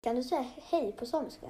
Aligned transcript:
Kan 0.00 0.16
du 0.16 0.22
säga 0.22 0.44
hej 0.70 0.92
på 0.92 1.06
samiska? 1.06 1.46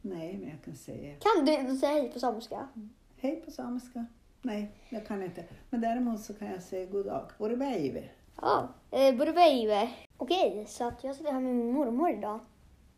Nej, 0.00 0.38
men 0.38 0.48
jag 0.50 0.62
kan 0.64 0.76
säga 0.76 1.14
Kan 1.20 1.44
du 1.66 1.76
säga 1.76 1.92
hej 1.92 2.12
på 2.12 2.20
samiska? 2.20 2.68
hej 3.16 3.36
på 3.44 3.50
samiska. 3.50 4.06
Nej, 4.42 4.70
jag 4.88 5.06
kan 5.06 5.22
inte. 5.22 5.44
Men 5.70 5.80
däremot 5.80 6.20
så 6.20 6.34
kan 6.34 6.48
jag 6.48 6.62
säga 6.62 6.86
god 6.86 7.06
dag. 7.06 7.30
Vore 7.38 7.56
bäive. 7.56 8.08
Ja, 8.42 8.68
eh, 8.90 9.14
Borubeive. 9.16 9.90
Okej, 10.16 10.64
så 10.68 10.84
att 10.84 11.04
jag 11.04 11.16
sitter 11.16 11.32
här 11.32 11.40
med 11.40 11.54
min 11.54 11.72
mormor 11.72 12.10
idag. 12.10 12.38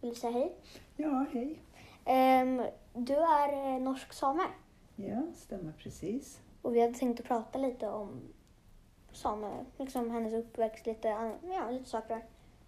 Vill 0.01 0.11
du 0.11 0.17
säga 0.17 0.33
hej? 0.33 0.56
Ja, 0.97 1.26
hej. 1.33 1.63
Ehm, 2.04 2.63
du 2.95 3.15
är 3.17 3.53
eh, 3.74 3.81
norsk 3.83 4.13
same 4.13 4.42
Ja, 4.97 5.22
stämmer 5.35 5.72
precis. 5.72 6.40
och 6.63 6.74
vi 6.76 6.81
hade 6.81 6.95
tänkt 6.95 7.21
att 7.21 7.26
prata 7.26 7.58
lite 7.58 7.88
om 7.88 8.21
same, 9.13 9.65
liksom 9.79 10.10
hennes 10.10 10.33
uppväxt, 10.35 10.87
lite, 10.87 11.08
ja, 11.42 11.71
lite 11.71 11.88
saker. 11.90 12.24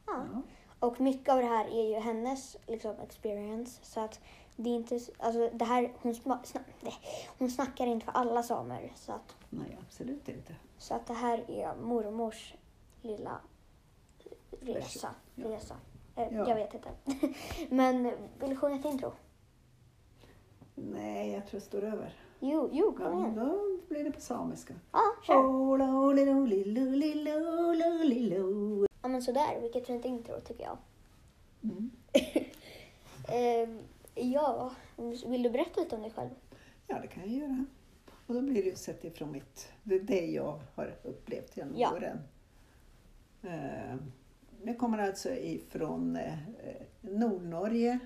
Ja. 0.07 0.27
Ja. 0.33 0.43
Och 0.81 1.01
mycket 1.01 1.29
av 1.29 1.39
det 1.41 1.47
här 1.47 1.65
är 1.69 1.89
ju 1.89 1.95
hennes 1.95 2.57
liksom, 2.67 2.95
experience. 3.03 3.81
Så 3.83 4.01
att 4.01 4.21
det 4.57 4.71
är 4.71 4.75
inte, 4.75 5.01
alltså 5.19 5.51
det 5.53 5.65
här, 5.65 5.93
hon, 6.03 6.15
sna, 6.15 6.41
nej, 6.81 6.95
hon 7.39 7.51
snackar 7.51 7.87
inte 7.87 8.05
för 8.07 8.13
alla 8.13 8.43
samer. 8.43 8.93
Så 8.97 9.13
att, 9.13 9.37
Nej, 9.51 9.79
absolut 9.87 10.29
inte. 10.29 10.55
så 10.79 10.95
att 10.95 11.07
det 11.07 11.15
här 11.15 11.51
är 11.51 11.75
mormors 11.83 12.55
lilla 13.03 13.41
resa. 14.61 15.11
Ja. 15.35 15.49
resa. 15.49 15.75
Eh, 16.17 16.29
Ja. 16.37 16.49
Jag 16.49 16.55
vet 16.55 16.75
inte. 16.75 16.91
Men 17.75 18.03
vill 18.41 18.51
du 18.51 18.57
sjunga 18.57 18.77
ett 18.77 18.85
intro? 18.85 19.13
Nej, 20.75 21.33
jag 21.33 21.47
tror 21.47 21.61
det 21.61 21.67
står 21.67 21.85
över. 21.85 22.15
Jo, 22.41 22.69
jo 22.73 22.97
Ja, 23.01 23.05
kom 23.11 23.21
igen. 23.21 23.35
då 23.35 23.79
blir 23.89 24.05
det 24.05 24.11
på 24.13 24.21
samiska. 24.21 24.75
Ja, 24.93 25.03
kör. 25.27 25.35
Ja 29.03 29.09
men 29.09 29.23
sådär, 29.23 29.61
vilket 29.61 29.87
fint 29.87 30.05
intro 30.05 30.41
tycker 30.41 30.65
jag. 30.65 30.79
Mm. 31.63 31.91
Eh, 33.29 33.69
ja, 34.15 34.73
vill 35.27 35.43
du 35.43 35.51
berätta 35.51 35.81
lite 35.81 35.97
om 35.97 36.03
dig 36.03 36.11
själv? 36.11 36.31
Ja, 36.87 36.99
det 37.03 37.07
kan 37.07 37.23
jag 37.23 37.33
göra. 37.49 37.65
Och 38.27 38.35
då 38.35 38.41
blir 38.43 38.63
det 38.63 38.69
ju 38.69 38.77
sett 38.77 39.05
ifrån 39.05 39.33
mitt, 39.33 39.69
det 39.83 39.99
det 39.99 40.27
jag 40.27 40.61
har 40.75 40.95
upplevt 41.03 41.57
genom 41.57 41.75
Ja. 41.79 41.93
åren. 41.93 42.19
Eh, 43.43 43.97
Jag 44.65 44.79
kommer 44.79 44.99
alltså 44.99 45.31
ifrån 45.35 46.17
eh, 46.17 46.35
Nordnorge. 47.01 47.99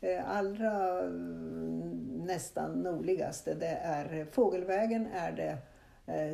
Eh, 0.00 0.30
Allra 0.36 1.00
mm, 1.00 2.22
nästan 2.26 2.72
nordligaste, 2.82 3.54
det 3.54 3.66
är 3.82 4.24
Fågelvägen 4.24 5.06
är 5.06 5.32
det 5.32 5.50
eh, 5.50 5.58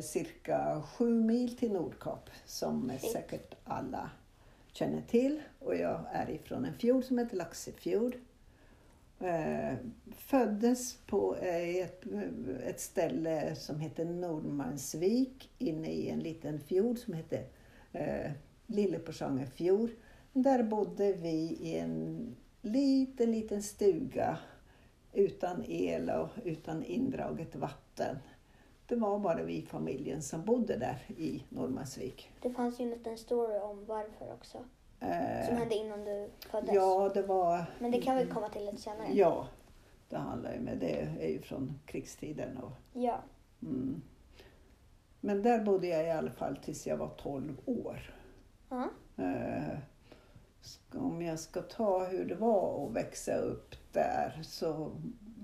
cirka 0.01 0.81
sju 0.81 1.09
mil 1.09 1.57
till 1.57 1.71
Nordkap 1.71 2.29
som 2.45 2.91
säkert 3.13 3.55
alla 3.63 4.09
känner 4.71 5.01
till. 5.01 5.41
Och 5.59 5.75
jag 5.75 6.05
är 6.11 6.29
ifrån 6.29 6.65
en 6.65 6.73
fjord 6.73 7.03
som 7.03 7.17
heter 7.17 7.37
Laxefjord. 7.37 8.15
Eh, 9.19 9.73
föddes 10.15 10.97
på 10.97 11.35
eh, 11.35 11.75
ett, 11.75 12.03
ett 12.65 12.79
ställe 12.79 13.55
som 13.55 13.79
heter 13.79 14.05
Nordmansvik 14.05 15.51
inne 15.57 15.87
i 15.87 16.09
en 16.09 16.19
liten 16.19 16.59
fjord 16.59 16.97
som 16.97 17.13
heter 17.13 17.45
eh, 17.91 18.31
Lilleporsanger 18.67 19.45
fjord. 19.45 19.89
Där 20.33 20.63
bodde 20.63 21.13
vi 21.13 21.57
i 21.61 21.77
en 21.77 22.35
liten, 22.61 23.31
liten 23.31 23.63
stuga 23.63 24.37
utan 25.13 25.63
el 25.67 26.09
och 26.09 26.29
utan 26.43 26.83
indraget 26.83 27.55
vatten. 27.55 28.17
Det 28.87 28.95
var 28.95 29.19
bara 29.19 29.43
vi 29.43 29.53
i 29.57 29.61
familjen 29.65 30.21
som 30.21 30.45
bodde 30.45 30.77
där 30.77 31.03
i 31.17 31.43
Nordmansvik. 31.49 32.31
Det 32.41 32.49
fanns 32.49 32.79
ju 32.79 32.83
en 32.83 32.89
liten 32.89 33.17
story 33.17 33.57
om 33.59 33.85
varför 33.85 34.33
också. 34.33 34.57
Som 34.99 35.09
Eh, 35.09 35.57
hände 35.59 35.75
innan 35.75 36.05
du 36.05 36.29
föddes. 36.51 36.73
ja, 36.75 37.11
det 37.13 37.21
var... 37.21 37.65
Men 37.79 37.91
det 37.91 38.01
kan 38.01 38.17
vi 38.17 38.25
komma 38.25 38.49
till 38.49 38.65
lite 38.65 38.77
senare. 38.77 39.07
Ja, 39.13 39.47
det 40.09 40.17
handlar 40.17 40.53
ju 40.53 40.59
med 40.59 40.77
det 40.77 40.99
är 41.19 41.27
ju 41.29 41.41
från 41.41 41.79
krigstiden. 41.85 42.57
Och, 42.57 42.71
Ja. 42.93 43.19
mm. 43.61 44.01
Men 45.19 45.41
där 45.41 45.59
bodde 45.63 45.87
jag 45.87 46.07
i 46.07 46.11
alla 46.11 46.31
fall 46.31 46.57
tills 46.57 46.87
jag 46.87 46.97
var 46.97 47.09
12 47.17 47.57
år. 47.65 48.13
Ja. 48.69 48.89
Eh, 49.17 49.77
ska- 50.61 50.99
om 50.99 51.21
jag 51.21 51.39
ska 51.39 51.61
ta 51.61 52.05
hur 52.05 52.25
det 52.25 52.35
var 52.35 52.85
att 52.87 52.93
växa 52.95 53.35
upp 53.35 53.75
där 53.91 54.39
så 54.43 54.91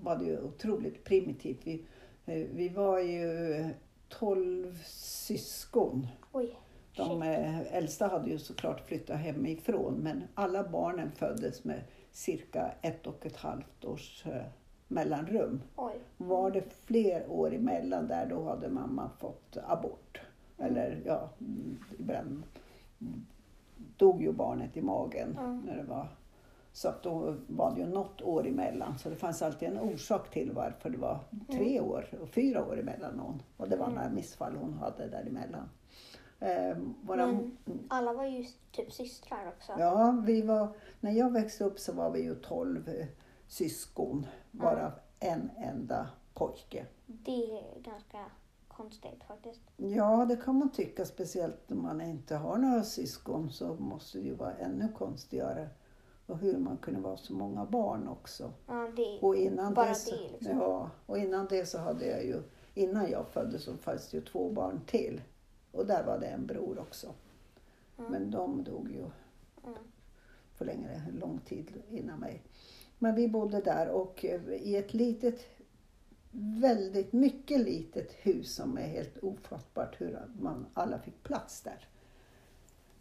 var 0.01 0.16
det 0.18 0.25
ju 0.25 0.41
otroligt 0.41 1.03
primitivt. 1.03 1.59
Vi, 1.63 1.74
eh, 1.74 1.80
vi 2.26 2.70
var 2.70 3.00
ju 3.00 3.70
12 4.09 4.78
syskon. 4.86 6.08
Oj. 6.32 6.56
De 6.96 7.22
eh, 7.22 7.76
äldsta 7.76 8.08
hade 8.08 8.30
ju 8.30 8.40
såklart 8.40 8.88
flyttat 8.88 9.20
hemifrån 9.20 9.94
men 9.94 10.24
alla 10.36 10.70
barnen 10.70 11.12
föddes 11.12 11.64
med 11.64 11.81
cirka 12.12 12.72
ett 12.81 13.08
och 13.08 13.26
ett 13.26 13.38
halvt 13.38 13.86
års 13.86 14.26
eh, 14.26 14.46
mellanrum. 14.88 15.62
Oj. 15.76 15.94
Var 16.18 16.52
det 16.52 16.64
fler 16.86 17.31
år 17.31 17.54
emellan 17.54 18.08
där 18.08 18.26
då 18.26 18.44
hade 18.44 18.70
mamma 18.70 19.10
fått 19.20 19.58
abort. 19.68 20.22
Eller 20.58 21.02
ja, 21.06 21.30
mm, 21.40 21.78
ibland 22.00 22.44
mm, 23.02 23.26
dog 23.98 24.22
ju 24.22 24.31
barnet 24.31 24.78
i 24.78 24.81
magen. 24.81 25.34
Ja. 25.38 25.52
När 25.52 25.78
det 25.78 25.84
var, 25.84 26.08
så 26.74 26.88
att 26.90 27.04
då 27.04 27.36
var 27.48 27.72
det 27.76 27.82
ju 27.82 27.88
något 27.88 28.22
år 28.22 28.48
emellan. 28.48 28.98
Så 28.98 29.09
det 29.09 29.16
fanns 29.16 29.42
alltid 29.42 29.68
en 29.70 29.80
orsak 29.80 30.32
till 30.32 30.52
varför 30.52 30.90
det 30.90 30.98
var 30.98 31.20
tre 31.52 31.80
år 31.80 32.20
och 32.22 32.30
fyra 32.30 32.66
år 32.66 32.80
emellan 32.80 33.16
någon. 33.16 33.42
Och 33.58 33.70
det 33.70 33.76
var 33.76 33.86
Mm. 33.86 33.96
några 33.96 34.09
missfall 34.09 34.56
hon 34.56 34.74
hade 34.74 35.08
däremellan. 35.08 35.70
Eh, 36.40 36.78
våra, 37.02 37.26
Men 37.28 37.58
alla 37.88 38.14
var 38.14 38.26
ju 38.26 38.46
typ 38.72 38.92
systrar 38.92 39.48
också. 39.48 39.72
Ja, 39.80 40.22
vi 40.26 40.42
var, 40.42 40.68
när 41.00 41.12
jag 41.12 41.31
växte 41.34 41.64
upp 41.64 41.80
så 41.80 41.94
var 41.94 42.12
vi 42.12 42.24
ju 42.24 42.36
12 42.36 42.90
eh, 42.90 43.06
syskon, 43.48 44.26
varav 44.52 44.92
en 45.20 45.50
enda 45.58 46.10
pojke. 46.34 46.86
Det 47.06 47.31
är 47.60 47.80
ganska 47.81 48.18
konstigt 48.68 49.24
faktiskt. 49.28 49.62
Ja, 49.78 50.26
det 50.26 50.36
kan 50.36 50.56
man 50.56 50.72
tycka, 50.72 51.06
speciellt 51.06 51.72
om 51.72 51.81
man 51.81 52.02
inte 52.02 52.36
har 52.36 52.58
några 52.58 52.84
syskon 52.84 53.50
så 53.52 53.74
måste 53.76 54.18
det 54.18 54.24
ju 54.24 54.36
vara 54.36 54.54
ännu 54.54 54.88
konstigare. 54.98 55.70
Och 56.31 56.38
hur 56.38 56.58
man 56.58 56.78
kunde 56.78 57.00
vara 57.00 57.18
så 57.18 57.34
många 57.34 57.66
barn 57.66 58.08
också. 58.08 58.52
Ja, 58.68 58.92
det 58.96 59.19
Och 59.22 59.36
innan 59.36 59.74
Bara 59.74 59.88
det, 59.88 59.96
så, 59.96 60.16
det, 60.16 60.31
liksom. 60.31 60.58
ja, 60.58 60.90
och 61.06 61.18
innan 61.18 61.47
det 61.50 61.66
så 61.66 61.78
hade 61.78 62.06
jag 62.06 62.25
ju, 62.25 62.42
innan 62.74 63.12
jag 63.12 63.28
föddes 63.28 63.64
så 63.64 63.74
fanns 63.74 64.09
det 64.09 64.18
ju 64.18 64.24
två 64.24 64.50
barn 64.50 64.81
till. 64.86 65.22
Och 65.72 65.86
där 65.86 66.03
var 66.03 66.19
det 66.19 66.25
en 66.25 66.46
bror 66.46 66.80
också. 66.80 67.08
Mm. 67.97 68.12
Men 68.12 68.31
de 68.31 68.64
dog 68.64 68.92
ju 68.92 69.06
Mm. 69.64 69.78
för 70.56 70.66
längre, 70.66 71.02
lång 71.19 71.40
tid 71.40 71.81
innan 71.90 72.19
mig. 72.19 72.44
Men 73.00 73.16
vi 73.16 73.28
bodde 73.28 73.62
där 73.62 73.90
och 73.90 74.25
eh, 74.25 74.42
i 74.53 74.75
ett 74.75 74.94
litet, 74.94 75.46
väldigt 76.62 77.13
mycket 77.13 77.59
litet 77.59 78.12
hus 78.12 78.56
som 78.56 78.78
är 78.78 78.88
helt 78.88 79.18
ofattbart 79.24 80.02
hur 80.02 80.19
man 80.40 80.66
alla 80.74 81.00
fick 81.00 81.24
plats 81.24 81.62
där. 81.62 81.88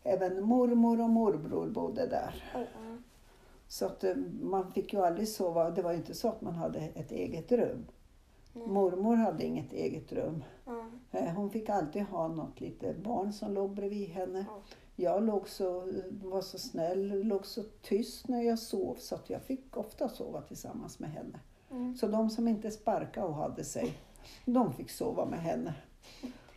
Även 0.03 0.43
mormor 0.43 1.01
och 1.01 1.11
morbror 1.11 1.69
bodde 1.71 2.07
där. 2.07 2.45
Ja. 2.55 2.65
Så 3.71 3.87
att 3.87 4.05
eh, 4.05 4.17
man 4.41 4.73
fick 4.73 4.93
ju 4.93 5.01
aldrig 5.05 5.29
sova, 5.29 5.71
det 5.71 5.83
var 5.83 5.91
ju 5.91 5.97
inte 5.97 6.15
så 6.15 6.29
att 6.29 6.41
man 6.41 6.55
hade 6.55 6.79
ett 6.79 7.13
eget 7.13 7.53
rum. 7.53 7.87
Nej. 8.53 8.67
Mormor 8.69 9.17
hade 9.17 9.45
inget 9.45 9.73
eget 9.73 10.13
rum. 10.13 10.45
Eh, 11.11 11.33
Hon 11.35 11.51
fick 11.51 11.69
alltid 11.69 12.03
ha 12.03 12.29
något 12.29 12.61
litet 12.61 12.97
barn 12.97 13.33
som 13.33 13.55
låg 13.55 13.75
bredvid 13.75 14.09
henne. 14.09 14.45
Ja. 14.49 14.61
Jag 14.97 15.23
låg 15.23 15.49
så, 15.49 15.93
var 16.11 16.41
så 16.41 16.59
snäll, 16.59 17.23
låg 17.27 17.47
så 17.47 17.63
tyst 17.83 18.29
när 18.29 18.43
jag 18.43 18.59
sov 18.59 18.95
så 18.99 19.15
att 19.15 19.31
jag 19.31 19.43
fick 19.43 19.77
ofta 19.77 20.09
sova 20.09 20.41
tillsammans 20.41 20.99
med 20.99 21.11
henne. 21.11 21.41
Mm. 21.71 21.97
Så 21.97 22.07
de 22.07 22.31
som 22.31 22.49
inte 22.49 22.71
sparkade 22.71 23.27
och 23.27 23.35
hade 23.35 23.65
sig, 23.65 23.93
de 24.45 24.73
fick 24.73 24.91
sova 24.91 25.25
med 25.25 25.41
henne. 25.41 25.75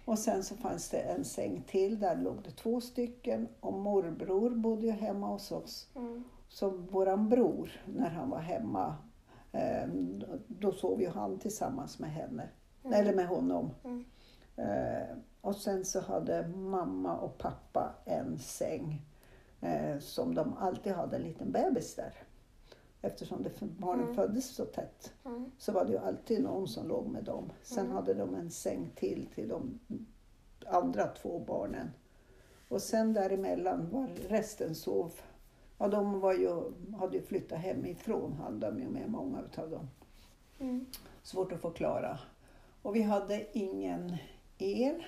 Och 0.06 0.19
sen 0.19 0.44
så 0.44 0.56
fanns 0.56 0.90
det 0.90 1.00
en 1.00 1.25
säng 1.25 1.63
till, 1.68 2.00
där 2.00 2.16
låg 2.16 2.38
det 2.44 2.52
två 2.52 2.81
stycken 2.81 3.47
och 3.59 3.73
morbror 3.73 4.50
bodde 4.50 4.85
ju 4.85 4.91
hemma 4.91 5.28
hos 5.28 5.52
oss. 5.52 5.88
Så 6.53 6.69
våran 6.69 7.30
bror, 7.30 7.72
när 7.86 8.09
han 8.09 8.29
var 8.29 8.40
hemma, 8.40 8.96
eh, 9.52 9.88
då- 9.94 10.38
då 10.47 10.72
sov 10.72 11.02
ju 11.02 11.09
han 11.09 11.40
tillsammans 11.40 12.00
med 12.00 12.11
henne. 12.11 12.50
Mm. 12.84 13.00
Eller 13.00 13.16
med 13.16 13.28
honom. 13.28 13.70
Mm. 13.84 14.05
Eh, 14.55 15.17
och 15.41 15.55
sen 15.55 15.85
så 15.85 16.00
hade 16.02 16.47
mamma 16.47 17.17
och 17.17 17.38
pappa 17.38 17.96
en 18.05 18.40
säng 18.40 19.02
eh, 19.61 20.00
som 20.00 20.35
de 20.35 20.53
alltid 20.58 20.94
hade 20.94 21.16
en 21.16 21.22
liten 21.22 21.52
bebis 21.52 21.96
där. 21.96 22.14
Eftersom 23.02 23.44
det, 23.44 23.59
barnen 23.61 24.03
Mm. 24.03 24.16
föddes 24.16 24.56
så 24.56 24.66
tätt 24.66 25.14
Mm. 25.26 25.52
så 25.58 25.72
var 25.72 25.85
det 25.85 25.91
ju 25.91 25.97
alltid 25.99 26.44
någon 26.44 26.67
som 26.67 26.88
låg 26.88 27.08
med 27.08 27.23
dem. 27.23 27.52
Sen 27.64 27.85
Mm. 27.85 27.96
hade 27.96 28.14
de 28.14 28.35
en 28.35 28.52
säng 28.52 28.91
till 28.96 29.28
till 29.35 29.47
de 29.47 29.79
andra 30.66 31.08
två 31.08 31.40
barnen. 31.47 31.91
Och 32.70 32.82
sen 32.82 33.14
däremellan 33.14 33.90
var 33.90 34.08
resten 34.29 34.76
sov. 34.76 35.11
Ja, 35.84 35.90
de 35.90 36.20
var 36.20 36.34
ju, 36.34 36.72
hade 37.00 37.18
ju 37.18 37.24
flyttat 37.24 37.59
hemifrån, 37.59 38.34
hade 38.34 38.68
de 38.68 38.80
ju 38.80 38.90
med 38.90 39.09
många 39.09 39.41
utav 39.41 39.70
dem. 39.70 39.90
Mm. 40.59 40.85
Svårt 41.24 41.52
att 41.52 41.62
förklara. 41.62 42.20
Och 42.82 42.96
vi 42.96 43.02
hade 43.02 43.58
ingen 43.58 44.18
el, 44.58 45.03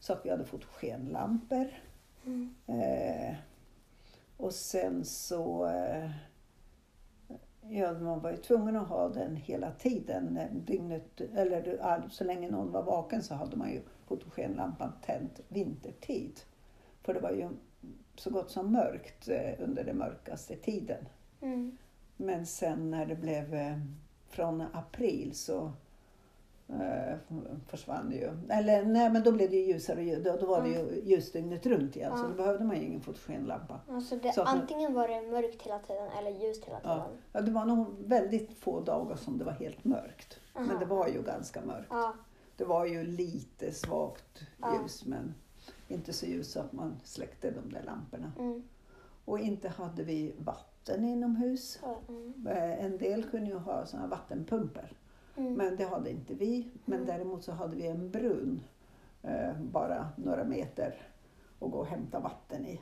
så 0.00 0.12
att 0.12 0.26
vi 0.26 0.30
hade 0.30 0.44
fått 0.44 0.64
skenlampor. 0.64 1.66
Mm. 2.26 2.54
Eh, 2.66 3.36
och 4.36 4.54
sen 4.54 5.04
så 5.04 5.66
eh, 5.66 6.10
Ja, 7.60 7.92
man 7.92 8.20
var 8.20 8.30
ju 8.30 8.36
tvungen 8.36 8.76
att 8.76 8.88
ha 8.88 9.08
den 9.08 9.36
hela 9.36 9.70
tiden. 9.70 10.40
Dygnet, 10.52 11.20
eller 11.20 12.08
så 12.10 12.24
länge 12.24 12.50
någon 12.50 12.72
var 12.72 12.82
vaken 12.82 13.22
så 13.22 13.34
hade 13.34 13.56
man 13.56 13.70
ju 13.70 13.80
fotogenlampan 14.06 14.92
tänd 15.02 15.40
vintertid. 15.48 16.40
För 17.02 17.14
det 17.14 17.20
var 17.20 17.30
ju 17.30 17.48
så 18.20 18.30
gott 18.30 18.50
som 18.50 18.72
mörkt 18.72 19.28
eh, 19.28 19.52
under 19.64 19.84
den 19.84 19.98
mörkaste 19.98 20.56
tiden. 20.56 21.08
Mm. 21.40 21.76
Men 22.16 22.46
sen 22.46 22.90
när 22.90 23.06
det 23.06 23.14
blev 23.14 23.54
eh, 23.54 23.78
från 24.28 24.60
april 24.72 25.34
så 25.34 25.72
eh, 26.68 27.16
försvann 27.66 28.10
det 28.10 28.16
ju. 28.16 28.30
Eller 28.48 28.84
nej, 28.84 29.10
men 29.10 29.22
då 29.22 29.32
blev 29.32 29.50
det 29.50 29.56
ju 29.56 29.72
ljusare 29.72 30.16
och 30.16 30.22
då, 30.22 30.36
då 30.36 30.46
var 30.46 30.62
det 30.62 30.68
ju 30.68 31.02
ljus 31.04 31.32
dygnet 31.32 31.66
runt 31.66 31.96
igen. 31.96 32.16
Så 32.16 32.24
Ja. 32.24 32.28
då 32.28 32.34
behövde 32.34 32.64
man 32.64 32.76
ju 32.76 32.82
ingen 32.82 33.00
fotogenlampa. 33.00 33.80
Alltså 33.90 34.16
det, 34.16 34.32
Så 34.32 34.42
att- 34.42 34.48
antingen 34.48 34.94
var 34.94 35.08
det 35.08 35.22
mörkt 35.22 35.62
hela 35.62 35.78
tiden 35.78 36.08
eller 36.18 36.30
ljust 36.30 36.64
hela 36.64 36.80
tiden. 36.80 37.00
Ja. 37.32 37.40
Det 37.40 37.50
var 37.50 37.64
nog 37.64 37.86
väldigt 37.98 38.58
få 38.58 38.80
dagar 38.80 39.16
som 39.16 39.38
det 39.38 39.44
var 39.44 39.52
helt 39.52 39.84
mörkt. 39.84 40.40
Men 40.54 40.70
Aha. 40.70 40.78
det 40.78 40.84
var 40.86 41.08
ju 41.08 41.22
ganska 41.22 41.60
mörkt. 41.60 41.86
Ja. 41.90 42.14
Det 42.56 42.64
var 42.64 42.84
ju 42.86 43.04
lite 43.04 43.72
svagt 43.72 44.40
ljus 44.82 45.04
men 45.06 45.34
inte 45.88 46.12
så 46.12 46.26
ljus 46.26 46.52
så 46.52 46.60
att 46.60 46.72
man 46.72 46.96
släckte 47.04 47.50
de 47.50 47.72
där 47.72 47.82
lamporna. 47.82 48.32
Mm. 48.38 48.62
Och 49.24 49.38
inte 49.38 49.68
hade 49.68 50.02
vi 50.04 50.34
vatten 50.38 51.04
inomhus. 51.04 51.80
Mm. 52.08 52.46
Eh, 52.46 52.84
En 52.84 52.98
del 52.98 53.24
kunde 53.24 53.50
ju 53.50 53.56
ha 53.58 53.86
såna 53.86 54.06
vattenpumpar. 54.06 54.92
Mm. 55.36 55.54
Men 55.54 55.76
det 55.76 55.84
hade 55.84 56.10
inte 56.10 56.34
vi. 56.34 56.68
Men 56.84 56.94
Mm. 57.00 57.06
däremot 57.06 57.44
så 57.44 57.52
hade 57.52 57.76
vi 57.76 57.86
en 57.86 58.10
brunn 58.10 58.60
eh, 59.22 59.60
bara 59.60 60.08
några 60.16 60.44
meter 60.44 60.94
att 61.60 61.70
gå 61.70 61.78
och 61.78 61.86
hämta 61.86 62.20
vatten 62.20 62.66
i. 62.66 62.80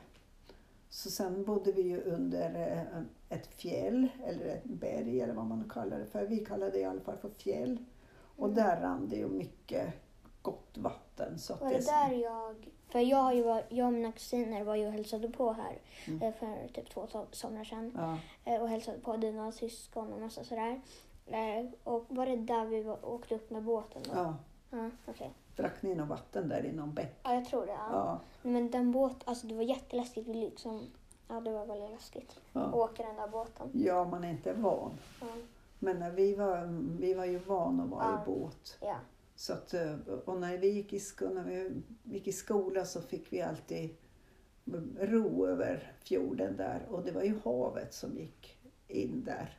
Så 0.89 1.09
sen 1.09 1.43
bodde 1.43 1.71
vi 1.71 1.81
ju 1.81 2.01
under 2.01 2.71
eh, 2.71 3.01
ett 3.37 3.47
fjäll 3.47 4.07
eller 4.25 4.45
ett 4.45 4.63
berg 4.63 5.21
eller 5.21 5.33
vad 5.33 5.45
man 5.45 5.69
kallar 5.69 5.99
det 5.99 6.05
för. 6.05 6.25
Vi 6.25 6.45
kallade 6.45 6.71
det 6.71 6.79
i 6.79 6.85
alla 6.85 7.01
fall 7.01 7.17
för 7.17 7.29
fjäll. 7.29 7.77
Och 8.37 8.47
Mm. 8.47 8.55
där 8.55 8.81
rann 8.81 9.07
det 9.09 9.15
ju 9.15 9.27
mycket 9.27 9.93
gott 10.45 10.77
vatten. 10.77 11.39
Så 11.39 11.53
att 11.53 11.61
Var 11.61 11.69
det 11.69 11.85
där 11.85 12.11
jag... 12.11 12.69
För 12.89 12.99
jag, 12.99 13.17
har 13.17 13.33
ju 13.33 13.43
var, 13.43 13.63
jag 13.69 13.87
och 13.87 13.93
mina 13.93 14.11
kusiner 14.11 14.63
var 14.63 14.75
ju 14.75 14.87
och 14.87 14.91
hälsade 14.93 15.29
på 15.29 15.51
här 15.51 15.77
Mm. 16.07 16.21
eh, 16.21 16.33
för 16.33 16.67
typ 16.73 16.89
två 16.89 17.05
so- 17.05 17.25
somrar 17.31 17.63
sedan. 17.63 17.91
Ja, 17.97 18.17
eh, 18.53 18.61
Och 18.61 18.69
hälsade 18.69 18.99
på 18.99 19.17
dina 19.17 19.51
syskon 19.51 20.13
och 20.13 20.21
massa 20.21 20.43
sådär. 20.43 20.81
Eh, 21.25 21.65
Och 21.83 22.05
var 22.09 22.25
det 22.25 22.35
där 22.35 22.65
vi 22.65 22.89
åkte 23.03 23.35
upp 23.35 23.49
med 23.49 23.63
båten 23.63 24.01
då? 24.05 24.11
ja. 24.15 24.35
Ja, 24.69 24.89
okej. 25.07 25.33
Drack 25.55 25.81
ni 25.81 25.95
något 25.95 26.07
vatten 26.09 26.49
där 26.49 26.65
i 26.65 26.71
någon 26.71 26.93
bäck? 26.93 27.19
Ja, 27.23 27.33
jag 27.33 27.45
tror 27.45 27.65
det. 27.65 27.71
Ja. 27.71 27.89
Ja, 27.91 28.19
Men 28.41 28.71
den 28.71 28.91
båt, 28.91 29.15
alltså 29.25 29.47
det 29.47 29.55
var 29.55 29.63
jätteläskigt. 29.63 30.27
Vi 30.27 30.33
liksom, 30.33 30.81
ja, 31.27 31.39
det 31.39 31.51
var 31.51 31.65
väldigt 31.65 31.91
läskigt 31.91 32.31
att 32.31 32.37
ja. 32.53 32.71
åka 32.73 33.03
den 33.03 33.15
där 33.15 33.27
båten. 33.27 33.69
ja, 33.73 34.03
man 34.05 34.23
är 34.23 34.29
inte 34.29 34.53
van. 34.53 34.91
Men 35.79 36.15
vi 36.15 36.35
var, 36.35 36.65
vi 36.99 37.13
var 37.13 37.25
ju 37.25 37.37
vana 37.39 37.83
att 37.83 37.89
vara 37.89 38.21
i 38.23 38.25
båt. 38.25 38.77
ja. 38.81 38.95
Så 39.35 39.53
att, 39.53 39.73
eh, 39.73 39.95
och 40.25 40.39
när 40.41 40.57
vi, 40.57 40.69
gick 40.69 40.93
i 40.93 40.99
sko- 40.99 41.29
när 41.33 41.43
vi 41.43 41.81
gick 42.03 42.27
i 42.27 42.31
skola 42.31 42.85
så 42.85 43.01
fick 43.01 43.33
vi 43.33 43.41
alltid 43.41 43.89
ro 44.99 45.47
över 45.47 45.93
fjorden 46.03 46.57
där 46.57 46.85
och 46.89 47.03
det 47.03 47.11
var 47.11 47.23
ju 47.23 47.39
havet 47.43 47.93
som 47.93 48.17
gick 48.17 48.57
in 48.87 49.23
där. 49.23 49.57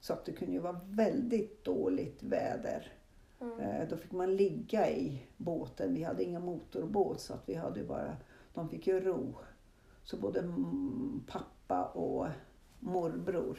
Så 0.00 0.12
att 0.12 0.24
det 0.24 0.32
kunde 0.32 0.52
ju 0.52 0.58
vara 0.60 0.80
väldigt 0.84 1.64
dåligt 1.64 2.22
väder. 2.22 2.92
Mm. 3.40 3.60
Eh, 3.60 3.88
Då 3.88 3.96
fick 3.96 4.12
man 4.12 4.36
ligga 4.36 4.90
i 4.90 5.26
båten. 5.36 5.94
Vi 5.94 6.02
hade 6.02 6.24
ingen 6.24 6.42
motorbåt 6.44 7.20
så 7.20 7.34
att 7.34 7.48
vi 7.48 7.54
hade 7.54 7.84
bara, 7.84 8.16
de 8.54 8.68
fick 8.68 8.86
ju 8.86 9.00
ro. 9.00 9.34
Så 10.04 10.16
både 10.16 10.54
pappa 11.26 11.84
och 11.84 12.26
morbror 12.80 13.58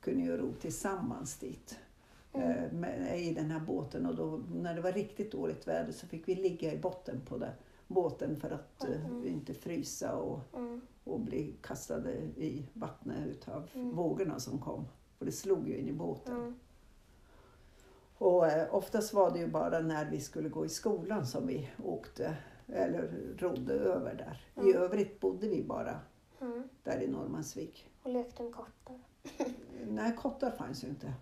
kunde 0.00 0.20
ju 0.22 0.36
ro 0.36 0.52
tillsammans 0.60 1.38
dit 1.38 1.78
Mm. 2.42 2.84
eh, 2.84 3.28
i 3.28 3.34
den 3.34 3.50
här 3.50 3.60
båten. 3.60 4.06
Och 4.06 4.14
då, 4.16 4.40
när 4.54 4.74
det 4.74 4.80
var 4.80 4.92
riktigt 4.92 5.32
dåligt 5.32 5.68
väder 5.68 5.92
så 5.92 6.06
fick 6.06 6.28
vi 6.28 6.34
ligga 6.34 6.72
i 6.72 6.78
botten 6.78 7.20
på 7.28 7.36
den 7.38 7.52
båten 7.88 8.36
för 8.36 8.50
att 8.50 8.84
eh, 8.84 9.06
Mm. 9.06 9.26
inte 9.26 9.54
frysa 9.54 10.16
och, 10.16 10.40
Mm. 10.56 10.80
och 11.04 11.20
bli 11.20 11.54
kastade 11.62 12.12
i 12.36 12.66
vattnet 12.72 13.26
utav 13.26 13.68
Mm. 13.74 13.96
vågorna 13.96 14.40
som 14.40 14.58
kom. 14.58 14.84
För 15.18 15.24
det 15.24 15.32
slog 15.32 15.68
ju 15.68 15.76
in 15.78 15.88
i 15.88 15.92
båten. 15.92 16.36
Mm. 16.36 16.54
Och 18.18 18.46
eh, 18.46 18.74
oftast 18.74 19.14
var 19.14 19.30
det 19.30 19.38
ju 19.38 19.46
bara 19.46 19.80
när 19.80 20.10
vi 20.10 20.20
skulle 20.20 20.48
gå 20.48 20.64
i 20.66 20.68
skolan 20.68 21.26
som 21.26 21.46
vi 21.46 21.70
åkte 21.84 22.36
eller 22.66 23.10
rodde 23.38 23.74
över 23.74 24.14
där. 24.14 24.44
I 24.64 24.70
Mm. 24.70 24.82
övrigt 24.82 25.20
bodde 25.20 25.48
vi 25.48 25.62
bara 25.62 26.00
Mm. 26.40 26.68
där 26.82 27.00
i 27.00 27.08
Norrmansvik. 27.08 27.90
Och 28.02 28.10
lekte 28.10 28.42
med 28.42 28.54
kottar. 28.54 28.98
Nej, 29.88 30.16
kottar 30.16 30.50
fanns 30.50 30.84
ju 30.84 30.88
inte. 30.88 31.12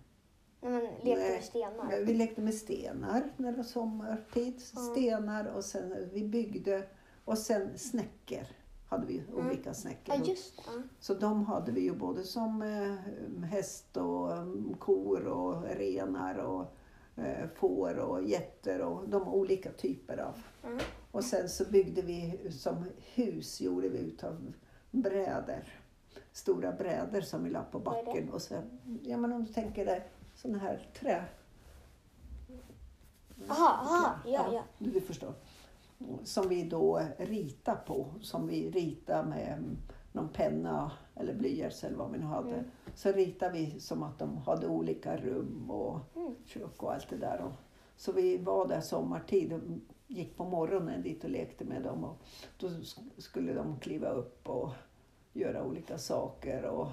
Nej, 0.69 0.81
men 0.81 0.83
lekte 1.03 1.31
med 1.31 1.43
stenar. 1.43 1.99
Vi 2.05 2.13
lekte 2.13 2.41
med 2.41 2.53
stenar 2.53 3.23
när 3.37 3.51
det 3.51 3.57
var 3.57 3.63
sommartid. 3.63 4.61
Mm. 4.75 4.85
Stenar 4.91 5.45
och 5.45 5.63
sen 5.65 6.09
vi 6.13 6.23
byggde 6.23 6.83
och 7.25 7.37
sen 7.37 7.77
snäckor 7.77 8.45
hade 8.89 9.05
vi 9.07 9.19
Mm. 9.19 9.47
olika 9.47 9.73
snäckor. 9.73 10.15
Ja. 10.67 10.73
Så 10.99 11.13
de 11.13 11.45
hade 11.45 11.71
vi 11.71 11.81
ju 11.81 11.93
både 11.95 12.23
som 12.23 12.61
eh, 12.61 13.43
häst 13.43 13.97
och 13.97 14.31
um, 14.31 14.75
kor 14.79 15.25
och 15.27 15.63
renar 15.63 16.35
och 16.37 16.75
eh, 17.15 17.47
får 17.55 17.95
och 17.99 18.23
getter 18.23 18.81
och 18.81 19.09
de 19.09 19.27
olika 19.27 19.71
typer 19.71 20.17
av. 20.17 20.41
Mm. 20.63 20.79
Och 21.11 21.23
sen 21.23 21.49
så 21.49 21.65
byggde 21.65 22.01
vi 22.01 22.39
som 22.51 22.85
hus 23.13 23.61
gjorde 23.61 23.89
vi 23.89 23.97
utav 23.99 24.53
brädor. 24.91 25.63
Stora 26.31 26.71
brädor 26.71 27.21
som 27.21 27.43
vi 27.43 27.49
la 27.49 27.63
på 27.63 27.79
backen. 27.79 28.29
Och 28.29 28.41
så, 28.41 28.55
ja 29.03 29.17
men 29.17 29.33
om 29.33 29.43
du 29.45 29.53
tänker 29.53 29.85
dig 29.85 30.07
sådana 30.45 30.57
här 30.63 30.87
trä. 30.99 31.23
Aha, 33.49 33.67
aha, 33.81 34.19
ja, 34.25 34.53
ja. 34.53 34.63
Du, 34.79 35.01
förstår. 35.01 35.33
Som 36.23 36.47
vi 36.49 36.63
då 36.63 37.01
ritar 37.17 37.75
på. 37.75 38.13
Som 38.21 38.47
vi 38.47 38.69
ritar 38.71 39.23
med 39.23 39.75
någon 40.11 40.29
penna 40.29 40.91
eller 41.15 41.33
blyerts 41.33 41.83
eller 41.83 41.97
vad 41.97 42.11
vi 42.11 42.17
nu 42.17 42.25
hade. 42.25 42.53
Mm. 42.53 42.65
Så 42.95 43.11
ritar 43.11 43.51
vi 43.51 43.79
som 43.79 44.03
att 44.03 44.19
de 44.19 44.37
hade 44.37 44.67
olika 44.67 45.17
rum 45.17 45.71
och 45.71 45.99
Mm. 46.15 46.35
kök 46.45 46.83
och 46.83 46.93
allt 46.93 47.09
det 47.09 47.17
där. 47.17 47.41
Och, 47.41 47.51
så 47.97 48.11
vi 48.11 48.37
var 48.37 48.67
där 48.67 48.81
sommartid 48.81 49.53
och 49.53 49.59
gick 50.07 50.37
på 50.37 50.43
morgonen 50.45 51.01
dit 51.01 51.23
och 51.23 51.29
lekte 51.29 51.65
med 51.65 51.83
dem. 51.83 52.03
Och 52.03 52.17
då 52.59 52.67
sk- 52.67 53.09
skulle 53.17 53.53
de 53.53 53.79
kliva 53.79 54.09
upp 54.09 54.49
och 54.49 54.69
göra 55.33 55.63
olika 55.63 55.97
saker. 55.97 56.63
Och, 56.65 56.87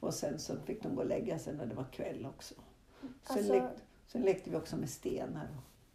och 0.00 0.14
sen 0.14 0.38
så 0.38 0.56
fick 0.56 0.82
de 0.82 0.94
gå 0.94 1.02
och 1.02 1.08
lägga 1.08 1.38
sig 1.38 1.54
när 1.56 1.66
det 1.66 1.74
var 1.74 1.84
kväll 1.92 2.26
också. 2.26 2.54
Sen, 3.22 3.36
Alltså- 3.38 3.52
lekte, 3.52 3.80
sen 4.06 4.22
lekte 4.22 4.50
vi 4.50 4.56
också 4.56 4.76
med 4.76 4.90
stenar. 4.90 5.48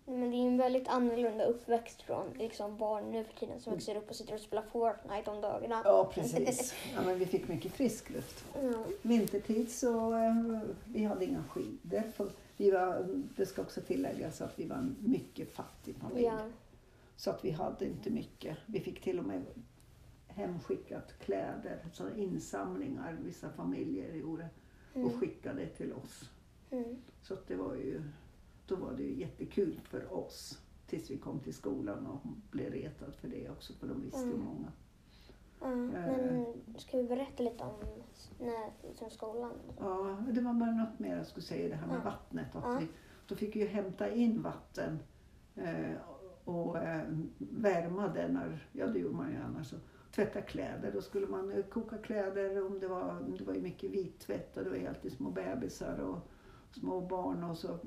Men 0.05 0.31
det 0.31 0.37
är 0.37 0.47
en 0.47 0.57
väldigt 0.57 0.87
annorlunda 0.87 1.45
uppväxt 1.45 2.01
från 2.01 2.27
liksom, 2.37 2.77
barn 2.77 3.11
nu 3.11 3.23
för 3.23 3.33
tiden 3.33 3.59
som 3.59 3.69
Mm. 3.73 3.77
växer 3.77 3.95
upp 3.95 4.09
och 4.09 4.15
sitter 4.15 4.33
och 4.33 4.39
spelar 4.39 4.63
Fortnite 4.63 5.31
om 5.31 5.41
dagarna. 5.41 5.81
Ja, 5.85 6.11
precis. 6.13 6.73
Ja, 6.95 7.01
men 7.05 7.19
vi 7.19 7.25
fick 7.25 7.47
mycket 7.47 7.71
frisk 7.71 8.09
luft. 8.09 8.45
Ja. 8.61 8.83
Vintertid 9.01 9.71
så 9.71 10.13
eh, 10.13 10.59
vi 10.85 11.03
hade 11.05 11.25
inga 11.25 11.43
skidor. 11.43 12.03
Vi 12.57 12.71
var, 12.71 13.07
det 13.35 13.45
ska 13.45 13.61
också 13.61 13.81
tilläggas 13.81 14.41
att 14.41 14.59
vi 14.59 14.65
var 14.65 14.75
en 14.75 14.95
mycket 14.99 15.51
fattig 15.51 15.95
familj. 15.95 16.25
Ja. 16.25 16.39
Så 17.15 17.29
att 17.29 17.45
vi 17.45 17.51
hade 17.51 17.85
inte 17.85 18.09
mycket. 18.09 18.57
Vi 18.65 18.79
fick 18.79 19.01
till 19.03 19.19
och 19.19 19.25
med 19.25 19.41
hemskickat 20.27 21.13
kläder, 21.19 21.85
så 21.93 22.09
insamlingar 22.15 23.17
vissa 23.25 23.49
familjer 23.49 24.13
gjorde 24.15 24.49
och 24.93 24.99
Mm. 24.99 25.19
skickade 25.19 25.65
till 25.65 25.93
oss. 25.93 26.29
Mm. 26.71 26.95
Så 27.21 27.35
det 27.47 27.55
var 27.55 27.75
ju, 27.75 28.03
då 28.67 28.75
var 28.75 28.93
det 28.93 29.03
ju 29.03 29.19
jättekul 29.19 29.79
för 29.83 30.13
oss 30.13 30.59
tills 30.87 31.11
vi 31.11 31.17
kom 31.17 31.39
till 31.39 31.53
skolan 31.53 32.07
och 32.07 32.19
blev 32.51 32.71
retad 32.73 33.15
för 33.15 33.27
det 33.27 33.49
också 33.49 33.73
för 33.73 33.87
de 33.87 34.01
visste 34.01 34.19
ju 34.19 34.25
Mm. 34.33 34.39
många. 34.45 34.71
Ja, 35.61 35.67
Eh. 35.99 36.17
men 36.17 36.55
ska 36.77 36.97
vi 36.97 37.03
berätta 37.03 37.43
lite 37.43 37.63
om 37.63 37.73
när, 38.39 38.87
liksom, 38.87 39.09
skolan? 39.09 39.51
Ja, 39.79 40.17
det 40.31 40.41
var 40.41 40.53
bara 40.53 40.71
något 40.71 40.99
mer 40.99 41.17
jag 41.17 41.27
skulle 41.27 41.43
säga, 41.45 41.69
det 41.69 41.75
här 41.75 41.87
med 41.87 41.95
Ja. 41.97 42.01
vattnet. 42.03 42.55
Att 42.55 42.63
Ja. 42.63 42.77
vi, 42.79 42.87
då 43.27 43.35
fick 43.35 43.55
vi 43.55 43.59
ju 43.59 43.67
hämta 43.67 44.09
in 44.11 44.41
vatten 44.41 44.99
eh, 45.55 45.91
och 46.43 46.77
eh, 46.77 47.07
värma 47.37 48.07
det 48.07 48.27
när, 48.27 48.67
ja 48.71 48.87
det 48.87 48.99
gjorde 48.99 49.15
man 49.15 49.31
ju 49.31 49.37
annars. 49.37 49.73
Och 49.73 49.79
tvätta 50.15 50.41
kläder, 50.41 50.91
då 50.93 51.01
skulle 51.01 51.27
man 51.27 51.51
eh, 51.51 51.63
koka 51.63 51.97
kläder 51.97 52.65
om 52.67 52.79
det 52.79 52.87
var, 52.87 53.25
det 53.37 53.43
var 53.43 53.53
ju 53.53 53.61
mycket 53.61 53.91
vittvätt 53.91 54.57
och 54.57 54.63
det 54.63 54.69
var 54.69 54.77
ju 54.77 54.87
alltid 54.87 55.11
små 55.11 55.29
bebisar 55.31 55.97
och 55.99 56.17
små 56.71 57.01
barn 57.01 57.43
och 57.43 57.57
så 57.57 57.77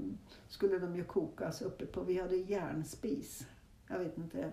skulle 0.49 0.79
de 0.79 0.97
ju 0.97 1.05
kokas 1.05 1.63
uppe 1.63 1.87
på, 1.87 2.03
vi 2.03 2.21
hade 2.21 2.37
järnspis. 2.37 3.47
Jag 3.89 3.99
vet 3.99 4.19
inte 4.19 4.53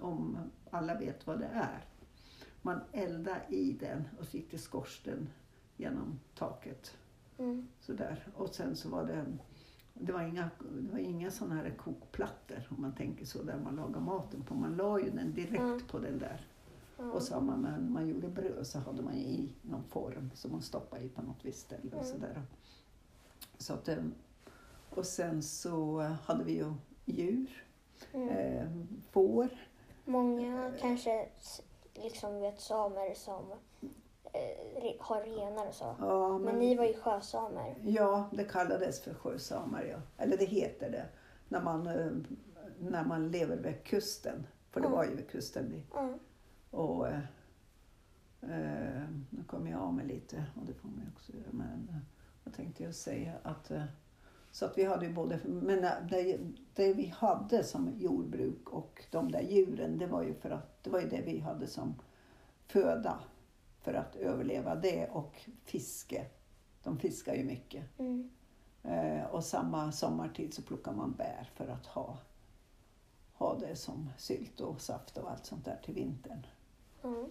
om 0.00 0.38
alla 0.70 0.98
vet 0.98 1.26
vad 1.26 1.38
det 1.40 1.46
är. 1.52 1.84
Man 2.62 2.80
eldade 2.92 3.40
i 3.48 3.72
den 3.72 4.04
och 4.18 4.26
så 4.26 4.36
gick 4.36 4.50
det 4.50 4.58
skorsten 4.58 5.28
genom 5.76 6.20
taket. 6.34 6.96
Mm. 7.38 7.68
Sådär. 7.80 8.28
Och 8.34 8.54
sen 8.54 8.76
så 8.76 8.88
var 8.88 9.04
det, 9.06 9.24
det 9.94 10.12
var 10.12 10.22
inga, 10.22 10.50
det 10.80 10.92
var 10.92 10.98
inga 10.98 11.30
sådana 11.30 11.54
här 11.54 11.70
kokplattor 11.70 12.66
om 12.70 12.82
man 12.82 12.94
tänker 12.94 13.24
så, 13.26 13.42
där 13.42 13.58
man 13.64 13.76
lagar 13.76 14.00
maten 14.00 14.42
på. 14.42 14.54
Man 14.54 14.76
la 14.76 15.00
ju 15.00 15.10
den 15.10 15.34
direkt 15.34 15.60
Mm. 15.60 15.80
på 15.90 15.98
den 15.98 16.18
där. 16.18 16.46
Ja. 16.98 17.04
Och 17.12 17.22
så 17.22 17.40
man, 17.40 17.62
man, 17.62 17.92
man 17.92 18.08
gjorde 18.08 18.28
bröd 18.28 18.66
så 18.66 18.78
hade 18.78 19.02
man 19.02 19.14
i 19.14 19.52
någon 19.62 19.84
form 19.84 20.30
som 20.34 20.52
man 20.52 20.62
stoppade 20.62 21.02
i 21.04 21.08
på 21.08 21.22
något 21.22 21.44
visst 21.44 21.60
ställe. 21.60 21.96
Och, 21.96 22.04
Mm. 22.04 22.06
sådär. 22.20 22.42
Så 23.64 23.74
att, 23.74 23.88
eh, 23.88 23.96
och 24.90 25.06
sen 25.06 25.42
så 25.42 25.98
hade 26.00 26.44
vi 26.44 26.52
ju 26.56 26.72
djur, 27.04 27.64
Mm. 28.12 28.28
eh, 28.28 28.68
får. 29.10 29.48
Många 30.04 30.72
kanske 30.80 31.28
s- 31.38 31.62
liksom 31.94 32.40
vet 32.40 32.60
samer 32.60 33.14
som 33.14 33.52
eh, 34.32 34.92
har 35.00 35.20
renar 35.20 35.66
och 35.66 35.74
så. 35.74 35.96
Ja, 36.00 36.38
Men 36.38 36.58
ni 36.58 36.76
var 36.76 36.84
ju 36.84 36.94
sjösamer. 36.94 37.74
Ja, 37.82 38.28
det 38.32 38.44
kallades 38.44 39.00
för 39.00 39.14
sjösamar, 39.14 39.82
ja. 39.84 39.98
Eller 40.24 40.36
det 40.36 40.44
heter 40.44 40.90
det. 40.90 41.06
När 41.48 41.62
man, 41.62 41.86
eh, 41.86 42.12
när 42.78 43.04
man 43.04 43.30
lever 43.30 43.56
vid 43.56 43.84
kusten. 43.84 44.46
För 44.70 44.80
det 44.80 44.86
Mm. 44.86 44.96
var 44.98 45.04
ju 45.04 45.14
vid 45.16 45.28
kusten 45.30 45.70
vi. 45.70 45.82
Ja. 45.94 46.14
Och, 46.70 47.08
eh, 47.08 47.18
eh, 48.42 49.02
nu 49.30 49.44
kommer 49.46 49.70
jag 49.70 49.80
av 49.80 49.94
mig 49.94 50.06
lite 50.06 50.44
och 50.60 50.66
det 50.66 50.74
får 50.74 50.88
man 50.88 51.10
också 51.16 51.32
göra. 51.32 51.46
Men 51.50 51.88
eh, 51.88 51.98
vad 52.44 52.54
tänkte 52.54 52.84
jag 52.84 52.94
säga? 52.94 53.32
Att, 53.42 53.70
eh, 53.70 53.84
så 54.50 54.64
att 54.64 54.78
vi 54.78 54.84
hade 54.84 55.06
ju 55.06 55.12
både, 55.12 55.40
men 55.44 55.80
det, 56.10 56.38
det 56.74 56.92
vi 56.92 57.06
hade 57.06 57.64
som 57.64 57.90
jordbruk 57.98 58.68
och 58.68 59.04
de 59.10 59.32
där 59.32 59.42
djuren, 59.42 59.98
det 59.98 60.06
var 60.06 60.22
ju 60.22 60.34
för 60.34 60.50
att 60.50 60.84
det 60.84 60.90
var 60.90 61.00
ju 61.00 61.08
det 61.08 61.22
vi 61.22 61.38
hade 61.38 61.66
som 61.66 61.94
föda 62.66 63.18
för 63.80 63.94
att 63.94 64.16
överleva 64.16 64.74
det 64.74 65.08
och 65.08 65.48
fiske. 65.64 66.26
De 66.82 66.98
fiskar 66.98 67.34
ju 67.34 67.44
mycket. 67.44 67.98
Mm. 67.98 68.30
Eh, 68.82 69.24
och 69.24 69.44
samma 69.44 69.92
sommartid 69.92 70.54
så 70.54 70.62
plockar 70.62 70.92
man 70.92 71.12
bär 71.12 71.50
för 71.54 71.68
att 71.68 71.86
ha, 71.86 72.18
ha 73.32 73.58
det 73.58 73.76
som 73.76 74.10
sylt 74.18 74.60
och 74.60 74.80
saft 74.80 75.18
och 75.18 75.30
allt 75.30 75.46
sånt 75.46 75.64
där 75.64 75.80
till 75.84 75.94
vintern. 75.94 76.46
Ja. 77.02 77.26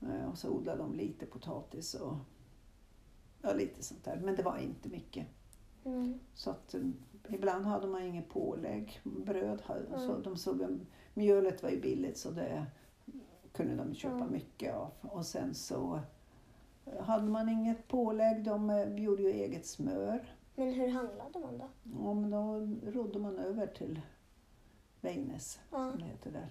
Eh, 0.00 0.30
och 0.30 0.38
så 0.38 0.50
odlar 0.50 0.76
de 0.76 0.94
lite 0.94 1.26
potatis 1.26 1.94
och 1.94 2.16
ja, 3.44 3.52
lite 3.52 3.82
sånt 3.82 4.04
där. 4.04 4.16
Men 4.24 4.36
det 4.36 4.42
var 4.42 4.58
inte 4.58 4.88
mycket. 4.88 5.26
Mm. 5.84 6.18
Så 6.34 6.50
att 6.50 6.74
eh, 6.74 6.80
ibland 7.28 7.66
hade 7.66 7.86
man 7.86 8.02
inget 8.02 8.28
pålägg. 8.28 9.00
Bröd, 9.04 9.62
hade- 9.64 9.98
så 10.00 10.10
Mm. 10.10 10.22
de 10.22 10.36
såg, 10.36 10.78
mjölet 11.14 11.62
var 11.62 11.70
ju 11.70 11.80
billigt 11.80 12.18
så 12.18 12.30
det 12.30 12.66
kunde 13.52 13.76
de 13.76 13.94
köpa 13.94 14.14
Mm. 14.16 14.32
mycket 14.32 14.74
av. 14.74 14.90
Och 15.00 15.26
sen 15.26 15.54
så 15.54 16.00
hade 17.00 17.28
man 17.30 17.48
inget 17.48 17.88
pålägg. 17.88 18.44
De 18.44 18.70
eh, 18.70 18.94
gjorde 18.94 19.22
ju 19.22 19.30
eget 19.30 19.66
smör. 19.66 20.36
Men 20.54 20.72
hur 20.72 20.88
handlade 20.88 21.38
man 21.38 21.58
då? 21.58 21.68
Ja, 22.04 22.14
men 22.14 22.30
då 22.30 22.54
rodde 22.90 23.18
man 23.18 23.38
över 23.38 23.66
till 23.66 24.00
Vännäs, 25.00 25.60
Ja. 25.70 25.90
som 25.90 25.98
det 26.00 26.04
heter 26.04 26.30
där. 26.32 26.50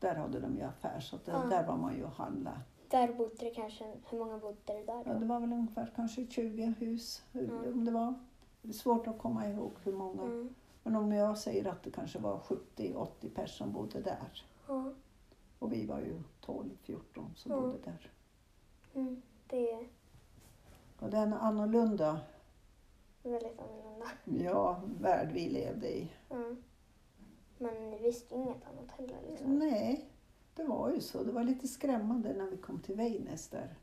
Där 0.00 0.14
hade 0.14 0.40
de 0.40 0.56
ju 0.56 0.62
affär, 0.62 1.00
så 1.00 1.16
att 1.16 1.24
där, 1.24 1.66
var 1.66 1.76
man 1.76 1.96
ju 1.96 2.04
och 2.04 2.10
handla. 2.12 2.60
Där 2.88 3.12
bodde 3.12 3.34
det 3.44 3.50
kanske, 3.50 3.84
hur 4.10 4.18
många 4.18 4.38
bodde 4.38 4.56
det 4.66 4.84
där 4.84 5.02
Ja, 5.06 5.12
då? 5.12 5.18
det 5.18 5.26
var 5.26 5.40
väl 5.40 5.52
ungefär 5.52 5.92
kanske 5.96 6.26
20 6.26 6.74
hus, 6.78 7.22
Mm. 7.34 7.72
om 7.72 7.84
det 7.84 7.90
var. 7.90 8.14
Det 8.62 8.68
är 8.68 8.72
svårt 8.72 9.06
att 9.06 9.18
komma 9.18 9.48
ihåg 9.48 9.72
hur 9.84 9.92
många. 9.92 10.22
Mm. 10.22 10.54
Men 10.82 10.96
om 10.96 11.12
jag 11.12 11.38
säger 11.38 11.68
att 11.68 11.82
det 11.82 11.90
kanske 11.90 12.18
var 12.18 12.38
70-80 12.38 13.28
personer 13.30 13.46
som 13.46 13.72
bodde 13.72 14.00
där. 14.00 14.44
Ja. 14.68 14.92
Och 15.58 15.72
vi 15.72 15.86
var 15.86 15.98
ju 15.98 16.22
12-14 16.40 17.34
som 17.34 17.52
Mm. 17.52 17.64
bodde 17.64 17.78
där. 17.84 18.10
Mm. 18.94 19.22
Det 19.46 19.72
är 19.72 19.88
Och 21.00 21.10
den 21.10 21.32
annorlunda 21.32 22.20
väldigt 23.22 23.58
annorlunda. 23.60 24.06
ja, 24.44 24.80
värld 25.00 25.28
vi 25.32 25.48
levde 25.48 25.96
i. 25.98 26.10
Mm. 26.30 26.62
Men 27.58 27.90
ni 27.90 27.98
visste 27.98 28.34
ju 28.34 28.40
inget 28.40 28.64
annat 28.66 28.90
heller 28.98 29.16
liksom. 29.30 29.58
Nej, 29.58 30.08
det 30.58 30.64
var 30.64 30.90
ju 30.90 31.00
så. 31.00 31.22
Det 31.24 31.32
var 31.32 31.44
lite 31.44 31.68
skrämmande 31.68 32.32
när 32.32 32.46
vi 32.50 32.56
kom 32.56 32.78
till 32.80 32.94
Vännäs 32.96 33.48
där. 33.48 33.74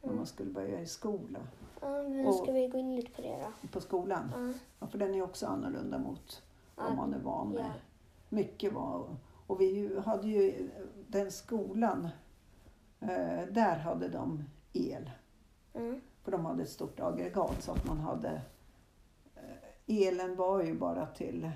När 0.00 0.08
Mm. 0.08 0.16
man 0.16 0.26
skulle 0.26 0.50
börja 0.50 0.80
i 0.80 0.86
skola. 0.86 1.38
Ja, 1.80 2.02
men 2.02 2.26
Och- 2.26 2.34
ska 2.34 2.52
vi 2.52 2.68
gå 2.68 2.78
in 2.78 2.96
lite 2.96 3.10
på 3.12 3.22
det 3.22 3.46
då? 3.62 3.68
På 3.68 3.80
skolan. 3.80 4.32
Ja. 4.36 4.52
Ja, 4.80 4.86
för 4.86 4.98
den 4.98 5.14
är 5.14 5.22
också 5.22 5.46
annorlunda 5.46 5.98
mot 5.98 6.42
vad 6.76 6.86
Ja. 6.90 6.94
man 6.94 7.14
är 7.14 7.18
van 7.18 7.48
med. 7.50 7.64
Ja. 7.64 7.72
Mycket 8.28 8.72
var... 8.72 9.16
Och 9.46 9.60
vi 9.60 10.00
hade 10.04 10.28
ju 10.28 10.70
den 11.08 11.30
skolan, 11.32 12.08
eh, 13.00 13.42
där 13.50 13.76
hade 13.78 14.08
de 14.08 14.44
el. 14.72 15.10
Mm. 15.74 16.00
För 16.22 16.32
de 16.32 16.44
hade 16.44 16.62
ett 16.62 16.68
stort 16.70 17.00
aggregat 17.00 17.62
så 17.62 17.72
att 17.72 17.86
man 17.86 17.98
hade... 18.00 18.42
Eh, 19.34 19.42
elen 20.06 20.36
var 20.36 20.62
ju 20.62 20.74
bara 20.78 21.06
till 21.06 21.50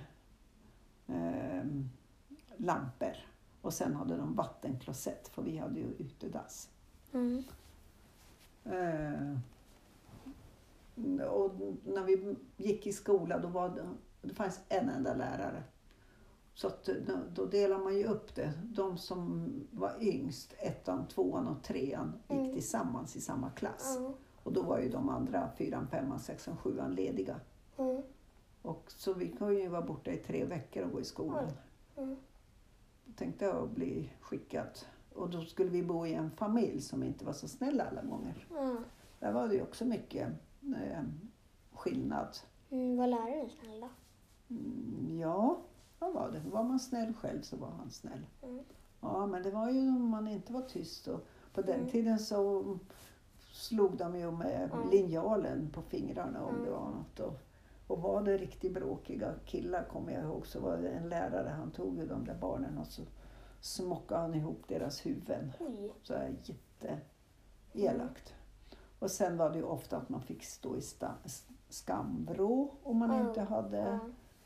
eh, 1.06 1.64
lampor. 2.56 3.16
Och 3.66 3.75
sen 3.75 3.94
hade 3.94 4.16
de 4.16 4.35
vattenklosett 4.35 5.28
för 5.28 5.42
vi 5.42 5.58
hade 5.58 5.80
ju 5.80 5.87
utedass. 5.99 6.70
Mm. 7.12 7.42
Eh, 8.64 9.38
och 11.28 11.52
när 11.85 12.04
vi 12.04 12.37
gick 12.56 12.87
i 12.87 12.92
skola 12.92 13.38
då 13.38 13.49
var 13.49 13.68
det, 13.68 13.88
det 14.23 14.35
fanns 14.35 14.61
en 14.68 14.88
enda 14.88 15.14
lärare. 15.14 15.62
Så 16.54 16.66
att, 16.66 16.85
då, 16.85 17.16
då 17.35 17.46
delar 17.46 17.78
man 17.78 17.96
ju 17.96 18.04
upp 18.04 18.35
det. 18.35 18.52
De 18.64 18.99
som 18.99 19.52
var 19.70 19.92
yngst, 20.00 20.54
ettan, 20.58 21.06
tvåan 21.08 21.46
och 21.49 21.62
trean, 21.62 22.12
gick 22.28 22.38
Mm. 22.38 22.52
tillsammans 22.52 23.16
i 23.16 23.20
samma 23.20 23.50
klass. 23.50 23.96
Ja. 24.00 24.14
Och 24.42 24.52
då 24.52 24.62
var 24.62 24.78
ju 24.78 24.88
de 24.88 25.08
andra, 25.08 25.50
fyran, 25.56 25.88
femman, 25.88 26.20
sexan, 26.20 26.56
sjuan 26.56 26.94
lediga. 26.94 27.40
Mm. 27.76 28.02
Och 28.62 28.85
så 28.87 29.12
vi 29.14 29.28
kunde 29.28 29.54
ju 29.54 29.68
vara 29.68 29.82
borta 29.82 30.11
i 30.12 30.16
tre 30.16 30.44
veckor 30.44 30.85
och 30.85 30.92
gå 30.92 31.00
i 31.00 31.04
skolan. 31.04 31.50
Mm. 31.96 32.16
Tänkte 33.16 33.44
jag 33.44 33.68
bli 33.68 34.10
skickad. 34.20 34.78
Och 35.14 35.30
då 35.30 35.44
skulle 35.44 35.70
vi 35.70 35.82
bo 35.82 36.06
i 36.06 36.14
en 36.14 36.30
familj 36.30 36.80
som 36.80 37.02
inte 37.02 37.25
var 37.25 37.32
så 37.32 37.48
snäll 37.48 37.80
alla 37.80 38.02
gånger. 38.02 38.46
Ja. 38.50 38.76
Där 39.20 39.32
var 39.32 39.48
det 39.48 39.54
ju 39.54 39.62
också 39.62 39.84
mycket 39.84 40.28
eh, 40.62 41.02
skillnad. 41.72 42.36
Mm. 42.70 42.96
Var 42.96 43.06
läraren 43.06 43.50
snäll 43.60 43.80
då? 43.80 43.88
Mm, 44.54 45.18
ja, 45.18 45.58
vad 45.98 46.12
var 46.12 46.30
det? 46.30 46.42
Var 46.50 46.64
man 46.64 46.80
snäll 46.80 47.14
själv 47.14 47.42
så 47.42 47.56
var 47.56 47.68
han 47.70 47.90
snäll. 47.90 48.26
Mm. 48.42 48.64
Ja, 49.00 49.26
men 49.26 49.42
det 49.42 49.50
var 49.50 49.70
ju 49.70 49.88
om 49.88 50.08
man 50.08 50.28
inte 50.28 50.52
var 50.52 50.62
tyst. 50.62 51.08
Och 51.08 51.26
på 51.54 51.62
den 51.62 51.75
Mm. 51.80 51.90
tiden 51.90 52.18
så 52.18 52.64
slog 53.52 53.96
de 53.96 54.16
ju 54.18 54.30
med 54.30 54.70
Mm. 54.72 54.90
linjalen 54.90 55.70
på 55.72 55.82
fingrarna 55.82 56.44
om 56.44 56.54
Mm. 56.54 56.64
det 56.64 56.70
var 56.70 56.90
något. 56.90 57.20
Och, 57.20 57.38
och 57.87 58.02
var 58.02 58.23
det 58.23 58.37
riktigt 58.37 58.75
bråkiga 58.75 59.35
killar 59.45 59.85
kommer 59.85 60.12
jag 60.12 60.23
ihåg 60.25 60.47
så 60.47 60.61
var 60.61 60.76
det 60.76 60.88
en 60.88 61.09
lärare, 61.09 61.49
han 61.49 61.71
tog 61.71 61.99
ju 61.99 62.07
de 62.07 62.25
där 62.25 62.35
barnen 62.35 62.78
och 62.78 62.87
så 62.87 63.02
smockade 63.61 64.21
han 64.21 64.35
ihop 64.35 64.62
deras 64.69 65.07
huvuden. 65.07 65.52
Oj. 65.61 65.93
Så 66.02 66.14
här 66.14 66.35
jätteelakt. 67.73 68.35
Och 68.99 69.11
sen 69.11 69.37
var 69.37 69.50
det 69.50 69.57
ju 69.59 69.64
ofta 69.64 69.97
att 69.97 70.09
man 70.09 70.23
fick 70.23 70.45
stå 70.45 70.76
i 70.76 70.83
skamvrå 71.69 72.75
om 72.83 72.97
man 72.97 73.11
Mm. 73.11 73.26
inte 73.28 73.40
hade 73.40 73.78
Ja. 73.78 73.99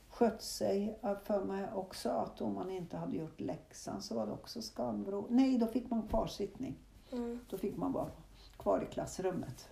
skött 0.09 0.43
sig. 0.43 0.99
För 1.25 1.45
mig 1.45 1.69
också 1.75 2.09
att 2.11 2.41
om 2.41 2.55
man 2.55 2.71
inte 2.71 2.97
hade 2.97 3.17
gjort 3.17 3.41
läxan 3.41 4.03
så 4.03 4.15
var 4.15 4.27
det 4.27 4.33
också 4.33 4.63
skamvrå. 4.63 5.27
Nej, 5.29 5.59
då 5.59 5.67
fick 5.67 5.91
man 5.91 6.03
kvarsittning. 6.09 6.79
Mm. 7.13 7.39
Då 7.51 7.59
fick 7.59 7.77
man 7.77 7.93
vara 7.93 8.11
kvar 8.59 8.83
i 8.83 8.87
klassrummet. 8.93 9.69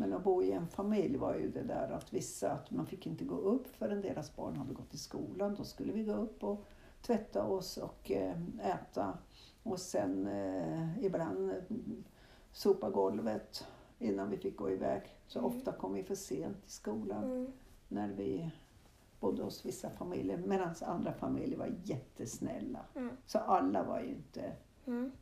Men 0.00 0.12
att 0.12 0.24
bo 0.24 0.42
i 0.42 0.52
en 0.52 0.66
familj 0.68 1.16
var 1.16 1.34
ju 1.34 1.50
det 1.50 1.62
där 1.62 1.90
att 1.90 2.12
vissa, 2.12 2.50
att 2.52 2.70
man 2.70 2.86
fick 2.86 3.06
inte 3.06 3.24
gå 3.24 3.34
upp 3.36 3.66
förrän 3.76 4.00
deras 4.00 4.36
barn 4.36 4.56
hade 4.56 4.74
gått 4.74 4.94
i 4.94 4.98
skolan. 4.98 5.54
Då 5.54 5.64
skulle 5.64 5.92
vi 5.92 6.02
gå 6.04 6.12
upp 6.12 6.44
och 6.44 6.64
tvätta 7.02 7.44
oss 7.44 7.76
och 7.76 8.10
eh, 8.10 8.36
äta. 8.62 9.18
Och 9.62 9.78
sen 9.80 10.26
eh, 10.26 11.04
ibland 11.04 11.50
eh, 11.50 11.56
sopa 12.52 12.90
golvet 12.90 13.66
innan 13.98 14.30
vi 14.30 14.36
fick 14.36 14.56
gå 14.56 14.70
iväg. 14.70 15.02
Så 15.26 15.38
Mm. 15.38 15.50
ofta 15.50 15.72
kom 15.72 15.92
vi 15.94 16.02
för 16.02 16.14
sent 16.14 16.62
till 16.62 16.72
skolan 16.72 17.24
Mm. 17.24 17.52
när 17.88 18.08
vi 18.08 18.50
bodde 19.20 19.42
hos 19.42 19.66
vissa 19.66 19.90
familjer. 19.90 20.36
Medan 20.36 20.74
andra 20.82 21.12
familjer 21.12 21.58
var 21.58 21.74
jättesnälla. 21.84 22.80
Mm. 22.94 23.10
Så 23.26 23.38
alla 23.38 23.84
var 23.84 24.00
ju 24.00 24.08
inte 24.08 24.52
Mm. 24.86 25.12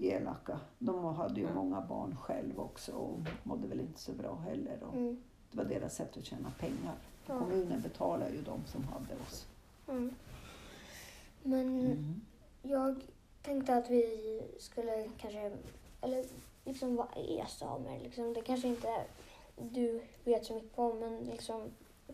Elaka. 0.00 0.60
De 0.78 1.04
hade 1.04 1.40
ju 1.40 1.46
Mm. 1.46 1.56
många 1.56 1.80
barn 1.80 2.16
själv 2.16 2.60
också 2.60 2.92
och 2.92 3.18
mådde 3.42 3.66
väl 3.68 3.80
inte 3.80 4.00
så 4.00 4.12
bra 4.12 4.34
heller. 4.34 4.82
Och 4.82 4.94
Mm. 4.94 5.22
det 5.50 5.56
var 5.58 5.64
deras 5.64 5.94
sätt 5.94 6.16
att 6.16 6.24
tjäna 6.24 6.52
pengar. 6.60 6.94
Ja. 7.26 7.38
Kommunen 7.38 7.80
betalade 7.80 8.30
ju 8.30 8.42
de 8.42 8.64
som 8.66 8.84
hade 8.84 9.14
oss. 9.26 9.46
Mm. 9.88 10.14
Men 11.42 11.80
Mm. 11.80 12.20
jag 12.62 13.00
tänkte 13.42 13.74
att 13.76 13.90
vi 13.90 14.42
skulle 14.58 15.08
kanske, 15.18 15.52
eller 16.00 16.24
liksom 16.64 16.96
vad 16.96 17.06
är 17.16 17.44
samer? 17.46 18.00
Liksom, 18.00 18.32
det 18.34 18.40
kanske 18.42 18.68
inte 18.68 19.04
du 19.60 20.00
vet 20.24 20.46
så 20.46 20.54
mycket 20.54 20.78
om, 20.78 20.98
men 20.98 21.18
liksom 21.18 21.62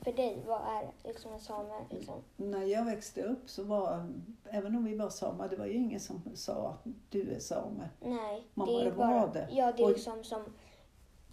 för 0.02 0.12
dig, 0.12 0.42
vad 0.46 0.60
är 0.60 0.90
liksom 1.04 1.32
en 1.32 1.40
same? 1.40 1.74
Liksom? 1.90 2.22
När 2.36 2.62
jag 2.62 2.84
växte 2.84 3.22
upp 3.22 3.50
så 3.50 3.62
var, 3.64 4.12
även 4.44 4.76
om 4.76 4.84
vi 4.84 4.94
var 4.94 5.10
samar, 5.10 5.48
det 5.48 5.56
var 5.56 5.66
ju 5.66 5.72
ingen 5.72 6.00
som 6.00 6.22
sa 6.34 6.68
att 6.68 6.92
du 7.10 7.30
är 7.34 7.38
same. 7.38 7.88
Nej, 8.00 8.46
Man 8.54 8.66
det 8.68 8.72
är 8.82 8.90
bara 8.92 9.06
var 9.06 9.20
bara, 9.20 9.32
det. 9.32 9.48
Ja, 9.52 9.72
det 9.72 9.82
är 9.82 9.84
Och- 9.84 9.90
liksom 9.92 10.24
som 10.24 10.44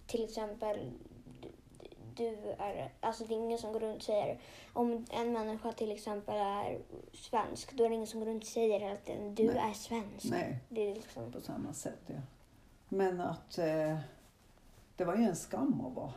till 0.06 0.24
exempel 0.24 0.90
du 2.16 2.36
är, 2.58 2.92
alltså 3.00 3.24
det 3.24 3.34
är 3.34 3.38
ingen 3.38 3.58
som 3.58 3.72
går 3.72 3.80
runt 3.80 3.96
och 3.96 4.02
säger, 4.02 4.40
om 4.72 5.06
en 5.10 5.32
människa 5.32 5.72
till 5.72 5.92
exempel 5.92 6.34
är 6.36 6.78
svensk, 7.12 7.72
då 7.72 7.84
är 7.84 7.88
det 7.88 7.94
ingen 7.94 8.06
som 8.06 8.20
går 8.20 8.26
runt 8.26 8.42
och 8.42 8.48
säger 8.48 8.80
hela 8.80 8.96
tiden, 8.96 9.34
du 9.34 9.46
Nej. 9.46 9.56
är 9.70 9.72
svensk. 9.72 10.30
Nej, 10.30 10.58
Det 10.68 10.90
är 10.90 10.94
liksom, 10.94 11.32
på 11.32 11.40
samma 11.40 11.72
sätt. 11.72 12.00
Ja. 12.06 12.14
Men 12.88 13.20
att 13.20 13.58
eh, 13.58 13.98
det 14.96 15.04
var 15.04 15.16
ju 15.16 15.22
en 15.24 15.36
skam 15.36 15.80
att 15.86 15.94
vara 15.96 16.12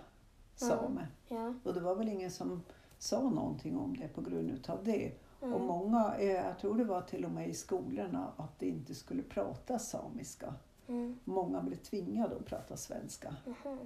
Ja. 0.59 0.67
same. 0.67 1.07
ja. 1.27 1.53
Och 1.63 1.73
det 1.73 1.79
var 1.79 1.95
väl 1.95 2.09
ingen 2.09 2.31
som 2.31 2.63
sa 2.97 3.29
någonting 3.29 3.77
om 3.77 3.97
det 3.97 4.07
på 4.07 4.21
grund 4.21 4.51
utav 4.51 4.83
det. 4.83 5.11
Och 5.39 5.47
Mm. 5.47 5.65
många, 5.65 6.15
eh, 6.19 6.31
jag 6.31 6.59
tror 6.59 6.77
det 6.77 6.83
var 6.83 7.01
till 7.01 7.25
och 7.25 7.31
med 7.31 7.49
i 7.49 7.53
skolorna, 7.53 8.31
att 8.37 8.59
det 8.59 8.67
inte 8.67 8.95
skulle 8.95 9.23
prata 9.23 9.79
samiska. 9.79 10.53
Mm. 10.87 11.19
Många 11.23 11.61
blev 11.61 11.77
tvingade 11.77 12.35
att 12.35 12.45
prata 12.45 12.77
svenska. 12.77 13.35
Ja, 13.45 13.77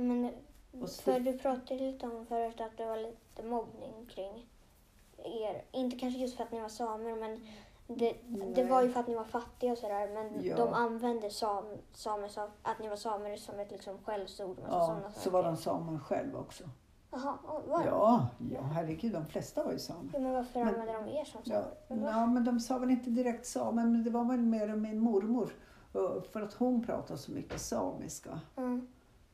Men, 0.00 0.30
Och 0.80 0.90
för 0.90 1.20
du 1.20 1.38
pratade 1.38 1.80
lite 1.92 2.06
om 2.06 2.26
förut 2.26 2.60
att 2.60 2.76
det 2.76 2.86
var 2.86 2.96
lite 2.96 3.42
mobbning 3.42 4.06
kring 4.08 4.46
er. 5.24 5.62
Inte 5.72 5.98
kanske 5.98 6.20
just 6.20 6.36
för 6.36 6.44
att 6.44 6.52
ni 6.52 6.60
var 6.60 6.68
samer, 6.68 7.16
men 7.16 7.46
det, 7.96 8.16
det 8.54 8.64
var 8.64 8.82
ju 8.82 8.88
för 8.90 9.00
att 9.00 9.08
ni 9.08 9.14
var 9.14 9.24
fattiga 9.24 9.72
och 9.72 9.78
sådär. 9.78 10.08
Men 10.14 10.44
Ja. 10.44 10.56
de 10.56 10.72
använde 10.74 11.30
sam, 11.30 11.64
samer, 11.92 12.28
som- 12.28 12.48
att 12.62 12.78
ni 12.78 12.88
var 12.88 12.96
samer 12.96 13.36
som 13.36 13.58
ett 13.58 13.70
liksom 13.70 13.98
skällsord. 14.04 14.56
Ja, 14.70 15.00
så 15.14 15.20
saker. 15.20 15.30
var 15.30 15.42
de 15.42 15.56
samer 15.56 15.98
själv 15.98 16.36
också. 16.36 16.64
Jaha, 17.10 17.38
var 17.68 17.78
det? 17.82 17.86
Ja, 17.88 18.26
ja, 18.54 18.60
herregud, 18.62 19.12
de 19.12 19.26
flesta 19.26 19.64
var 19.64 19.72
ju 19.72 19.78
samer. 19.78 20.10
Ja, 20.12 20.18
men 20.20 20.32
varför 20.32 20.60
Men- 20.64 20.68
använde 20.68 20.92
de 20.92 21.08
er 21.20 21.24
som 21.24 21.40
Ja, 21.44 21.52
samer? 21.62 21.74
Men 21.88 22.02
va? 22.02 22.10
ja, 22.10 22.26
men 22.26 22.44
de 22.44 22.60
sa 22.60 22.78
väl 22.78 22.90
inte 22.90 23.10
direkt 23.10 23.46
samer, 23.46 23.84
men 23.84 24.04
det 24.04 24.10
var 24.10 24.24
väl 24.24 24.40
mer 24.40 24.72
om 24.72 24.82
min 24.82 24.98
mormor. 25.00 25.52
För 26.32 26.42
att 26.42 26.54
hon 26.54 26.82
pratade 26.84 27.18
så 27.18 27.30
mycket 27.32 27.60
samiska. 27.60 28.40
Mm, 28.56 28.86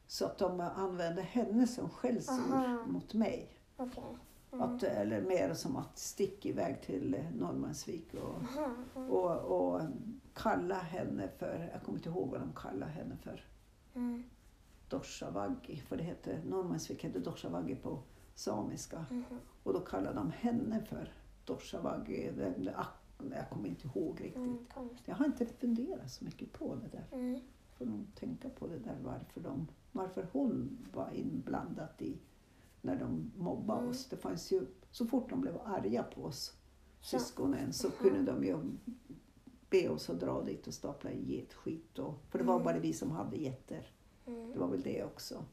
Så 0.07 0.25
att 0.25 0.39
de 0.39 0.61
använde 0.61 1.23
henne 1.23 1.67
som 1.67 1.91
skällsord 1.91 2.87
mot 2.87 3.15
mig. 3.15 3.49
Okej. 3.77 4.03
Mm. 4.55 4.63
Att, 4.77 4.83
eller 4.83 5.21
mer 5.21 5.55
som 5.55 5.77
att 5.77 5.99
sticka 5.99 6.49
iväg 6.49 6.83
till 6.83 7.25
Norrmansvik 7.35 8.15
och, 8.15 8.43
mm, 8.97 9.11
och, 9.11 9.31
och 9.41 9.81
kalla 10.35 10.75
henne 10.79 11.29
för, 11.39 11.71
jag 11.73 11.83
kommer 11.83 11.99
inte 11.99 12.09
ihåg 12.09 12.31
vad 12.31 12.41
de 12.41 12.53
kallade 12.53 12.93
henne 12.93 13.17
för, 13.17 13.45
mm, 13.95 14.23
Dorsavaggi. 14.89 15.77
För 15.77 15.97
det 15.97 16.03
hette, 16.03 16.39
Norrmansvik 16.49 17.05
hette 17.05 17.19
Dorsavaggi 17.19 17.75
på 17.75 17.99
samiska. 18.35 19.05
mhm. 19.11 19.25
Och 19.63 19.73
då 19.73 19.81
kallade 19.81 20.15
de 20.17 20.31
henne 20.31 20.85
för 20.89 21.13
Dorsavaggi. 21.45 22.31
Ah, 22.77 22.87
Jag 23.31 23.51
kommer 23.51 23.69
inte 23.69 23.87
ihåg 23.89 24.21
riktigt. 24.21 24.37
Mm. 24.77 24.89
Jag 25.05 25.15
har 25.15 25.25
inte 25.27 25.47
funderat 25.47 26.11
så 26.11 26.25
mycket 26.25 26.53
på 26.53 26.75
det 26.75 26.89
där. 26.97 27.05
Mm, 27.19 27.41
Får 27.79 27.87
nog 27.87 28.07
tänka 28.15 28.49
på 28.49 28.67
det 28.67 28.79
där 28.79 28.97
varför, 29.05 29.41
de, 29.41 29.67
varför 29.93 30.27
hon 30.33 30.79
var 30.95 31.11
inblandad 31.15 31.89
i 31.99 32.19
när 32.85 32.97
de 32.97 33.33
mobbade 33.37 33.79
Mm. 33.81 33.91
oss. 33.91 34.07
Det 34.09 34.17
fanns 34.17 34.53
ju, 34.53 34.67
så 34.91 35.07
fort 35.07 35.31
de 35.31 35.41
blev 35.41 35.59
arga 35.65 36.03
på 36.03 36.25
oss 36.25 36.57
syskonen 37.01 37.73
så 37.73 37.91
kunde 37.91 38.33
de 38.33 38.45
ju 38.45 38.59
be 39.71 39.89
oss 39.89 40.11
att 40.11 40.21
dra 40.21 40.43
dit 40.43 40.67
och 40.67 40.75
stapla 40.75 41.11
i 41.11 41.33
getskit. 41.35 41.99
Och, 41.99 42.15
för 42.31 42.39
det 42.39 42.45
var 42.45 42.55
Mm. 42.55 42.65
bara 42.65 42.79
vi 42.79 42.93
som 42.93 43.11
hade 43.11 43.37
getter. 43.37 43.87
Det 44.25 44.31
mm, 44.31 44.59
var 44.59 44.69
väl 44.69 44.83
det 44.83 45.05
också. 45.05 45.45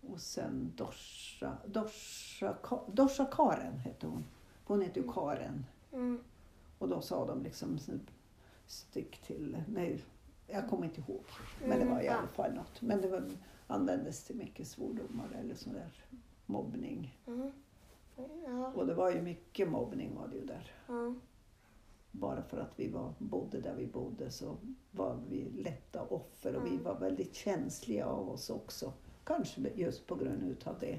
Och 0.00 0.20
sen 0.20 0.72
Dorsa, 0.76 1.56
Dorsa, 1.66 2.56
Dorsa 2.92 3.24
Karen 3.24 3.78
hette 3.78 4.06
hon. 4.06 4.24
Hon 4.64 4.80
hette 4.82 5.00
ju 5.00 5.12
Karen. 5.12 5.66
mm, 5.92 6.18
Och 6.78 6.88
då 6.88 7.00
sa 7.00 7.26
de 7.26 7.42
liksom 7.42 7.78
stick 8.66 9.18
till, 9.26 9.62
nej 9.68 10.04
jag 10.46 10.68
kommer 10.68 10.84
inte 10.84 11.00
ihåg. 11.00 11.24
Men 11.60 11.68
det 11.70 11.74
Mm, 11.84 11.94
var 11.94 12.02
i 12.02 12.08
alla 12.08 12.26
fall 12.28 12.54
något. 12.54 12.82
Men 12.82 13.00
det 13.00 13.08
var, 13.08 13.22
användes 13.68 14.24
till 14.24 14.36
mycket 14.36 14.66
svordomar 14.68 15.28
eller 15.40 15.54
sån 15.54 15.72
där 15.72 16.04
mobbning. 16.46 17.18
mm. 17.26 17.50
Ja, 18.46 18.72
Och 18.76 18.86
det 18.86 18.94
var 18.94 19.10
ju 19.10 19.22
mycket 19.22 19.68
mobbning 19.68 20.14
var 20.14 20.28
det 20.28 20.36
ju 20.36 20.44
där. 20.44 20.72
ja. 20.88 21.14
Bara 22.10 22.42
för 22.42 22.58
att 22.58 22.72
vi 22.80 22.88
var, 22.88 23.14
bodde 23.18 23.60
där 23.60 23.74
vi 23.74 23.86
bodde 23.86 24.30
så 24.30 24.56
var 24.90 25.20
vi 25.28 25.44
lätta 25.50 26.02
offer 26.02 26.56
och 26.56 26.66
vi 26.66 26.70
Mm. 26.70 26.82
var 26.82 26.98
väldigt 26.98 27.34
känsliga 27.34 28.06
av 28.06 28.30
oss 28.30 28.50
också. 28.50 28.92
Kanske 29.24 29.60
just 29.74 30.06
på 30.06 30.14
grund 30.14 30.42
utav 30.42 30.78
det. 30.80 30.98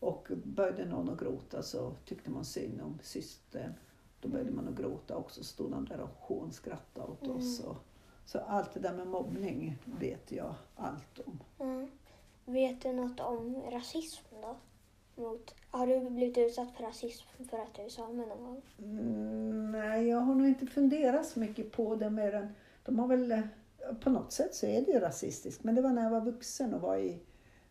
Och 0.00 0.28
började 0.44 0.84
någon 0.84 1.08
att 1.08 1.18
gråta 1.20 1.62
så 1.62 1.94
tyckte 2.04 2.30
man 2.30 2.44
synd 2.44 2.80
om 2.80 2.98
systern. 3.02 3.72
Då 4.20 4.28
började 4.28 4.50
man 4.50 4.68
att 4.68 4.76
gråta 4.76 5.16
också, 5.16 5.44
stod 5.44 5.70
de 5.70 5.84
där 5.84 6.00
och 6.00 6.10
hånskrattade 6.18 7.06
åt 7.12 7.22
Mm. 7.22 7.36
oss. 7.36 7.60
Och, 7.60 7.76
så 8.24 8.38
allt 8.38 8.74
det 8.74 8.80
där 8.80 8.96
med 8.96 9.06
mobbning 9.06 9.76
vet 9.84 10.32
jag 10.32 10.54
allt 10.76 11.18
om. 11.26 11.40
Mm. 11.58 11.88
Vet 12.52 12.82
du 12.82 12.92
något 12.92 13.20
om 13.20 13.62
rasism 13.70 14.24
då? 14.42 14.56
Mot, 15.22 15.54
har 15.70 15.86
du 15.86 16.10
blivit 16.10 16.38
utsatt 16.38 16.76
för 16.76 16.82
rasism 16.82 17.26
för 17.50 17.58
att 17.58 17.74
du 17.74 17.82
är 17.82 17.88
same 17.88 18.26
någon 18.26 18.44
gång? 18.44 18.62
Mm, 18.78 19.72
nej, 19.72 20.08
jag 20.08 20.18
har 20.18 20.34
nog 20.34 20.46
inte 20.46 20.66
funderat 20.66 21.26
så 21.26 21.40
mycket 21.40 21.72
på 21.72 21.94
det 21.94 22.10
mer 22.10 22.34
än, 22.34 22.48
de 22.84 22.98
har 22.98 23.06
väl, 23.06 23.32
eh, 23.32 23.42
på 24.00 24.10
något 24.10 24.32
sätt 24.32 24.54
så 24.54 24.66
är 24.66 24.80
det 24.80 24.92
ju 24.92 25.00
rasistiskt. 25.00 25.64
Men 25.64 25.74
det 25.74 25.82
var 25.82 25.90
när 25.90 26.02
jag 26.02 26.10
var 26.10 26.20
vuxen 26.20 26.74
och 26.74 26.80
var 26.80 26.96
i, 26.96 27.18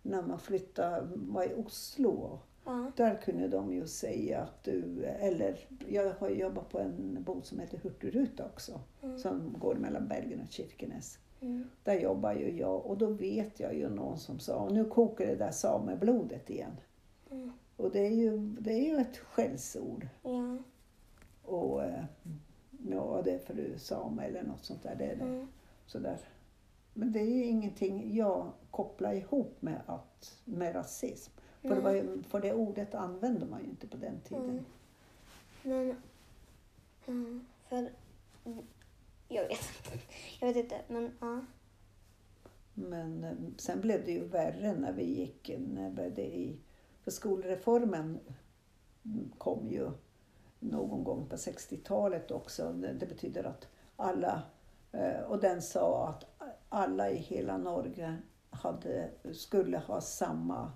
när 0.01 0.21
man 0.21 0.39
flyttade, 0.39 1.07
var 1.13 1.43
i 1.43 1.53
Oslo. 1.53 2.39
Ja. 2.65 2.91
Där 2.95 3.15
kunde 3.15 3.47
de 3.47 3.73
ju 3.73 3.87
säga 3.87 4.39
att 4.39 4.63
du, 4.63 5.05
eller 5.05 5.67
jag 5.87 6.13
har 6.13 6.29
jobbat 6.29 6.69
på 6.69 6.79
en 6.79 7.23
båt 7.23 7.45
som 7.45 7.59
heter 7.59 7.77
Hurtigruten 7.77 8.45
också. 8.45 8.81
Mm. 9.03 9.19
Som 9.19 9.55
går 9.59 9.75
mellan 9.75 10.07
Bergen 10.07 10.41
och 10.41 10.51
Kirkenes. 10.51 11.17
Mm. 11.41 11.69
Där 11.83 11.99
jobbar 11.99 12.33
ju 12.33 12.57
jag 12.57 12.85
och 12.85 12.97
då 12.97 13.07
vet 13.07 13.59
jag 13.59 13.75
ju 13.75 13.89
någon 13.89 14.17
som 14.17 14.39
sa, 14.39 14.69
nu 14.71 14.85
kokar 14.85 15.25
det 15.25 15.35
där 15.35 15.51
sameblodet 15.51 16.49
igen. 16.49 16.77
Mm. 17.31 17.51
Och 17.77 17.91
det 17.91 18.07
är 18.07 18.11
ju, 18.11 18.37
det 18.37 18.73
är 18.73 18.85
ju 18.85 18.97
ett 18.97 19.17
skällsord. 19.17 20.07
Ja. 20.23 20.57
Och 21.43 21.83
eh, 21.83 22.03
ja, 22.89 23.21
det 23.25 23.31
är 23.31 23.39
för 23.39 23.53
du 23.53 23.73
är 23.73 23.77
same 23.77 24.23
eller 24.23 24.43
något 24.43 24.65
sånt 24.65 24.83
där. 24.83 24.95
Det 24.95 25.05
är 25.05 25.15
det. 25.15 25.23
Mm. 25.23 25.47
Sådär. 25.85 26.17
Men 26.93 27.11
det 27.11 27.19
är 27.19 27.35
ju 27.35 27.45
ingenting 27.45 28.15
jag 28.15 28.51
kopplar 28.71 29.13
ihop 29.13 29.61
med, 29.61 29.81
att, 29.85 30.39
med 30.45 30.75
rasism. 30.75 31.31
För 31.61 31.81
det, 31.81 31.97
ju, 31.97 32.23
för 32.23 32.41
det 32.41 32.53
ordet 32.53 32.95
använde 32.95 33.45
man 33.45 33.59
ju 33.63 33.69
inte 33.69 33.87
på 33.87 33.97
den 33.97 34.19
tiden. 34.19 34.49
Mm. 34.49 34.65
Men, 35.63 35.95
mm, 37.07 37.45
för, 37.67 37.89
jag 39.29 39.47
vet 39.47 39.51
inte. 39.51 40.05
Jag 40.39 40.47
vet 40.47 40.55
inte, 40.55 40.81
men 40.87 41.11
ja. 41.21 41.41
Men 42.73 43.23
eh, 43.23 43.33
sen 43.57 43.81
blev 43.81 44.05
det 44.05 44.11
ju 44.11 44.25
värre 44.27 44.73
när 44.73 44.93
vi 44.93 45.03
gick, 45.03 45.51
när 45.57 45.83
jag 45.83 45.93
började 45.93 46.21
i, 46.21 46.59
för 47.03 47.11
skolreformen 47.11 48.19
kom 49.37 49.69
ju 49.69 49.91
någon 50.59 51.03
gång 51.03 51.25
på 51.29 51.35
60-talet 51.35 52.31
också. 52.31 52.73
Det, 52.73 53.05
betyder 53.05 53.43
att 53.43 53.67
alla, 53.95 54.41
eh, 54.91 55.21
och 55.21 55.39
den 55.39 55.61
sa 55.61 56.07
att 56.07 56.25
alla 56.69 57.09
i 57.09 57.15
hela 57.17 57.57
Norge 57.57 58.17
hade, 58.49 59.09
skulle 59.33 59.77
ha 59.77 60.01
samma 60.01 60.71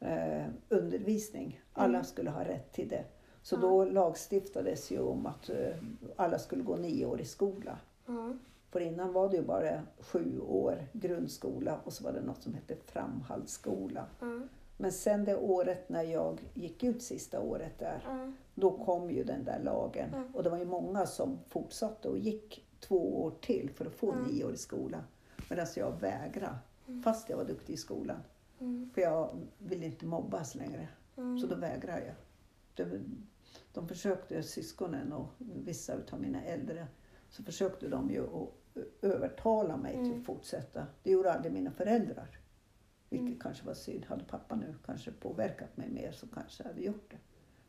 eh, 0.00 0.46
undervisning. 0.68 1.60
Alla 1.72 1.98
Mm. 1.98 2.04
skulle 2.04 2.30
ha 2.30 2.44
rätt 2.44 2.72
till 2.72 2.88
det. 2.88 3.04
Så 3.42 3.54
Ja. 3.56 3.60
då 3.60 3.84
lagstiftades 3.84 4.90
ju 4.90 5.00
om 5.00 5.26
att 5.26 5.48
eh, 5.50 5.76
alla 6.16 6.38
skulle 6.38 6.62
gå 6.62 6.76
nio 6.76 7.06
år 7.06 7.20
i 7.20 7.24
skola. 7.24 7.78
ja. 8.06 8.32
För 8.70 8.80
innan 8.80 9.12
var 9.12 9.28
det 9.28 9.36
ju 9.36 9.42
bara 9.42 9.82
sju 10.00 10.40
år 10.40 10.86
grundskola 10.92 11.80
och 11.84 11.92
så 11.92 12.04
var 12.04 12.12
det 12.12 12.20
något 12.20 12.42
som 12.42 12.54
hette 12.54 12.76
framhaldsskola. 12.86 14.04
ja. 14.20 14.40
Men 14.80 14.92
sen 14.92 15.24
det 15.24 15.36
året 15.36 15.88
när 15.88 16.02
jag 16.02 16.40
gick 16.54 16.84
ut 16.84 17.02
sista 17.02 17.40
året 17.40 17.78
där, 17.78 18.02
ja. 18.06 18.32
då 18.54 18.70
kom 18.84 19.10
ju 19.10 19.24
den 19.24 19.44
där 19.44 19.60
lagen. 19.64 20.14
Mm. 20.14 20.34
Och 20.34 20.42
det 20.42 20.50
var 20.50 20.58
ju 20.58 20.64
många 20.64 21.06
som 21.06 21.38
fortsatte 21.48 22.08
och 22.08 22.18
gick 22.18 22.64
två 22.80 23.22
år 23.24 23.32
till 23.40 23.70
för 23.74 23.86
att 23.86 23.94
få 23.94 24.12
Mm. 24.12 24.24
nio 24.24 24.44
år 24.44 24.52
i 24.52 24.56
skola. 24.56 25.04
Medan 25.50 25.66
jag 25.76 25.92
vägrade, 26.00 26.54
fast 27.04 27.28
jag 27.28 27.36
var 27.36 27.44
duktig 27.44 27.74
i 27.74 27.76
skolan. 27.76 28.16
Mm. 28.60 28.90
För 28.94 29.00
jag 29.00 29.30
ville 29.58 29.86
inte 29.86 30.06
mobbas 30.06 30.54
längre. 30.54 30.88
Mm. 31.16 31.38
Så 31.38 31.46
då 31.46 31.54
vägrade 31.54 32.02
jag. 32.06 32.14
De, 32.84 33.26
de 33.72 33.88
försökte, 33.88 34.42
syskonen 34.42 35.12
och 35.12 35.28
vissa 35.38 35.94
utav 35.94 36.20
mina 36.20 36.42
äldre, 36.44 36.86
så 37.30 37.42
försökte 37.42 37.88
de 37.88 38.10
ju 38.10 38.26
att 38.26 38.48
övertala 39.02 39.76
mig 39.76 39.92
till 39.92 40.06
Mm. 40.06 40.20
att 40.20 40.26
fortsätta. 40.26 40.86
Det 41.02 41.10
gjorde 41.10 41.32
aldrig 41.32 41.52
mina 41.52 41.70
föräldrar. 41.70 42.38
Vilket 43.10 43.26
Mm. 43.28 43.38
kanske 43.40 43.66
var 43.66 43.74
synd. 43.74 44.04
Hade 44.06 44.24
pappa 44.24 44.56
nu 44.56 44.74
kanske 44.86 45.10
påverkat 45.12 45.76
mig 45.76 45.90
mer 45.90 46.12
så 46.12 46.26
kanske 46.26 46.62
jag 46.62 46.68
hade 46.70 46.82
gjort 46.82 47.10
det. 47.10 47.16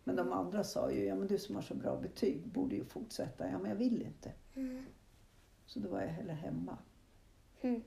Men 0.04 0.16
de 0.16 0.34
andra 0.34 0.64
sa 0.64 0.92
ju, 0.92 1.06
ja 1.06 1.16
men 1.16 1.28
du 1.28 1.38
som 1.38 1.56
har 1.56 1.62
så 1.62 1.76
bra 1.76 1.98
betyg 1.98 2.48
borde 2.48 2.76
ju 2.76 2.86
fortsätta. 2.86 3.50
Ja 3.50 3.60
men 3.60 3.70
jag 3.72 3.78
vill 3.78 4.02
inte. 4.02 4.32
Mm. 4.56 4.86
Så 5.66 5.80
då 5.80 5.90
var 5.90 6.02
jag 6.02 6.08
hellre 6.08 6.34
hemma. 6.34 6.78
Mm. 7.62 7.82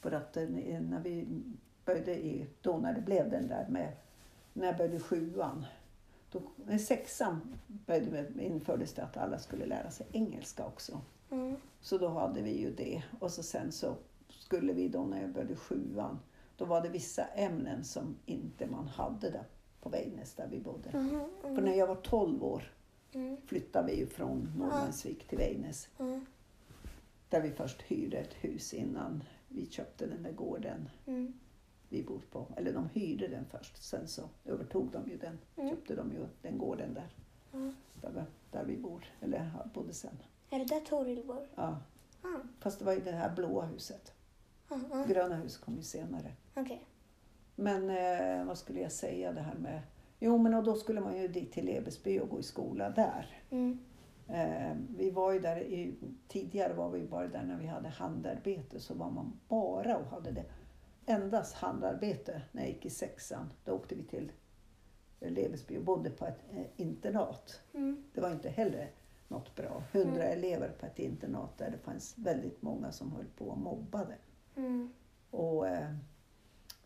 För 0.00 0.12
att 0.12 0.36
eh, 0.36 0.48
när 0.48 1.00
vi 1.00 1.42
började 1.84 2.14
i, 2.26 2.46
då 2.62 2.78
när 2.78 2.94
det 2.94 3.00
blev 3.00 3.30
den 3.30 3.48
där 3.48 3.68
med, 3.68 3.96
när 4.52 4.66
jag 4.66 4.76
började 4.76 5.00
sjuan, 5.00 5.64
då, 6.30 6.42
nej, 6.66 6.78
sexan 6.78 7.58
infördes 8.40 8.94
det 8.94 9.02
att 9.02 9.16
alla 9.16 9.38
skulle 9.38 9.66
lära 9.66 9.90
sig 9.90 10.06
engelska 10.12 10.66
också. 10.66 11.00
Mm. 11.30 11.56
Så 11.80 11.98
då 11.98 12.08
hade 12.08 12.42
vi 12.42 12.58
ju 12.60 12.74
det. 12.74 13.02
Och 13.20 13.30
så 13.30 13.42
sen 13.42 13.72
så 13.72 13.94
skulle 14.28 14.72
vi 14.72 14.88
då 14.88 15.04
när 15.04 15.20
jag 15.20 15.30
började 15.30 15.56
sjuan, 15.56 16.18
då 16.56 16.64
var 16.64 16.80
det 16.82 16.88
vissa 16.88 17.24
ämnen 17.24 17.84
som 17.84 18.16
inte 18.26 18.66
man 18.66 18.88
hade 18.88 19.30
där 19.30 19.44
på 19.80 19.88
Väjnäs 19.88 20.34
där 20.34 20.48
vi 20.50 20.60
bodde. 20.60 20.90
För 20.90 20.98
mm, 21.48 21.64
när 21.64 21.74
jag 21.74 21.86
var 21.86 21.94
12 21.96 22.44
år 22.44 22.72
mm, 23.12 23.36
flyttade 23.46 23.86
vi 23.86 23.98
ju 23.98 24.06
från 24.06 24.52
Norrlandsvik 24.58 25.28
till 25.28 25.38
Väjnäs. 25.38 25.88
mm, 25.98 26.26
Där 27.28 27.40
vi 27.40 27.50
först 27.50 27.82
hyrde 27.82 28.16
ett 28.16 28.34
hus 28.34 28.74
innan 28.74 29.24
vi 29.48 29.66
köpte 29.66 30.06
den 30.06 30.22
där 30.22 30.32
gården 30.32 30.88
mm, 31.06 31.32
vi 31.90 32.02
bor 32.02 32.20
på. 32.32 32.46
Eller 32.56 32.72
de 32.72 32.88
hyrde 32.88 33.28
den 33.28 33.44
först, 33.50 33.82
sen 33.82 34.08
så 34.08 34.22
övertog 34.44 34.90
de 34.90 35.10
ju 35.10 35.16
den. 35.16 35.38
Mm. 35.56 35.70
Köpte 35.70 35.94
de 35.94 36.12
ju 36.12 36.26
den 36.42 36.58
gården 36.58 36.94
där, 36.94 37.08
mm. 37.52 37.74
där, 38.00 38.10
vi- 38.10 38.50
där 38.58 38.64
vi 38.64 38.76
bor, 38.76 39.04
eller 39.20 39.50
bodde 39.74 39.92
sen. 39.94 40.18
Är 40.50 40.58
det 40.58 40.64
där 40.64 40.80
Torildborg? 40.80 41.46
Ja. 41.54 41.78
Ah, 42.22 42.38
Fast 42.60 42.78
det 42.78 42.84
var 42.84 42.92
ju 42.92 43.00
det 43.00 43.12
här 43.12 43.34
blåa 43.36 43.64
huset. 43.66 44.12
ah. 44.68 45.04
Gröna 45.08 45.34
hus 45.36 45.56
kom 45.58 45.76
ju 45.76 45.82
senare. 45.82 46.32
Okej. 46.54 46.84
Men 47.56 47.90
eh, 47.90 48.44
vad 48.46 48.58
skulle 48.58 48.80
jag 48.80 48.92
säga 48.92 49.32
det 49.32 49.40
här 49.40 49.54
med... 49.54 49.80
Jo 50.18 50.38
men 50.38 50.54
och 50.54 50.64
då 50.64 50.74
skulle 50.74 51.00
man 51.00 51.16
ju 51.16 51.28
dit 51.28 51.52
till 51.52 51.64
Lebesby 51.64 52.20
och 52.20 52.28
gå 52.28 52.40
i 52.40 52.42
skola 52.42 52.90
där. 52.90 53.42
Mm, 53.50 53.78
Eh, 54.32 54.76
vi 54.96 55.10
var 55.10 55.32
ju 55.32 55.38
där 55.40 55.60
i, 55.60 55.94
tidigare 56.28 56.74
var 56.74 56.90
vi 56.90 57.02
bara 57.06 57.26
där 57.28 57.42
när 57.42 57.56
vi 57.58 57.66
hade 57.66 57.88
handarbete 57.88 58.80
så 58.80 58.94
var 58.94 59.10
man 59.10 59.32
bara 59.48 59.96
och 59.96 60.06
hade 60.06 60.30
det 60.30 60.44
endast 61.10 61.54
handarbete 61.54 62.42
när 62.52 62.62
jag 62.62 62.70
gick 62.70 62.86
i 62.86 62.90
sexan. 62.90 63.52
Då 63.64 63.72
åkte 63.72 63.94
vi 63.94 64.02
till 64.02 64.32
Lebesby 65.20 65.76
och 65.78 65.84
bodde 65.84 66.10
på 66.10 66.26
ett 66.26 66.40
eh, 66.50 66.64
internat. 66.76 67.60
mm, 67.74 68.04
Det 68.14 68.20
var 68.20 68.30
inte 68.30 68.48
heller 68.48 68.90
något 69.28 69.54
bra. 69.56 69.82
Hundra 69.92 70.24
Mm. 70.24 70.38
elever 70.38 70.68
på 70.80 70.86
ett 70.86 70.98
internat 70.98 71.58
där 71.58 71.70
det 71.70 71.78
fanns 71.78 72.18
väldigt 72.18 72.62
många 72.62 72.92
som 72.92 73.12
höll 73.12 73.26
på 73.36 73.44
och 73.48 73.58
mobbade. 73.58 74.14
mm, 74.56 74.92
Och 75.30 75.68
eh, 75.68 75.94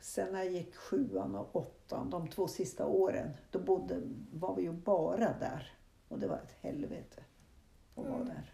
sen 0.01 0.33
när 0.33 0.43
jag 0.43 0.53
gick 0.53 0.75
sjuan 0.77 1.35
och 1.35 1.57
åttan, 1.57 2.11
de 2.11 2.29
två 2.29 2.49
sista 2.49 2.87
åren, 2.87 3.31
då 3.51 3.59
bodde, 3.59 4.01
var 4.33 4.57
vi 4.57 4.63
ju 4.63 4.73
bara 4.73 5.33
där. 5.39 5.73
Och 6.09 6.19
det 6.19 6.27
var 6.29 6.37
ett 6.37 6.53
helvete 6.61 7.23
att 7.95 8.05
vara 8.05 8.15
Mm. 8.17 8.29
där. 8.29 8.53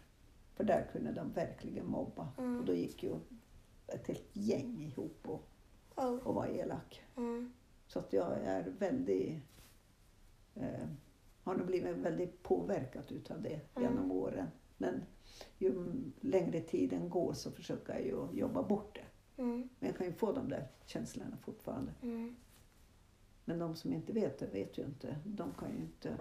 För 0.55 0.63
där 0.63 0.87
kunde 0.91 1.11
de 1.11 1.31
verkligen 1.31 1.85
mobba. 1.85 2.27
Mm. 2.37 2.59
Och 2.59 2.65
då 2.65 2.73
gick 2.73 3.03
ju 3.03 3.15
ett 3.87 4.07
helt 4.07 4.29
gäng 4.33 4.81
ihop 4.81 5.17
och, 5.29 5.43
oh, 5.95 6.15
och 6.27 6.35
var 6.35 6.47
elak. 6.47 7.01
mm, 7.17 7.51
Så 7.87 7.99
att 7.99 8.13
jag 8.13 8.37
är 8.43 8.63
väldigt, 8.79 9.39
eh, 10.55 10.87
har 11.43 11.55
nog 11.55 11.67
blivit 11.67 11.97
väldigt 11.97 12.43
påverkad 12.43 13.11
utav 13.11 13.41
det 13.41 13.59
genom 13.81 14.11
åren. 14.11 14.47
Men 14.77 15.03
ju 15.57 15.73
längre 16.21 16.61
tiden 16.61 17.09
går 17.09 17.33
så 17.33 17.51
försöker 17.51 17.93
jag 17.93 18.01
ju 18.03 18.39
jobba 18.39 18.63
bort 18.63 18.95
det. 18.95 19.41
mm, 19.41 19.69
Men 19.79 19.87
jag 19.89 19.97
kan 19.97 20.07
ju 20.07 20.13
få 20.13 20.31
de 20.31 20.49
där 20.49 20.67
känslorna 20.85 21.37
fortfarande. 21.37 21.91
mm, 22.01 22.35
Men 23.45 23.59
de 23.59 23.75
som 23.75 23.93
inte 23.93 24.13
vet 24.13 24.39
det 24.39 24.45
vet 24.47 24.77
ju 24.77 24.83
inte. 24.85 25.15
De 25.25 25.51
kan 25.59 25.69
ju 25.71 25.77
inte 25.81 26.17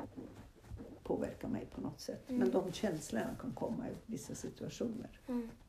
påverka 1.03 1.49
mig 1.49 1.67
på 1.67 1.81
något 1.81 2.01
sätt. 2.01 2.31
Mm. 2.31 2.41
Men 2.41 2.51
de 2.51 2.73
känslorna 2.73 3.35
kan 3.41 3.53
komma 3.53 3.89
i 3.91 3.93
vissa 4.07 4.35
situationer. 4.35 5.21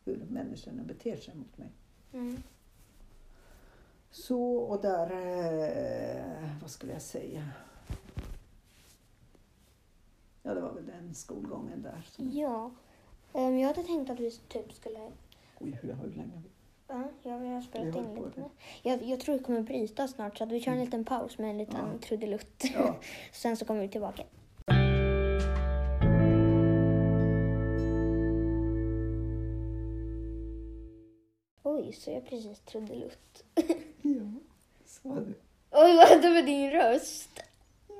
Hur 0.05 0.25
människorna 0.29 0.83
beter 0.83 1.15
sig 1.15 1.35
mot 1.35 1.57
mig. 1.57 1.71
Mm. 4.11 4.23
Så, 4.23 4.43
och 4.55 4.81
där, 4.81 5.11
eh, 5.11 6.49
vad 6.61 6.69
skulle 6.69 6.93
jag 6.93 7.01
säga? 7.01 7.49
Ja, 10.43 10.53
det 10.53 10.61
var 10.61 10.71
väl 10.73 10.85
den 10.85 11.15
skolgången 11.15 11.81
där. 11.81 12.01
Som, 12.11 12.29
Ja. 12.31 12.71
Ehm, 13.33 13.59
jag 13.59 13.67
hade 13.67 13.83
tänkt 13.83 14.09
att 14.09 14.19
vi 14.19 14.31
typ 14.31 14.73
skulle... 14.73 14.99
oj, 15.59 15.79
hur, 15.81 15.93
hur 15.93 16.09
länge 16.09 16.31
har 16.35 16.41
vi? 16.43 16.49
Ja, 16.87 17.03
jag 17.31 17.39
vill 17.39 17.49
ha 17.51 17.61
spelat 17.61 17.95
in 17.95 18.15
lite. 18.15 18.49
Jag, 18.83 19.03
jag 19.03 19.19
tror 19.19 19.37
det 19.37 19.43
kommer 19.43 19.61
bryta 19.61 20.07
snart 20.07 20.37
så 20.37 20.43
att 20.43 20.51
vi 20.51 20.59
kör 20.61 20.71
en 20.71 20.79
liten 20.79 21.05
paus 21.05 21.37
med 21.37 21.49
en 21.49 21.57
liten 21.57 21.89
Ja. 21.93 21.99
trudelutt. 22.07 22.63
Ja, 22.73 22.95
Sen 23.31 23.57
så 23.57 23.65
kommer 23.65 23.81
vi 23.81 23.87
tillbaka. 23.89 24.23
Oj, 31.63 31.93
så 31.93 32.11
jag 32.11 32.25
precis 32.25 32.59
trudelutt. 32.59 33.43
ja. 34.01 34.31
Så 34.85 35.09
var 35.09 35.15
det. 35.21 35.33
Oj, 35.71 35.95
vad 35.97 36.07
hände 36.07 36.29
med 36.29 36.45
din 36.45 36.71
röst? 36.71 37.29
Ja. 37.87 37.95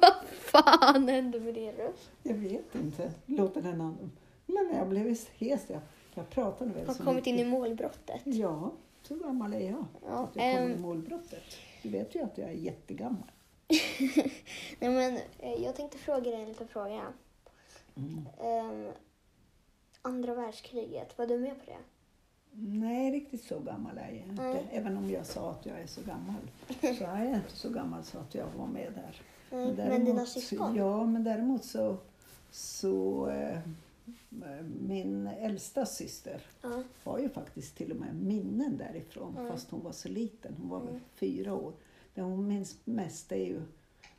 Vad 0.00 0.12
fan 0.28 1.08
hände 1.08 1.40
med 1.40 1.54
din 1.54 1.72
röst? 1.72 2.10
Jag 2.22 2.34
vet 2.34 2.74
inte. 2.74 3.12
Låter 3.26 3.62
den 3.62 3.80
annan. 3.80 4.12
Men 4.46 4.70
jag 4.76 4.88
blev 4.88 5.06
hes. 5.06 5.28
Jag, 5.38 5.80
jag 6.14 6.30
pratade 6.30 6.70
väl 6.72 6.86
Har 6.86 6.94
så 6.94 7.04
kommit 7.04 7.26
in 7.26 7.34
i 7.34 7.36
mycket. 7.38 7.50
målbrottet. 7.50 8.20
Ja, 8.24 8.72
så 9.02 9.14
gammal 9.14 9.54
är 9.54 9.60
jag. 9.70 9.84
Ja, 10.06 10.08
Att 10.08 10.36
jag 10.36 10.54
kommer 10.54 10.66
ehm. 10.66 10.72
i 10.72 10.80
målbrottet. 10.80 11.42
Du 11.82 11.88
vet 11.88 12.14
ju 12.14 12.20
att 12.22 12.38
jag 12.38 12.48
är 12.48 12.54
jättegammal. 12.54 13.30
Nej, 14.78 14.90
men 14.90 15.16
eh, 15.38 15.62
jag 15.64 15.76
tänkte 15.76 15.98
fråga 15.98 16.20
dig 16.30 16.42
en 16.42 16.48
liten 16.48 16.68
fråga. 16.68 17.12
Mm. 17.96 18.26
Ehm, 18.40 18.92
andra 20.02 20.34
världskriget, 20.34 21.18
var 21.18 21.26
du 21.26 21.38
med 21.38 21.58
på 21.58 21.64
det? 21.70 21.76
Nej, 22.56 23.10
riktigt 23.12 23.44
så 23.44 23.58
gammal 23.60 23.98
är 23.98 24.08
jag 24.10 24.26
inte. 24.28 24.42
Nej. 24.42 24.66
Även 24.72 24.96
om 24.96 25.10
jag 25.10 25.26
sa 25.26 25.50
att 25.50 25.66
jag 25.66 25.80
är 25.80 25.86
så 25.86 26.00
gammal. 26.02 26.34
Så 26.98 27.04
är 27.04 27.24
jag 27.24 27.34
inte 27.34 27.56
så 27.56 27.70
gammal 27.70 28.04
så 28.04 28.18
att 28.18 28.34
jag 28.34 28.46
var 28.56 28.66
med 28.66 28.92
där. 28.94 29.22
Nej, 29.50 29.66
men 29.66 29.76
däremot- 29.76 30.06
dina 30.06 30.26
syskon? 30.26 30.74
Ja, 30.76 31.06
men 31.06 31.24
däremot 31.24 31.64
så... 31.64 31.96
så 32.50 33.28
eh, 33.28 33.58
min 34.80 35.26
äldsta 35.26 35.86
syster 35.86 36.40
Ja. 36.62 36.82
har 37.04 37.18
ju 37.18 37.28
faktiskt 37.28 37.76
till 37.76 37.90
och 37.90 37.96
med 37.96 38.14
minnen 38.14 38.76
därifrån 38.76 39.36
Mm. 39.38 39.52
fast 39.52 39.70
hon 39.70 39.82
var 39.82 39.92
så 39.92 40.08
liten. 40.08 40.54
Hon 40.60 40.68
var 40.68 40.80
väl 40.80 40.88
Mm. 40.88 41.00
fyra 41.14 41.54
år. 41.54 41.72
Det 42.14 42.22
hon 42.22 42.48
minns 42.48 42.76
mest 42.84 43.32
är 43.32 43.36
ju... 43.36 43.60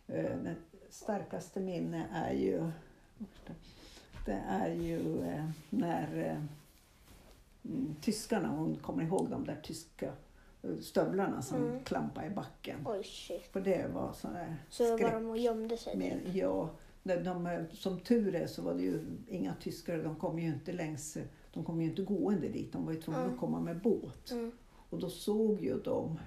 Eh, 0.07 0.37
det 0.43 0.55
starkaste 0.89 1.59
minne 1.59 2.05
är 2.13 2.33
ju... 2.33 2.71
Det 4.25 4.41
är 4.49 4.69
ju 4.73 5.23
eh, 5.23 5.45
när 5.69 6.17
eh, 6.17 6.31
mm, 6.31 6.47
tyskarna, 8.01 8.47
hon 8.49 8.75
kommer 8.75 9.03
ihåg 9.03 9.29
de 9.29 9.45
där 9.45 9.59
tyska 9.63 10.11
eh, 10.63 10.75
stövlarna 10.81 11.41
som 11.41 11.57
Mm. 11.63 11.83
klampade 11.83 12.27
i 12.27 12.29
backen. 12.29 12.77
Oj, 12.85 13.03
shit. 13.03 13.43
För 13.51 13.61
det 13.61 13.87
var 13.93 14.13
sån 14.13 14.33
där 14.33 14.55
Så 14.69 14.89
var 14.91 14.97
skräck. 14.97 15.13
de 15.13 15.29
och 15.29 15.37
gömde 15.37 15.77
sig? 15.77 15.97
Men 15.97 16.35
ja, 16.37 16.69
de, 17.03 17.15
de, 17.15 17.65
som 17.71 17.99
tur 17.99 18.35
är 18.35 18.47
så 18.47 18.61
var 18.61 18.73
det 18.73 18.81
ju 18.81 18.99
inga 19.27 19.53
tyskar, 19.61 19.97
de 20.03 20.15
kom 20.15 20.39
ju 20.39 20.47
inte 20.47 20.71
längs, 20.71 21.17
de 21.53 21.63
kom 21.63 21.81
ju 21.81 21.89
inte 21.89 22.01
gående 22.01 22.47
dit, 22.49 22.73
de 22.73 22.85
var 22.85 22.93
ju 22.93 23.01
tvungna 23.01 23.21
Mm. 23.21 23.33
att 23.33 23.39
komma 23.39 23.59
med 23.59 23.81
båt. 23.81 24.31
Mm, 24.31 24.51
Och 24.89 24.99
då 24.99 25.09
såg 25.09 25.61
ju 25.61 25.79
de 25.79 26.19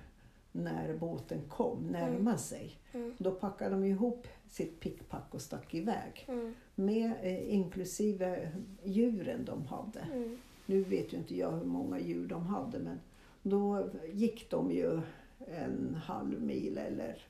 när 0.52 0.96
båten 0.96 1.40
kom 1.48 1.78
närma 1.86 2.38
sig. 2.38 2.76
mm, 2.92 3.14
Då 3.18 3.30
packade 3.30 3.70
de 3.70 3.84
ihop 3.84 4.26
sitt 4.48 4.80
pickpack 4.80 5.34
och 5.34 5.40
stack 5.40 5.74
iväg. 5.74 6.24
mm, 6.28 6.54
Med 6.74 7.12
eh, 7.22 7.54
inklusive 7.54 8.52
djuren 8.84 9.44
de 9.44 9.66
hade. 9.66 10.00
Mm, 10.68 10.80
Nu 10.80 10.84
vet 10.96 11.12
ju 11.12 11.16
inte 11.16 11.36
jag 11.36 11.52
hur 11.52 11.64
många 11.64 12.00
djur 12.00 12.28
de 12.28 12.46
hade 12.46 12.78
men 12.78 13.00
då 13.42 13.88
gick 14.12 14.50
de 14.50 14.70
ju 14.70 15.00
en 15.46 15.94
halv 16.04 16.42
mil 16.42 16.78
eller 16.78 17.26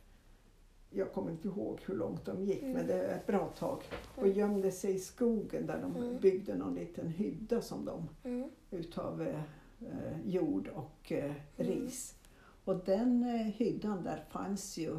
jag 0.90 1.12
kommer 1.12 1.30
inte 1.30 1.48
ihåg 1.48 1.80
hur 1.86 1.94
långt 1.96 2.24
de 2.24 2.42
gick 2.44 2.62
Mm. 2.62 2.72
men 2.74 2.86
det 2.86 2.94
är 2.94 3.16
ett 3.16 3.26
bra 3.26 3.48
tag. 3.58 3.82
Och 4.16 4.22
Mm. 4.26 4.38
gömde 4.38 4.70
sig 4.72 4.94
i 4.94 4.98
skogen 4.98 5.66
där 5.66 5.80
de 5.82 5.96
Mm. 5.96 6.18
byggde 6.20 6.54
någon 6.54 6.74
liten 6.74 7.08
hydda 7.08 7.62
som 7.62 7.84
de 7.84 8.08
mm, 8.24 8.50
utav 8.70 9.22
eh, 9.22 9.40
jord 10.24 10.68
och 10.74 11.12
eh, 11.12 11.32
ris. 11.56 12.14
Och 12.64 12.76
den 12.84 13.22
eh, 13.22 13.46
hyddan 13.46 14.04
där 14.04 14.24
fanns 14.30 14.78
ju 14.78 14.98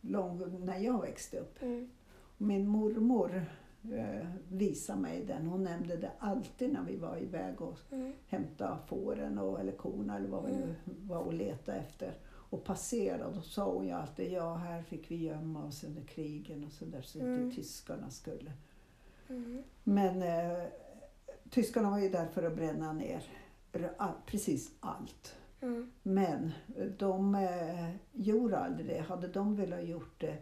lång, 0.00 0.64
när 0.64 0.78
jag 0.78 1.00
växte 1.00 1.38
upp. 1.38 1.62
mm, 1.62 1.90
Min 2.38 2.66
mormor 2.66 3.44
eh, 3.92 4.26
visade 4.48 5.00
mig 5.00 5.24
den. 5.24 5.46
Hon 5.46 5.62
nämnde 5.64 5.96
det 5.96 6.10
alltid 6.18 6.72
när 6.72 6.82
vi 6.82 6.96
var 6.96 7.16
iväg 7.22 7.60
och 7.62 7.78
mm, 7.90 8.12
hämta 8.26 8.78
fåren 8.86 9.38
och, 9.38 9.60
eller 9.60 9.72
korna 9.72 10.16
eller 10.16 10.28
vad 10.28 10.44
vi 10.44 10.52
nu 10.52 10.74
var 10.86 11.18
och 11.18 11.34
leta 11.34 11.74
efter. 11.74 12.14
Och 12.32 12.64
passerade, 12.64 13.34
då 13.34 13.40
sa 13.40 13.72
hon 13.74 13.86
ju 13.86 13.92
alltid 13.92 14.32
ja 14.32 14.54
här 14.54 14.82
fick 14.82 15.10
vi 15.10 15.16
gömma 15.16 15.64
oss 15.64 15.84
under 15.84 16.02
krigen 16.02 16.64
och 16.64 16.72
så 16.72 16.84
där 16.84 17.02
så 17.02 17.20
Mm. 17.20 17.42
inte 17.44 17.56
tyskarna 17.56 18.10
skulle. 18.10 18.52
mm, 19.28 19.62
Men 19.84 20.22
eh, 20.22 20.64
tyskarna 21.50 21.90
var 21.90 21.98
ju 21.98 22.08
där 22.08 22.26
för 22.26 22.42
att 22.42 22.56
bränna 22.56 22.92
ner 22.92 23.22
all, 23.96 24.12
precis 24.26 24.70
allt. 24.80 25.36
mm, 25.60 25.90
Men 26.02 26.52
de 26.98 27.34
eh, 27.34 27.90
gjorde 28.12 28.58
aldrig 28.58 28.86
det. 28.86 28.98
Hade 29.00 29.28
de 29.28 29.56
velat 29.56 29.84
gjort 29.84 30.20
det, 30.20 30.36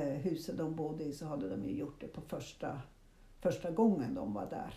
huset 0.00 0.58
de 0.58 0.74
bodde 0.76 1.04
i, 1.04 1.12
så 1.12 1.26
hade 1.26 1.48
de 1.48 1.64
ju 1.64 1.70
gjort 1.78 2.00
det 2.00 2.06
på 2.08 2.20
första, 2.20 2.80
första 3.40 3.70
gången 3.70 4.14
de 4.14 4.34
var 4.34 4.46
där. 4.50 4.74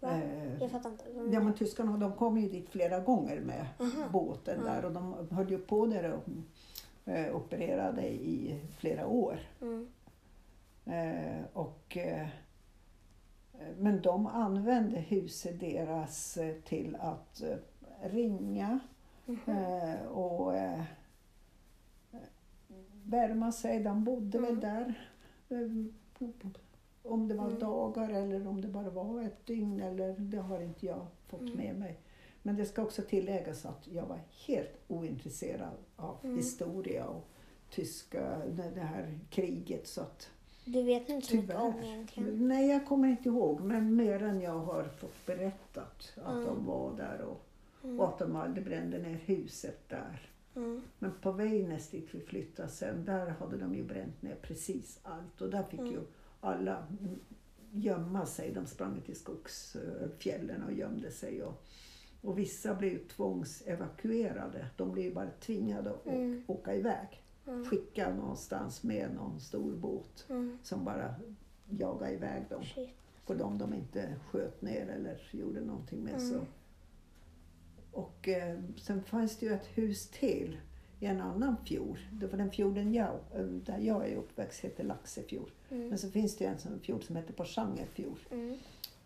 Va? 0.00 0.10
Eh, 0.22 0.62
Jag 0.62 0.70
fattar 0.70 0.90
inte. 0.90 1.04
Ja 1.32 1.40
men 1.40 1.54
tyskarna 1.54 1.96
de 1.96 2.12
kom 2.12 2.38
ju 2.38 2.48
dit 2.48 2.68
flera 2.68 3.00
gånger 3.00 3.40
med 3.40 3.66
Aha. 3.80 4.08
båten 4.12 4.64
där 4.64 4.84
och 4.84 4.92
de 4.92 5.28
höll 5.30 5.50
ju 5.50 5.58
på 5.58 5.86
där 5.86 6.12
och 6.12 6.24
eh, 7.12 7.36
opererade 7.36 8.08
i 8.08 8.60
flera 8.78 9.06
år. 9.06 9.38
Mm, 9.60 9.88
Eh, 10.84 11.44
och, 11.52 11.96
eh, 11.96 12.26
men 13.78 14.02
de 14.02 14.26
använde 14.26 14.96
huset 14.98 15.60
deras 15.60 16.36
eh, 16.36 16.54
till 16.64 16.96
att 17.00 17.42
eh, 17.42 17.56
ringa 18.02 18.78
Mhm. 19.26 19.38
Eh, 19.56 20.06
och 20.06 20.54
eh, 20.56 20.82
värma 23.10 23.52
sig. 23.52 23.80
De 23.80 24.04
bodde 24.04 24.38
väl 24.38 24.50
Mm. 24.50 24.60
där. 24.60 24.94
Eh, 25.48 26.28
om 27.02 27.28
det 27.28 27.34
var 27.34 27.46
Mm. 27.46 27.58
dagar 27.58 28.08
eller 28.10 28.46
om 28.46 28.60
det 28.60 28.68
bara 28.68 28.90
var 28.90 29.22
ett 29.22 29.46
dygn. 29.46 29.80
Eller, 29.80 30.14
det 30.18 30.38
har 30.38 30.60
inte 30.60 30.86
jag 30.86 31.06
fått 31.26 31.40
Mm. 31.40 31.54
med 31.56 31.74
mig. 31.78 31.98
Men 32.42 32.56
det 32.56 32.64
ska 32.66 32.82
också 32.82 33.02
tilläggas 33.02 33.66
att 33.66 33.88
jag 33.92 34.06
var 34.06 34.18
helt 34.46 34.76
ointresserad 34.88 35.76
av 35.96 36.16
Mm. 36.24 36.36
historia 36.36 37.06
och 37.06 37.26
tyska, 37.70 38.38
det, 38.74 38.80
här 38.80 39.18
kriget. 39.30 39.86
Så 39.88 40.00
att, 40.00 40.28
Du 40.64 40.82
vet 40.82 41.08
inte 41.08 41.26
så 41.26 41.36
mycket 41.36 41.56
om 41.56 41.74
egentligen. 41.82 42.48
nej, 42.48 42.68
jag 42.70 42.86
kommer 42.86 43.08
inte 43.08 43.28
ihåg, 43.28 43.60
men 43.60 43.96
mer 43.96 44.22
än 44.22 44.40
jag 44.40 44.58
har 44.58 44.84
fått 44.84 45.26
berättat 45.26 46.12
att 46.24 46.32
Mm. 46.32 46.44
de 46.44 46.66
var 46.66 46.96
där 46.96 47.20
och, 47.20 47.46
Mm. 47.84 48.00
och 48.00 48.08
att 48.08 48.18
de 48.18 48.36
aldrig 48.36 48.64
brände 48.64 48.98
ner 48.98 49.14
huset 49.24 49.88
där. 49.88 50.29
Mm. 50.56 50.80
Men 50.98 51.12
på 51.22 51.32
Väjnäs 51.32 51.90
dit 51.90 52.08
vi 52.12 52.20
flyttade 52.20 52.68
sen, 52.68 53.04
där 53.04 53.26
hade 53.26 53.56
de 53.56 53.74
ju 53.74 53.84
bränt 53.84 54.22
ner 54.22 54.36
precis 54.42 55.00
allt 55.02 55.40
och 55.40 55.50
där 55.50 55.62
fick 55.62 55.80
Mm. 55.80 55.92
ju 55.92 56.00
alla 56.40 56.76
mm, 57.00 57.20
gömma 57.72 58.26
sig. 58.26 58.52
De 58.52 58.66
sprang 58.66 59.00
till 59.00 59.16
skogsfjällen 59.16 60.62
och 60.62 60.72
gömde 60.72 61.10
sig. 61.10 61.42
Och, 61.42 61.62
och 62.22 62.38
vissa 62.38 62.74
blev 62.74 62.92
ju 62.92 62.98
tvångsevakuerade. 62.98 64.66
De 64.76 64.92
blev 64.92 65.04
ju 65.04 65.14
bara 65.14 65.30
tvingade 65.40 65.90
att 65.90 66.06
Mm. 66.06 66.42
åka 66.46 66.74
iväg. 66.74 67.22
Mm. 67.46 67.64
Skicka 67.64 68.14
någonstans 68.14 68.82
med 68.82 69.14
någon 69.14 69.40
stor 69.40 69.72
båt 69.76 70.26
Mm. 70.28 70.58
som 70.62 70.84
bara 70.84 71.14
jagade 71.68 72.12
iväg 72.12 72.44
dem. 72.48 72.62
Shit. 72.64 72.90
På 73.26 73.34
dem 73.34 73.58
de 73.58 73.74
inte 73.74 74.14
sköt 74.30 74.62
ner 74.62 74.88
eller 74.88 75.28
gjorde 75.32 75.60
någonting 75.60 76.04
med. 76.04 76.14
Mm. 76.14 76.28
Så. 76.30 76.40
Och 77.92 78.28
eh, 78.28 78.58
sen 78.76 79.02
fanns 79.02 79.36
det 79.38 79.46
ju 79.46 79.52
ett 79.52 79.66
hus 79.74 80.08
till 80.10 80.56
i 81.00 81.06
en 81.06 81.20
annan 81.20 81.56
fjord. 81.64 81.98
Det 82.12 82.26
var 82.26 82.38
den 82.38 82.50
fjorden 82.50 82.94
jag, 82.94 83.18
eh, 83.34 83.44
där 83.44 83.78
jag 83.78 84.08
är 84.08 84.16
uppväxt 84.16 84.60
heter 84.60 84.84
Laxefjord. 84.84 85.50
Mm. 85.70 85.88
Men 85.88 85.98
så 85.98 86.10
finns 86.10 86.36
det 86.36 86.44
ju 86.44 86.50
en 86.50 86.58
sån 86.58 86.80
fjord 86.80 87.04
som 87.04 87.16
heter 87.16 87.32
Porsangerfjord. 87.32 88.18
Mm. 88.30 88.56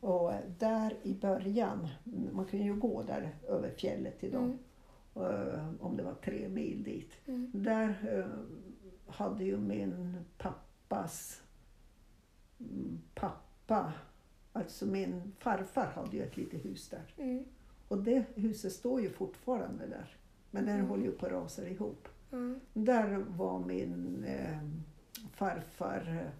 Och 0.01 0.33
eh, 0.33 0.40
där 0.59 0.94
i 1.03 1.14
början, 1.14 1.88
mm, 2.07 2.37
man 2.37 2.47
kunde 2.47 2.64
ju 2.64 2.75
gå 2.75 3.03
där 3.03 3.35
över 3.49 3.70
fjället 3.70 4.20
till 4.20 4.33
dem. 4.33 4.59
eh, 5.16 5.68
om 5.81 5.97
det 5.97 6.03
var 6.03 6.14
tre 6.14 6.49
mil 6.49 6.83
dit. 6.83 7.12
Mm. 7.27 7.51
Där 7.55 8.27
hade 9.07 9.44
ju 9.44 9.57
min 9.59 10.16
pappas 10.38 11.42
mm, 12.61 13.01
pappa, 13.14 13.92
alltså 14.53 14.87
min 14.87 15.33
farfar 15.38 15.87
hade 15.87 16.16
ju 16.16 16.23
ett 16.23 16.37
litet 16.37 16.64
hus 16.64 16.88
där. 16.88 17.14
Mm. 17.88 17.99
Och 17.99 18.05
det 18.05 18.25
huset 18.35 18.73
står 18.73 19.01
ju 19.01 19.11
fortfarande 19.11 19.87
där. 19.87 20.16
Men 20.51 20.66
den 20.66 20.75
Mm. 20.75 20.87
håller 20.88 21.05
ju 21.05 21.12
på 21.12 21.27
att 21.27 21.33
rasa 21.33 21.68
ihop. 21.68 22.09
Mm. 22.33 22.61
Där 22.73 23.25
var 23.29 23.59
min 23.59 24.25
eh, 24.25 24.59
farfar 25.33 26.31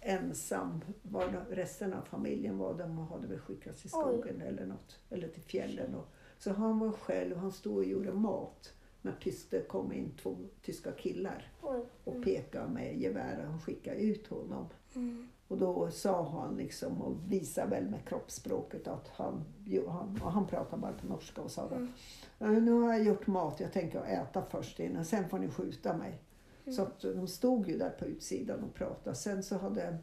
eh, 0.00 0.14
ensam. 0.14 0.80
Var 1.02 1.44
resten 1.50 1.92
av 1.92 2.02
familjen 2.02 2.58
var 2.58 2.74
de 2.74 2.98
hade 2.98 3.26
väl 3.26 3.38
skickats 3.38 3.80
till 3.82 3.90
Oj. 3.94 4.00
skogen 4.02 4.40
eller 4.40 4.66
något. 4.66 4.98
Eller 5.10 5.28
till 5.28 5.42
fjällen. 5.42 5.94
Och, 5.94 6.06
så 6.38 6.52
han 6.52 6.78
var 6.78 6.90
själv, 6.92 7.36
han 7.36 7.52
stod 7.52 7.76
och 7.76 7.84
gjorde 7.84 8.12
mat. 8.12 8.72
När 9.02 9.14
det 9.50 9.68
kom 9.68 9.92
in 9.92 10.10
två 10.22 10.36
tyska 10.62 10.92
killar 10.92 11.52
Oj. 11.62 11.84
och 12.04 12.12
Mm. 12.12 12.24
pekade 12.24 12.68
med 12.68 12.96
gevär 13.00 13.54
och 13.54 13.62
skickade 13.64 13.96
ut 14.00 14.26
honom. 14.26 14.66
Mm. 14.94 15.28
Och 15.48 15.58
då 15.58 15.90
sa 15.90 16.28
han 16.28 16.56
liksom 16.56 17.02
och 17.02 17.16
visade 17.32 17.70
väl 17.70 17.90
med 17.90 18.04
kroppsspråket 18.08 18.88
att 18.88 19.08
han, 19.08 19.44
jo, 19.64 19.88
han, 19.88 20.20
och 20.24 20.32
han 20.32 20.46
pratade 20.46 20.82
bara 20.82 20.92
på 20.92 21.06
norska 21.06 21.42
och 21.42 21.50
sa 21.50 21.68
Mm. 21.68 21.92
"Ja, 22.38 22.46
nu 22.46 22.72
har 22.72 22.92
jag 22.92 23.04
gjort 23.04 23.26
mat, 23.26 23.60
jag 23.60 23.72
tänker 23.72 24.04
äta 24.04 24.42
först 24.50 24.80
innan, 24.80 25.04
sen 25.04 25.28
får 25.28 25.38
ni 25.38 25.48
skjuta 25.48 25.96
mig. 25.96 26.20
Mm. 26.64 26.74
Så 26.76 26.82
att 26.82 27.00
de 27.00 27.28
stod 27.28 27.68
ju 27.68 27.78
där 27.78 27.90
på 27.90 28.04
utsidan 28.06 28.64
och 28.64 28.74
pratade. 28.74 29.16
Sen 29.16 29.42
så 29.42 29.58
hade, 29.58 29.98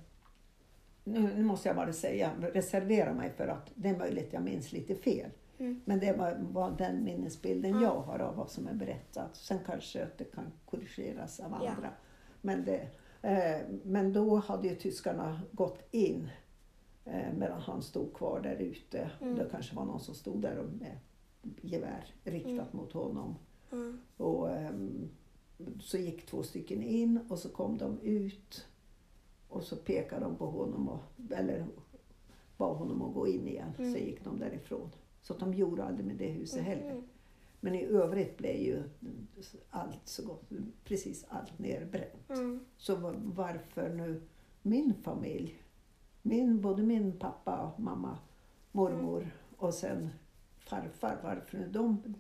nu, 1.04 1.22
nu 1.36 1.44
måste 1.44 1.70
jag 1.70 1.76
bara 1.76 1.94
säga, 1.94 2.32
reservera 2.54 3.14
mig 3.14 3.30
för 3.30 3.48
att 3.48 3.72
det 3.76 3.90
är 3.90 3.98
möjligt 3.98 4.34
jag 4.34 4.44
minns 4.44 4.72
lite 4.72 4.96
fel. 4.96 5.30
Mm. 5.58 5.82
Men 5.86 6.00
det 6.00 6.14
var, 6.14 6.38
var 6.52 6.72
den 6.78 7.04
minnesbilden 7.04 7.72
Ja. 7.72 7.82
jag 7.82 8.02
har 8.02 8.20
av 8.20 8.36
vad 8.36 8.50
som 8.50 8.68
är 8.68 8.74
berättat. 8.74 9.36
Sen 9.36 9.60
kanske 9.66 10.04
att 10.04 10.18
det 10.18 10.24
kan 10.24 10.46
korrigeras 10.66 11.40
av 11.40 11.52
Ja. 11.64 11.70
andra. 11.70 11.90
Men, 12.42 12.66
det, 12.66 12.88
men 13.84 14.14
då 14.14 14.36
hade 14.36 14.68
ju 14.68 14.76
tyskarna 14.76 15.42
gått 15.52 15.80
in 15.92 16.30
eh, 17.06 17.34
medan 17.38 17.62
han 17.62 17.82
stod 17.82 18.14
kvar 18.14 18.40
där 18.42 18.56
ute. 18.56 19.10
Mm. 19.22 19.36
Det 19.36 19.48
kanske 19.52 19.76
var 19.76 19.86
någon 19.86 20.00
som 20.00 20.16
stod 20.16 20.42
där 20.42 20.64
med 20.80 20.98
gevär 21.62 22.06
riktat 22.24 22.52
Mm. 22.52 22.68
mot 22.72 22.94
honom. 22.94 23.36
Mm. 23.72 24.00
Och, 24.18 24.50
ehm, 24.52 25.10
så 25.80 25.98
gick 25.98 26.26
två 26.26 26.44
stycken 26.44 26.84
in 26.84 27.20
och 27.30 27.40
så 27.40 27.50
kom 27.50 27.78
de 27.78 28.00
ut 28.00 28.68
och 29.50 29.64
så 29.64 29.76
pekade 29.76 30.26
de 30.26 30.36
på 30.36 30.46
honom 30.46 30.90
och, 30.90 31.00
eller 31.32 31.66
bad 32.58 32.78
honom 32.78 33.02
att 33.02 33.14
gå 33.14 33.28
in 33.28 33.48
igen. 33.48 33.74
Mm. 33.78 33.92
Så 33.94 33.98
gick 33.98 34.24
de 34.24 34.40
därifrån. 34.40 34.90
Så 35.22 35.34
de 35.34 35.54
gjorde 35.54 35.84
aldrig 35.84 36.06
med 36.06 36.16
det 36.16 36.28
huset 36.30 36.64
heller. 36.64 37.04
Mm. 37.62 37.74
Men 37.74 37.76
i 37.76 37.86
övrigt 37.86 38.38
blev 38.38 38.56
ju 38.56 38.84
allt 39.70 40.02
så 40.08 40.26
gott, 40.26 40.50
precis 40.84 41.26
allt 41.30 41.60
nerbränt. 41.60 42.30
Mm. 42.30 42.66
Så 42.78 42.96
var- 42.96 43.22
varför 43.24 43.90
nu 43.90 44.22
min 44.62 44.94
familj, 45.04 45.64
min, 46.22 46.62
både 46.62 46.84
min 46.84 47.20
pappa, 47.20 47.72
mamma, 47.78 48.18
mormor 48.72 49.28
och 49.58 49.74
sen 49.74 50.10
farfar, 50.60 51.20
varför 51.24 51.58
nu 51.58 51.68
de, 51.70 52.16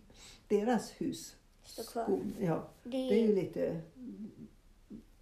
deras 0.47 0.91
hus, 0.91 1.35
Står 1.63 1.83
kvar. 1.83 2.19
ja, 2.39 2.67
Det 2.83 2.89
det 2.89 2.97
är 2.97 3.23
ju 3.27 3.31
är, 3.31 3.35
lite, 3.35 3.81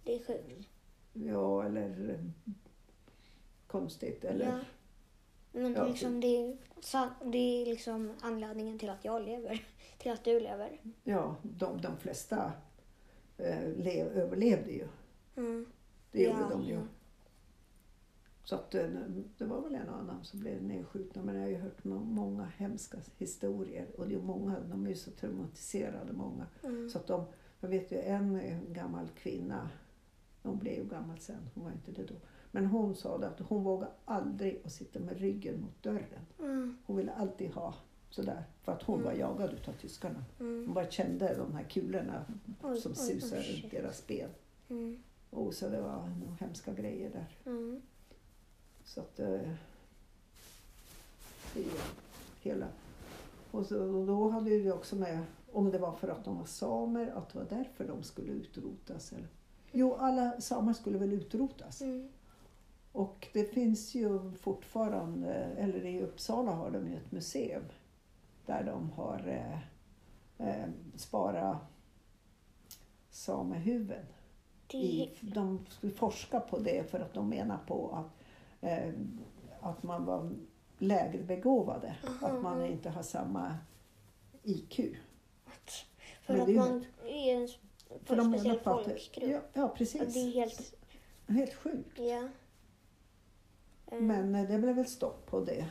det 0.04 0.14
är 0.14 0.18
sjukt. 0.24 0.68
ja 1.12 1.64
eller 1.66 2.10
eh, 2.10 2.54
konstigt 3.66 4.24
eller 4.24 4.46
Ja. 4.46 4.60
Men 5.52 5.72
Ja. 5.72 5.86
liksom 5.86 6.20
det, 6.20 6.26
är, 6.36 6.56
det 7.30 7.38
är 7.62 7.66
liksom 7.66 8.12
anledningen 8.20 8.78
till 8.78 8.90
att 8.90 9.04
jag 9.04 9.22
lever. 9.22 9.64
Till 9.98 10.12
att 10.12 10.24
du 10.24 10.40
lever. 10.40 10.80
ja, 11.04 11.36
de, 11.42 11.80
de 11.80 11.96
flesta 11.96 12.52
eh, 13.38 13.68
lev, 13.76 14.06
överlevde 14.06 14.72
ju. 14.72 14.88
Mm. 15.36 15.66
Det 16.12 16.22
gjorde 16.22 16.40
Ja, 16.40 16.48
de 16.48 16.62
ju. 16.64 16.80
Så 18.44 18.54
att 18.54 18.74
eh, 18.74 18.86
det 19.38 19.44
var 19.44 19.60
väl 19.60 19.74
en 19.74 19.88
och 19.88 19.96
annan 19.98 20.24
som 20.24 20.40
blev 20.40 20.62
nedskjutna. 20.62 21.22
Men 21.22 21.34
jag 21.34 21.42
har 21.42 21.48
ju 21.48 21.56
hört 21.56 21.84
må- 21.84 21.98
många 22.04 22.44
hemska 22.56 22.98
historier. 23.18 23.86
Och 23.96 24.08
det 24.08 24.14
är 24.14 24.18
många, 24.20 24.60
de 24.60 24.84
är 24.86 24.88
ju 24.90 24.96
så 24.96 25.10
traumatiserade 25.10 26.12
många. 26.12 26.46
Mm. 26.64 26.90
Så 26.90 26.98
att 26.98 27.06
de, 27.06 27.24
jag 27.60 27.68
vet 27.68 27.92
ju 27.92 27.98
en 27.98 28.40
gammal 28.68 29.08
kvinna, 29.08 29.70
hon 30.42 30.58
blev 30.58 30.74
ju 30.74 30.84
gammal 30.84 31.18
sen, 31.18 31.50
hon 31.54 31.64
var 31.64 31.70
inte 31.72 31.92
det 31.92 32.04
då. 32.04 32.14
Men 32.50 32.66
hon 32.66 32.94
sa 32.94 33.16
att 33.16 33.40
hon 33.40 33.64
vågade 33.64 33.92
aldrig 34.04 34.62
att 34.64 34.72
sitta 34.72 34.98
med 34.98 35.18
ryggen 35.20 35.60
mot 35.60 35.82
dörren. 35.82 36.26
Mm. 36.38 36.76
Hon 36.86 36.96
ville 36.96 37.12
alltid 37.12 37.50
ha 37.50 37.74
sådär, 38.10 38.44
för 38.62 38.72
att 38.72 38.82
hon 38.82 39.02
var 39.02 39.10
Mm. 39.12 39.20
jagad 39.20 39.50
utav 39.52 39.72
tyskarna. 39.72 40.24
Hon 40.38 40.46
Mm. 40.62 40.74
bara 40.74 40.90
kände 40.90 41.34
de 41.36 41.54
här 41.54 41.62
kulorna 41.64 42.24
Oj, 42.62 42.80
som 42.80 42.94
susade 42.94 43.42
runt 43.42 43.70
deras 43.70 44.06
ben. 44.06 44.30
Mm. 44.70 45.02
Och 45.30 45.54
så 45.54 45.68
det 45.68 45.80
var 45.80 46.02
nog 46.08 46.36
hemska 46.40 46.72
grejer 46.74 47.10
där. 47.10 47.26
Mm. 47.52 47.82
Så 48.84 49.00
att... 49.00 49.20
eh, 49.20 49.40
Det 51.54 51.60
är 51.60 51.70
hela... 52.40 52.66
Och, 53.50 53.66
så, 53.66 53.82
och 53.82 54.06
då 54.06 54.28
hade 54.28 54.50
vi 54.50 54.70
också 54.72 54.96
med, 54.96 55.18
om 55.52 55.70
det 55.70 55.78
var 55.78 55.92
för 55.92 56.08
att 56.08 56.24
de 56.24 56.38
var 56.38 56.44
samer, 56.46 57.06
att 57.16 57.32
det 57.32 57.38
var 57.38 57.46
därför 57.50 57.86
de 57.88 58.02
skulle 58.02 58.32
utrotas. 58.32 59.12
Eller? 59.12 59.28
Jo, 59.72 59.94
alla 59.94 60.40
samer 60.40 60.72
skulle 60.72 60.98
väl 60.98 61.12
utrotas. 61.12 61.80
Mm. 61.80 62.08
Och 62.92 63.28
det 63.32 63.44
finns 63.44 63.94
ju 63.94 64.32
fortfarande, 64.32 65.34
eller 65.34 65.84
i 65.86 66.02
Uppsala 66.02 66.52
har 66.52 66.70
de 66.70 66.88
ju 66.88 66.96
ett 66.96 67.12
museum 67.12 67.64
där 68.46 68.64
de 68.64 68.90
har 68.90 69.28
eh, 69.28 69.58
eh, 70.48 70.68
sparat 70.96 71.56
samehuvuden. 73.10 74.06
I, 74.72 75.10
de 75.20 75.66
skulle 75.68 75.92
forska 75.92 76.40
på 76.40 76.58
det 76.58 76.90
för 76.90 77.00
att 77.00 77.14
de 77.14 77.28
menar 77.28 77.58
på 77.66 77.90
att, 77.90 78.24
eh, 78.60 78.92
att 79.60 79.82
man 79.82 80.04
var 80.04 80.30
lägre 80.78 81.22
begåvade. 81.22 81.96
Aha, 82.06 82.26
Att 82.26 82.42
man 82.42 82.64
inte 82.66 82.90
har 82.90 83.02
samma 83.02 83.56
IQ. 84.42 84.80
för 86.22 86.32
men 86.32 86.42
att 86.42 86.54
man 86.56 86.84
är 87.06 87.36
en 87.36 87.48
För 88.04 88.16
de 88.16 88.32
speciell 88.32 88.58
menar 88.58 88.58
på 88.64 88.70
att 88.70 89.16
ja, 89.16 89.40
ja, 89.52 89.64
Och 89.64 89.76
precis. 89.76 90.14
det 90.14 90.20
är 90.20 90.32
helt... 90.32 90.74
Helt 91.26 91.54
sjukt. 91.54 91.98
Ja. 91.98 92.28
Eh, 93.90 94.00
Men 94.00 94.34
eh, 94.34 94.48
det 94.48 94.58
blev 94.58 94.76
väl 94.76 94.86
stopp 94.86 95.26
på 95.26 95.40
det. 95.40 95.66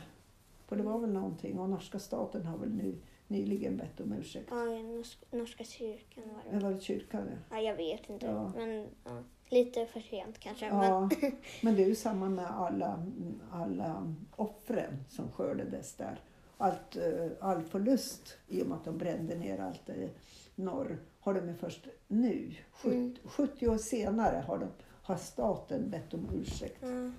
För 0.66 0.76
det 0.76 0.82
var 0.82 0.98
väl 0.98 1.12
någonting 1.12 1.58
och 1.58 1.68
norska 1.68 1.98
staten 1.98 2.46
har 2.46 2.58
väl 2.58 2.70
nu 2.74 2.94
nyligen 3.28 3.76
bett 3.76 4.00
om 4.00 4.12
ursäkt. 4.12 4.48
Ja, 4.50 4.66
i 4.74 4.82
norska, 4.82 5.26
norska 5.30 5.64
kyrkan 5.64 6.24
var 6.52 6.60
det. 6.60 6.68
Det 6.74 6.80
kyrkan 6.80 7.28
ja. 7.30 7.56
Ja, 7.56 7.62
jag 7.62 7.76
vet 7.76 8.10
inte. 8.10 8.26
Ja. 8.26 8.52
Men 8.56 8.86
ja, 9.04 9.22
lite 9.48 9.86
för 9.86 10.00
sent 10.00 10.38
kanske. 10.38 10.70
Men, 10.72 10.84
Ja, 10.84 11.10
men 11.62 11.74
det 11.74 11.82
är 11.84 11.88
ju 11.88 11.94
samma 11.94 12.28
med 12.28 12.46
alla, 12.50 13.06
alla 13.52 14.14
offren 14.36 15.04
som 15.08 15.30
skördades 15.30 15.94
där. 15.94 16.20
allt, 16.58 16.96
eh, 16.96 17.26
all 17.40 17.62
förlust 17.62 18.38
i 18.48 18.62
och 18.62 18.66
med 18.66 18.76
att 18.76 18.84
de 18.84 18.98
brände 18.98 19.34
ner 19.34 19.58
allt 19.60 19.88
eh, 19.88 20.08
norr 20.54 20.98
har 21.20 21.34
de 21.34 21.48
ju 21.48 21.54
först 21.54 21.86
nu, 22.08 22.54
70, 22.72 22.96
Mm. 22.96 23.16
70 23.24 23.68
år 23.68 23.76
senare, 23.78 24.44
har, 24.46 24.58
de, 24.58 24.68
har 25.02 25.16
staten 25.16 25.90
bett 25.90 26.14
om 26.14 26.28
ursäkt 26.34 26.78
Ja. 26.82 27.10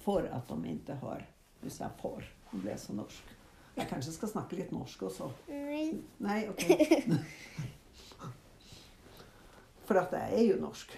För 0.00 0.24
att 0.24 0.48
de 0.48 0.64
inte 0.64 0.94
har, 0.94 1.30
nu 1.60 1.70
sa 1.70 1.84
jag 1.84 1.92
får, 2.02 2.24
nu 2.50 2.58
blev 2.60 2.70
jag 2.72 2.80
så 2.80 2.92
norsk. 2.92 3.22
Jag 3.74 3.88
kanske 3.88 4.12
ska 4.12 4.26
snacka 4.26 4.56
lite 4.56 4.74
norska 4.74 5.06
och 5.06 5.12
så. 5.12 5.30
Nej. 5.46 6.02
Nej, 6.16 6.48
okej. 6.50 7.06
för 9.84 9.94
att 9.94 10.10
det 10.10 10.16
är 10.16 10.42
ju 10.42 10.60
norsk. 10.60 10.90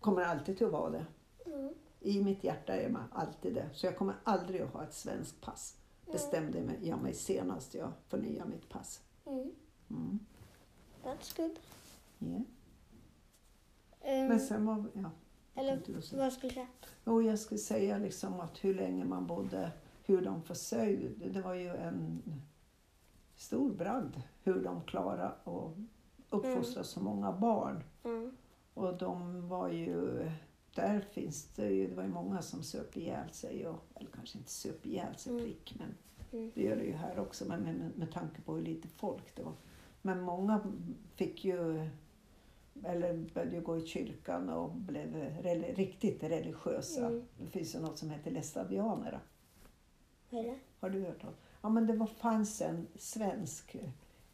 Kommer 0.00 0.22
alltid 0.22 0.62
att 0.62 0.72
vara 0.72 0.90
det. 0.90 1.06
Mm. 1.46 1.74
I 2.00 2.24
mitt 2.24 2.44
hjärta 2.44 2.76
är 2.76 2.90
man 2.90 3.04
alltid 3.12 3.54
det. 3.54 3.68
Så 3.72 3.86
jag 3.86 3.96
kommer 3.98 4.14
aldrig 4.24 4.60
att 4.60 4.70
ha 4.72 4.82
ett 4.84 4.94
svenskt 4.94 5.40
pass. 5.40 5.76
Bestämde 6.12 6.60
mig- 6.60 6.78
jag 6.88 7.02
mig 7.02 7.14
senast 7.14 7.74
jag 7.74 7.92
förnyade 8.08 8.50
mitt 8.50 8.68
pass. 8.68 9.00
Mm. 9.26 9.52
Mm. 9.90 10.18
That's 11.04 11.36
good. 11.36 11.58
Yeah. 12.20 12.40
Um, 14.22 14.28
Men 14.28 14.40
sen 14.40 14.66
var... 14.66 14.84
Ja, 14.92 15.10
eller 15.54 15.72
vad 15.76 15.82
skulle 15.82 15.96
du 15.98 16.02
säga? 16.02 16.18
Och 17.04 17.22
jag 17.22 17.38
skulle 17.38 17.58
säga 17.58 17.98
liksom 17.98 18.40
att 18.40 18.64
hur 18.64 18.74
länge 18.74 19.04
man 19.04 19.26
bodde, 19.26 19.70
hur 20.04 20.22
de 20.24 20.42
försörjde. 20.42 21.28
Det 21.28 21.40
var 21.40 21.54
ju 21.54 21.68
en 21.68 22.22
stor 23.36 23.70
bragd 23.74 24.16
hur 24.42 24.64
de 24.64 24.82
klarade 24.82 25.24
att 25.44 25.72
uppfostra 26.30 26.84
så 26.84 27.00
många 27.00 27.32
barn. 27.32 27.82
Mm. 28.04 28.36
Och 28.74 28.96
de 28.98 29.48
var 29.48 29.68
ju, 29.68 30.30
där 30.74 31.00
finns 31.00 31.44
det 31.46 31.68
ju, 31.70 31.88
det 31.88 31.94
var 31.94 32.02
ju 32.02 32.08
många 32.08 32.42
som 32.42 32.62
söp 32.62 32.96
ihjäl 32.96 33.30
sig. 33.30 33.66
Och, 33.68 33.84
eller 33.94 34.10
kanske 34.10 34.38
inte 34.38 34.50
söp 34.50 34.86
ihjäl 34.86 35.16
sig 35.16 35.32
Mm. 35.32 35.44
prick, 35.44 35.74
men 35.78 35.88
Mm. 36.32 36.50
det 36.54 36.62
gör 36.62 36.76
det 36.76 36.84
ju 36.84 36.92
här 36.92 37.18
också. 37.18 37.44
Men 37.48 37.60
med, 37.60 37.74
med, 37.74 37.98
med 37.98 38.12
tanke 38.12 38.40
på 38.42 38.54
hur 38.54 38.62
lite 38.62 38.88
folk 38.88 39.36
det 39.36 39.42
var. 39.42 39.52
Men 40.02 40.20
många 40.20 40.60
fick 41.14 41.44
ju, 41.44 41.88
eller 42.84 43.14
började 43.34 43.60
gå 43.60 43.76
i 43.78 43.86
kyrkan 43.86 44.48
och 44.48 44.70
blev 44.74 45.14
rel- 45.42 45.74
riktigt 45.76 46.22
religiösa. 46.22 47.06
Mm. 47.06 47.24
Det 47.38 47.46
finns 47.50 47.74
ju 47.74 47.78
något 47.80 47.98
som 47.98 48.10
heter 48.10 48.30
är 50.38 50.44
det? 50.44 50.58
Har 50.80 50.90
du 50.90 51.00
hört 51.04 51.24
om? 51.24 51.34
Ja, 51.62 51.68
men 51.68 51.86
det 51.86 51.92
var, 51.96 52.06
fanns 52.06 52.62
en 52.62 52.86
svensk 52.96 53.76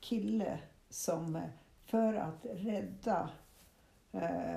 kille 0.00 0.58
som 0.88 1.36
eh, 1.36 1.42
för 1.84 2.14
att 2.14 2.46
rädda, 2.52 3.30
eh, 4.12 4.56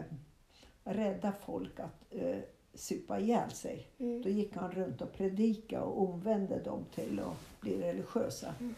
rädda 0.84 1.32
folk 1.32 1.80
att 1.80 2.06
eh, 2.10 2.39
supa 2.74 3.19
ihjäl 3.19 3.52
sig. 3.52 3.88
Då 3.98 4.06
Mm. 4.06 4.22
gick 4.32 4.56
han 4.56 4.72
runt 4.72 5.02
och 5.02 5.13
predikade 5.13 5.84
och 5.84 6.02
omvände 6.10 6.60
dem 6.63 6.86
till 6.96 7.19
att 7.19 7.62
bli 7.62 7.82
religiösa. 7.82 8.54
Mhm. 8.60 8.76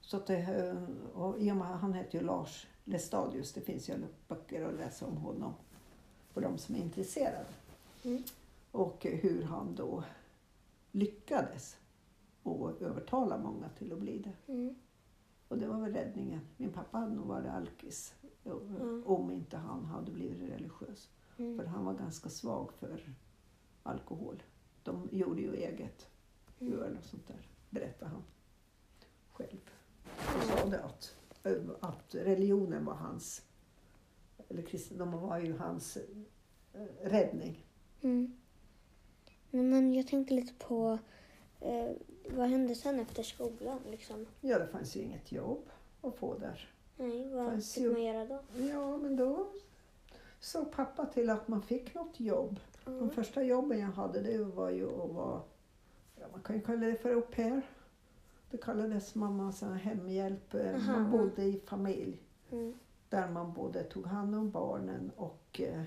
Så 0.00 0.16
att 0.16 0.26
det, 0.26 0.36
eh, 0.38 0.84
och 1.14 1.38
och 1.38 1.60
han 1.60 1.92
heter 1.94 2.18
ju 2.18 2.24
Lars 2.24 2.66
Lestadius. 2.84 3.52
Det 3.52 3.60
finns 3.60 3.88
ju 3.88 3.94
böcker 4.28 4.64
att 4.64 4.74
läsa 4.74 5.06
om 5.06 5.16
honom 5.16 5.54
för 6.32 6.40
de 6.40 6.58
som 6.58 6.74
är 6.74 6.78
intresserade. 6.78 7.46
Mm. 8.04 8.22
Och 8.70 9.04
hur 9.04 9.42
han 9.42 9.74
då 9.74 10.04
lyckades 10.92 11.76
och 12.42 12.82
övertala 12.82 13.38
många 13.38 13.68
till 13.68 13.92
att 13.92 13.98
bli 13.98 14.18
det. 14.18 14.52
Mm. 14.52 14.74
Och 15.48 15.58
det 15.58 15.66
var 15.68 15.80
väl 15.80 15.92
räddningen. 15.92 16.40
Min 16.56 16.72
pappa 16.72 16.98
hade 16.98 17.14
nog 17.14 17.26
varit 17.26 17.50
alkis 17.50 18.14
Mm. 18.46 19.02
om 19.06 19.30
inte 19.30 19.56
han 19.56 19.84
hade 19.84 20.10
blivit 20.10 20.50
religiös. 20.50 21.08
För 21.36 21.42
Mm. 21.44 21.66
han 21.66 21.84
var 21.84 21.94
ganska 21.94 22.28
svag 22.28 22.72
för 22.72 23.14
alkohol. 23.82 24.42
De 24.82 25.08
gjorde 25.12 25.40
ju 25.42 25.54
eget 25.54 26.08
Mm. 26.60 26.78
öl 26.78 26.96
och 26.98 27.04
sånt 27.04 27.26
där, 27.28 27.48
berättade 27.70 28.10
han 28.10 28.22
själv. 29.32 29.60
Och 30.36 30.42
sa 30.42 30.66
det 30.66 30.82
att, 30.84 31.16
att 31.80 32.14
religionen 32.14 32.84
var 32.84 32.94
hans, 32.94 33.42
eller 34.48 34.62
kristendomen 34.62 35.20
var 35.20 35.38
ju 35.38 35.56
hans 35.58 35.96
eh, 36.74 36.80
räddning. 37.02 37.66
Mm. 38.02 38.32
Men, 39.50 39.94
jag 39.94 40.06
tänkte 40.08 40.34
lite 40.34 40.54
på 40.66 40.98
eh, 41.60 41.90
vad 42.30 42.48
hände 42.48 42.74
sen 42.74 43.00
efter 43.00 43.22
skolan? 43.22 43.78
Liksom? 43.90 44.26
Ja, 44.40 44.58
det 44.58 44.66
fanns 44.66 44.96
ju 44.96 45.00
inget 45.00 45.32
jobb 45.32 45.62
att 46.02 46.16
få 46.16 46.38
där. 46.38 46.70
Nej, 46.96 47.28
vad 47.30 47.46
Fanns 47.50 47.74
fick 47.74 47.82
ju- 47.82 47.92
man 47.92 48.02
göra 48.02 48.24
då? 48.26 48.40
Ja, 48.64 48.96
men 48.96 49.16
då 49.16 49.46
såg 50.40 50.72
pappa 50.72 51.06
till 51.06 51.30
att 51.30 51.48
man 51.48 51.62
fick 51.62 51.94
något 51.94 52.20
jobb. 52.20 52.60
De 52.84 52.94
Mm. 52.98 53.10
första 53.10 53.42
jobben 53.42 53.78
jag 53.78 53.86
hade 53.88 54.22
det 54.22 54.44
var 54.44 54.70
ju 54.70 54.88
att 55.02 55.10
vara, 55.10 55.42
ja, 56.20 56.26
man 56.32 56.42
kan 56.42 56.56
ju 56.56 56.62
kalla 56.62 56.86
det 56.86 56.94
för 56.96 57.10
au 57.14 57.20
pair. 57.20 57.62
Det 58.54 58.58
kallades 58.58 59.14
mamma 59.14 59.52
här 59.60 59.74
hemhjälp. 59.74 60.54
Eh, 60.54 60.74
Aha. 60.74 60.92
Man 60.92 61.10
bodde 61.10 61.42
i 61.42 61.60
familj 61.66 62.20
Mm. 62.50 62.74
där 63.08 63.28
man 63.30 63.52
både 63.52 63.82
tog 63.84 64.06
hand 64.06 64.34
om 64.34 64.50
barnen 64.50 65.10
och 65.16 65.60
eh, 65.60 65.80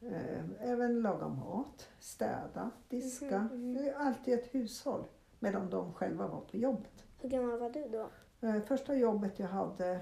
eh, 0.00 0.44
även 0.60 1.00
laga 1.02 1.28
mat, 1.28 1.88
städa, 2.00 2.70
diska. 2.88 3.38
Mhm, 3.38 3.60
mhm. 3.60 3.74
Det 3.74 3.88
är 3.90 3.94
alltid 3.94 4.34
ett 4.34 4.54
hushåll 4.54 5.04
medan 5.38 5.70
de 5.70 5.92
själva 5.94 6.26
var 6.28 6.40
på 6.40 6.56
jobbet. 6.56 7.04
Hur 7.20 7.28
gammal 7.28 7.58
var 7.58 7.70
du 7.70 7.88
då? 7.88 8.08
Eh, 8.48 8.62
första 8.62 8.94
jobbet 8.94 9.38
jag 9.38 9.48
hade 9.48 10.00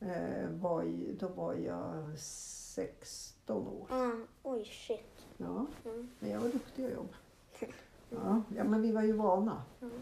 eh, 0.00 0.48
var, 0.50 0.84
då 1.18 1.28
var 1.28 1.54
jag 1.54 2.18
16 2.18 3.68
år. 3.68 3.86
Ah, 3.90 4.12
oj, 4.42 4.64
shit. 4.64 5.26
Ja, 5.36 5.66
Mm. 5.84 6.10
men 6.20 6.30
jag 6.30 6.40
var 6.40 6.48
duktig 6.48 6.84
att 6.84 6.92
jobba. 6.92 7.14
Ja, 8.10 8.42
ja, 8.56 8.64
men 8.64 8.82
vi 8.82 8.92
var 8.92 9.02
ju 9.02 9.12
vana. 9.12 9.62
Mm. 9.82 9.94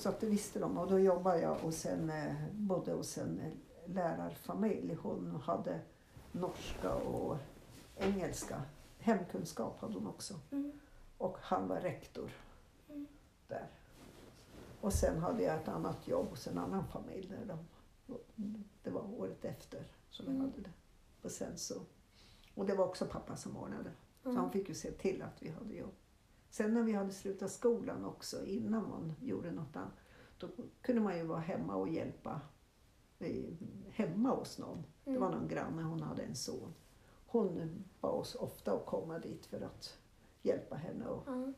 Så 0.00 0.08
att 0.08 0.20
det 0.20 0.26
visste 0.26 0.58
de. 0.58 0.78
Och 0.78 0.90
då 0.90 0.98
jobbade 0.98 1.40
jag 1.40 1.64
och 1.64 1.74
sen, 1.74 2.10
eh, 2.10 2.34
bodde 2.52 2.92
hos 2.92 3.18
en 3.18 3.40
eh, 3.40 3.52
lärarfamilj. 3.94 4.94
Hon 4.94 5.40
hade 5.44 5.80
norska 6.32 6.94
och 6.94 7.36
engelska. 7.96 8.62
Hemkunskap 8.98 9.80
hade 9.80 9.94
hon 9.94 10.06
också. 10.06 10.34
Mm. 10.50 10.72
Och 11.18 11.36
han 11.40 11.68
var 11.68 11.80
rektor 11.80 12.30
Mm. 12.88 13.06
där. 13.48 13.66
Och 14.80 14.92
sen 14.92 15.18
hade 15.18 15.42
jag 15.42 15.56
ett 15.56 15.68
annat 15.68 16.08
jobb 16.08 16.28
hos 16.30 16.46
en 16.46 16.58
annan 16.58 16.84
familj. 16.86 17.28
Där 17.28 17.46
de, 17.46 17.58
det 18.82 18.90
var 18.90 19.20
året 19.20 19.44
efter 19.44 19.84
som 20.10 20.26
jag 20.26 20.34
Mm. 20.34 20.50
hade 20.50 20.62
det. 20.62 20.70
Och 21.22 21.30
sen 21.30 21.58
så, 21.58 21.74
och 22.54 22.66
det 22.66 22.74
var 22.74 22.84
också 22.86 23.06
pappa 23.06 23.36
som 23.36 23.56
ordnade. 23.56 23.90
Så 24.22 24.28
Mm. 24.28 24.40
han 24.42 24.50
fick 24.50 24.68
ju 24.68 24.74
se 24.74 24.90
till 24.90 25.22
att 25.22 25.42
vi 25.42 25.50
hade 25.50 25.74
jobb. 25.74 25.94
Sen 26.50 26.74
när 26.74 26.82
vi 26.82 26.92
hade 26.92 27.12
slutat 27.12 27.50
skolan 27.52 28.04
också, 28.04 28.44
innan 28.46 28.88
man 28.90 29.12
gjorde 29.20 29.52
något 29.52 29.76
annat, 29.76 29.92
då 30.38 30.48
kunde 30.82 31.00
man 31.02 31.16
ju 31.18 31.24
vara 31.24 31.40
hemma 31.40 31.74
och 31.76 31.88
hjälpa 31.88 32.40
i, 33.18 33.56
hemma 33.90 34.30
hos 34.34 34.58
någon. 34.58 34.84
Det 35.04 35.18
var 35.18 35.26
Mm. 35.28 35.38
någon 35.40 35.48
granne, 35.48 35.82
hon 35.82 36.02
hade 36.02 36.22
en 36.22 36.34
son. 36.36 36.74
Hon 37.26 37.84
bad 38.00 38.10
oss 38.20 38.34
ofta 38.34 38.72
att 38.72 38.86
komma 38.86 39.18
dit 39.18 39.46
för 39.46 39.60
att 39.60 39.98
hjälpa 40.42 40.76
henne 40.76 41.04
att 41.04 41.22
Ja. 41.26 41.52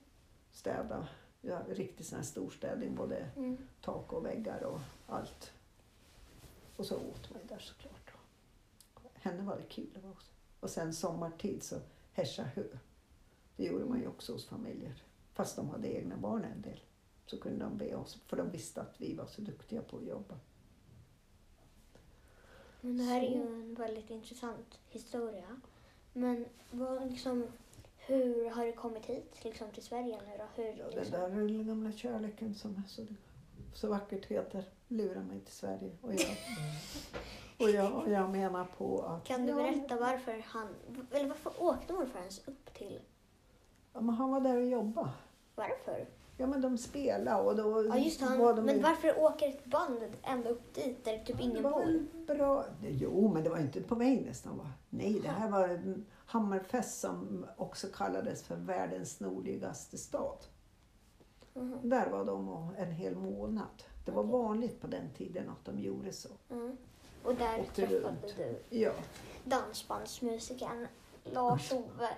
städa. 0.50 1.08
Ja, 1.40 1.62
riktigt 1.68 2.06
sån 2.06 2.16
här 2.16 2.24
storstädning, 2.24 2.94
både 2.94 3.30
Mm. 3.36 3.56
tak 3.80 4.12
och 4.12 4.24
väggar 4.24 4.62
och 4.64 4.80
allt. 5.06 5.52
Och 6.76 6.86
så 6.86 6.96
åt 6.96 7.30
man 7.34 7.40
där 7.48 7.58
såklart. 7.58 8.12
Henne 9.14 9.42
var 9.42 9.56
det 9.56 9.62
kul 9.68 9.90
det 9.94 10.00
var 10.00 10.10
också. 10.10 10.32
Och 10.60 10.70
sen 10.70 10.92
sommartid 10.94 11.62
så 11.62 11.76
hässja 12.12 12.44
hö. 12.44 12.64
Det 13.62 13.68
gjorde 13.68 13.84
man 13.84 14.00
ju 14.00 14.06
också 14.08 14.32
hos 14.32 14.46
familjer. 14.46 15.02
Fast 15.32 15.56
de 15.56 15.68
hade 15.70 15.88
egna 15.96 16.16
barn 16.16 16.44
en 16.44 16.62
del. 16.62 16.80
Så 17.26 17.38
kunde 17.40 17.64
de 17.64 17.76
be 17.78 17.94
oss, 17.96 18.18
för 18.26 18.36
de 18.36 18.50
visste 18.50 18.80
att 18.80 18.94
vi 19.00 19.14
var 19.14 19.26
så 19.26 19.40
duktiga 19.40 19.82
på 19.82 19.96
att 19.96 20.04
jobba. 20.06 20.34
Men 22.80 22.96
det 22.98 23.04
här 23.04 23.20
är 23.22 23.26
Så. 23.30 23.34
ju 23.34 23.42
en 23.42 23.74
väldigt 23.74 24.10
intressant 24.10 24.78
historia. 24.88 25.60
Men 26.12 26.44
vad, 26.70 27.10
liksom, 27.10 27.46
hur 27.96 28.50
har 28.50 28.66
du 28.66 28.72
kommit 28.72 29.06
hit 29.06 29.44
liksom, 29.44 29.70
till 29.70 29.82
Sverige 29.82 30.20
nu 30.26 30.36
då? 30.38 30.62
Hur, 30.62 30.72
Ja, 30.78 30.86
liksom? 30.86 31.20
där 31.20 31.28
den 31.30 31.66
gamla 31.66 31.92
kärleken 31.92 32.54
som 32.54 32.76
är 32.76 32.88
så, 32.88 33.06
så 33.74 33.88
vackert 33.88 34.26
heter 34.26 34.64
lurar 34.88 35.22
mig 35.22 35.40
till 35.40 35.54
Sverige. 35.54 35.96
Och 36.02 36.14
jag, 36.14 36.36
och 37.58 37.70
jag, 37.70 37.92
och 38.02 38.10
jag 38.10 38.30
menar 38.30 38.64
på 38.64 39.02
att... 39.02 39.24
Kan 39.24 39.46
du 39.46 39.54
berätta 39.54 39.96
varför 39.96 40.42
han, 40.46 40.68
eller 41.10 41.28
varför 41.28 41.52
åkte 41.58 41.92
morfar 41.92 42.18
ens 42.20 42.48
upp 42.48 42.74
till, 42.74 43.00
Ja, 43.92 44.00
men 44.00 44.14
han 44.14 44.30
var 44.30 44.40
där 44.40 44.56
och 44.56 44.66
jobbade. 44.66 45.10
varför? 45.54 46.06
Ja 46.36 46.46
men 46.46 46.60
de 46.60 46.78
spelade 46.78 47.42
och 47.42 47.56
då 47.56 47.86
Ja 47.88 47.96
just 47.98 48.20
det, 48.20 48.26
var 48.26 48.46
han, 48.46 48.56
de 48.56 48.62
men 48.62 48.82
varför 48.82 49.18
åker 49.22 49.48
ett 49.48 49.64
band 49.64 49.98
ända 50.22 50.48
upp 50.50 50.74
dit 50.74 51.04
där 51.04 51.18
typ 51.18 51.36
Ja, 51.38 51.44
ingen 51.44 51.62
bor? 51.62 52.06
bra. 52.26 52.64
Jo, 52.82 53.30
men 53.34 53.44
det 53.44 53.50
var 53.50 53.58
inte 53.58 53.80
på 53.82 53.94
väg 53.94 54.26
nästan 54.26 54.58
va? 54.58 54.70
Nej, 54.90 55.20
det 55.20 55.28
här 55.28 55.50
var 55.50 55.68
en 55.68 56.06
Hammerfest 56.26 57.00
som 57.00 57.46
också 57.56 57.86
kallades 57.94 58.42
för 58.42 58.56
världens 58.56 59.20
nordligaste 59.20 59.98
stad. 59.98 60.38
Mhm. 61.54 61.78
Där 61.82 62.10
var 62.10 62.24
de 62.24 62.68
en 62.78 62.90
hel 62.92 63.16
månad. 63.16 63.82
Det 64.04 64.10
var 64.12 64.22
Okej. 64.22 64.32
vanligt 64.32 64.80
på 64.80 64.86
den 64.86 65.10
tiden 65.16 65.50
att 65.50 65.64
de 65.64 65.78
gjorde 65.78 66.12
så. 66.12 66.28
Mm. 66.50 66.76
Och 67.24 67.34
där 67.34 67.60
Åkte 67.60 67.74
träffade 67.86 68.00
runt. 68.00 68.34
du 68.70 68.78
Ja, 68.78 68.92
dansbandsmusikern 69.44 70.86
Lars-Ove 71.24 72.08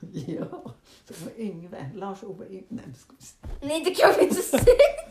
Ja, 0.26 0.72
var 1.24 1.32
Yngve, 1.38 1.90
Lars-Ove 1.94 2.46
Yngve. 2.48 2.66
Nej, 2.68 2.84
det 2.86 2.98
ska 2.98 3.12
vi 3.18 3.24
se. 3.24 3.36
Nej, 3.62 3.82
det 3.84 3.94
kan 3.94 4.14
vi 4.18 4.22
inte 4.22 4.34
säga. 4.42 4.64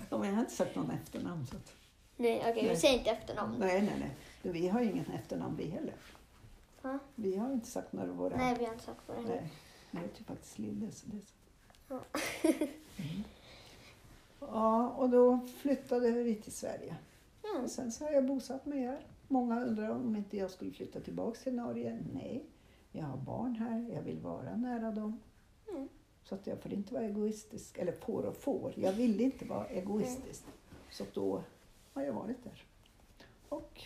Ja, 0.10 0.18
men 0.18 0.28
jag 0.28 0.36
har 0.36 0.42
inte 0.42 0.54
sagt 0.56 0.76
någon 0.76 0.92
efternamn. 0.92 1.48
Så 1.48 1.56
att, 1.56 1.74
Nej, 2.18 2.40
okej, 2.40 2.62
vi 2.62 2.68
Nej. 2.68 2.78
säger 2.78 2.98
inte 2.98 3.10
efternamn. 3.10 3.56
nej, 3.60 3.82
nej, 3.82 3.96
nej. 4.00 4.12
Vi 4.54 4.68
har 4.68 4.82
ju 4.82 4.92
ingen 4.92 5.06
efternamn 5.12 5.56
vi 5.58 5.66
heller. 5.66 5.94
Va? 6.82 7.00
Vi 7.16 7.36
har 7.38 7.54
inte 7.54 7.68
sagt 7.68 7.94
några 7.94 8.10
av 8.10 8.16
våra... 8.18 8.38
Nej, 8.38 8.56
vi 8.60 8.66
har 8.66 8.74
inte 8.74 8.86
sagt 8.86 9.02
det 9.08 9.14
är. 9.14 9.22
nej. 9.22 9.50
Jag 9.92 10.00
heter 10.00 10.20
ju 10.20 10.24
faktiskt 10.26 10.60
Lille. 10.60 10.92
Så 10.92 11.06
det 11.08 11.18
är 11.18 11.22
så. 11.22 11.34
Ja. 11.88 12.20
Mm. 12.98 13.24
Ja, 14.40 14.90
och 14.90 15.10
då 15.10 15.40
flyttade 15.62 16.12
vi 16.12 16.36
till 16.36 16.52
Sverige. 16.54 16.96
Mm. 17.52 17.64
Och 17.64 17.72
sen 17.72 17.92
så 17.92 18.06
har 18.06 18.12
jag 18.12 18.26
bosatt 18.26 18.66
mig 18.66 18.80
här. 18.80 19.00
Många 19.28 19.62
undrar 19.66 19.90
om 19.90 20.16
inte 20.16 20.38
jag 20.38 20.52
skulle 20.52 20.72
flytta 20.72 21.00
tillbaka 21.00 21.40
till 21.40 21.54
Norge. 21.56 22.00
Nej, 22.14 22.44
jag 22.92 23.06
har 23.06 23.18
barn 23.18 23.56
här. 23.56 23.90
Jag 23.96 24.02
vill 24.02 24.20
vara 24.20 24.56
nära 24.56 24.92
dem. 24.92 25.20
Mm. 25.70 25.90
Så 26.24 26.36
att 26.36 26.48
jag 26.48 26.60
får 26.60 26.74
inte 26.74 26.94
vara 26.94 27.04
egoistisk. 27.04 27.78
Eller 27.78 27.92
får 27.92 28.24
och 28.24 28.36
får. 28.38 28.74
Jag 28.76 28.94
vill 28.94 29.22
inte 29.22 29.46
vara 29.46 29.68
egoistisk. 29.68 30.44
Så 30.92 31.04
att 31.04 31.14
då 31.14 31.44
har 31.94 32.02
jag 32.02 32.14
varit 32.14 32.44
där. 32.44 32.64
Och 33.50 33.84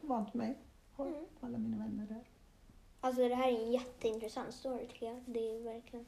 vant 0.00 0.34
mig. 0.34 0.58
Har 0.92 1.06
Mm. 1.06 1.24
alla 1.40 1.58
mina 1.58 1.76
vänner 1.78 2.06
där. 2.06 2.24
Alltså 3.00 3.28
det 3.28 3.34
här 3.34 3.48
är 3.52 3.58
en 3.64 3.72
jätteintressant 3.72 4.54
story 4.54 4.86
tycker 4.86 5.06
jag. 5.06 5.22
Det 5.26 5.40
är 5.56 5.60
verkligen... 5.60 6.06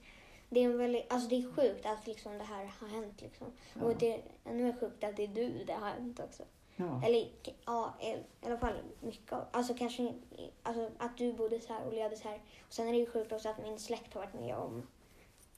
Det 0.52 0.64
är, 0.64 0.68
väldigt, 0.68 1.12
alltså 1.12 1.28
det 1.28 1.36
är 1.36 1.52
sjukt 1.52 1.86
att 1.86 2.06
liksom 2.06 2.38
det 2.38 2.44
här 2.44 2.66
har 2.66 2.88
hänt. 2.88 3.20
Liksom. 3.20 3.46
Ja. 3.74 3.84
Och 3.84 3.96
det 3.98 4.14
är 4.14 4.22
ännu 4.44 4.64
mer 4.64 4.76
sjukt 4.80 5.04
att 5.04 5.16
det 5.16 5.24
är 5.24 5.28
du 5.28 5.64
det 5.64 5.72
har 5.72 5.90
hänt 5.90 6.20
också. 6.20 6.42
Ja. 6.80 7.02
Eller 7.06 7.28
ja, 7.66 7.94
i 8.00 8.46
alla 8.46 8.58
fall 8.58 8.74
mycket 9.00 9.32
av 9.32 9.44
Alltså 9.50 9.74
kanske 9.74 10.14
alltså, 10.62 10.90
att 10.98 11.16
du 11.18 11.32
bodde 11.32 11.60
så 11.60 11.72
här 11.72 11.86
och 11.86 11.92
levde 11.92 12.16
så 12.16 12.28
här. 12.28 12.40
Och 12.66 12.72
sen 12.72 12.88
är 12.88 12.92
det 12.92 12.98
ju 12.98 13.06
sjukt 13.06 13.32
också 13.32 13.48
att 13.48 13.62
min 13.62 13.78
släkt 13.78 14.14
har 14.14 14.20
varit 14.20 14.34
med 14.34 14.56
om 14.56 14.82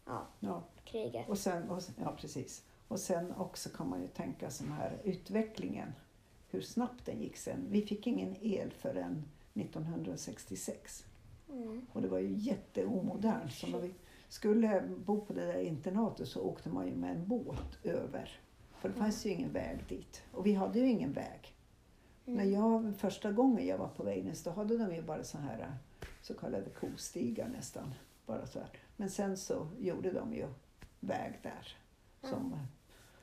ja, 0.07 0.27
Ja. 0.41 0.63
kriget. 0.85 1.29
Och 1.29 1.39
sen, 1.39 1.71
och, 1.71 1.83
ja, 2.03 2.15
precis. 2.21 2.65
Och 2.89 3.01
sen 3.01 3.33
också 3.33 3.69
kan 3.69 3.89
man 3.89 4.01
ju 4.03 4.09
tänka 4.09 4.51
sån 4.51 4.73
här 4.73 4.99
utvecklingen, 5.05 5.93
hur 6.51 6.61
snabbt 6.61 7.07
den 7.07 7.21
gick 7.21 7.37
sen. 7.37 7.67
Vi 7.71 7.87
fick 7.87 8.07
ingen 8.07 8.37
el 8.41 8.71
förrän 8.73 9.25
1966 9.55 11.05
Mm. 11.49 11.87
och 11.93 12.03
det 12.03 12.09
var 12.09 12.19
ju 12.19 12.33
jätteomodernt. 12.37 13.53
Så 13.53 13.67
när 13.67 13.79
vi 13.79 13.95
skulle 14.29 14.83
bo 15.07 15.21
på 15.21 15.33
det 15.33 15.47
där 15.47 15.59
internatet 15.61 16.29
så 16.29 16.41
åkte 16.43 16.69
man 16.69 16.87
ju 16.87 16.95
med 16.95 17.11
en 17.11 17.27
båt 17.29 17.79
över. 17.85 18.41
För 18.83 18.89
det 18.89 18.95
fanns 18.95 19.27
ju 19.27 19.31
ingen 19.31 19.53
väg 19.53 19.85
dit. 19.89 20.23
Och 20.33 20.47
vi 20.47 20.55
hade 20.55 20.79
ju 20.79 20.89
ingen 20.89 21.13
väg. 21.13 21.55
Mm. 22.27 22.37
När 22.37 22.45
jag, 22.45 22.95
första 22.99 23.33
gången 23.33 23.67
jag 23.67 23.79
var 23.79 23.89
på 23.89 24.03
Väjnäs 24.03 24.43
då 24.43 24.51
hade 24.51 24.79
de 24.79 24.95
ju 24.95 25.03
bara 25.03 25.25
så 25.25 25.39
här 25.39 25.77
så 26.23 26.35
kallade 26.35 26.71
kostigar 26.71 27.49
nästan. 27.49 27.95
Bara 28.27 28.47
så 28.47 28.59
här. 28.59 28.69
Men 28.97 29.11
sen 29.11 29.37
så 29.37 29.69
gjorde 29.79 30.13
de 30.13 30.35
ju 30.35 30.47
väg 31.01 31.41
där 31.43 31.77
som, 32.21 32.57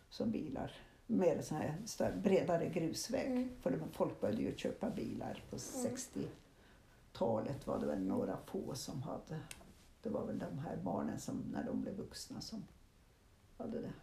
som 0.10 0.32
bilar. 0.32 0.72
Mer 1.08 1.42
så 1.42 1.56
här 1.56 1.78
större, 1.86 2.16
bredare 2.16 2.70
grusväg. 2.70 3.32
Mm. 3.32 3.50
För 3.62 3.80
folk 3.92 4.22
började 4.22 4.42
ju 4.42 4.58
köpa 4.58 4.90
bilar 4.90 5.44
på 5.50 5.56
60-talet 5.56 7.68
var 7.68 7.80
det 7.80 7.86
väl 7.86 8.02
några 8.02 8.38
få 8.46 8.76
som 8.76 9.02
hade. 9.02 9.40
Det 10.02 10.10
var 10.10 10.26
väl 10.26 10.40
de 10.40 10.60
här 10.60 10.78
barnen 10.78 11.20
som 11.20 11.44
när 11.54 11.64
de 11.64 11.82
blev 11.82 11.96
vuxna 11.96 12.42
som 12.42 12.66
hade 13.58 13.82
det. 13.82 13.94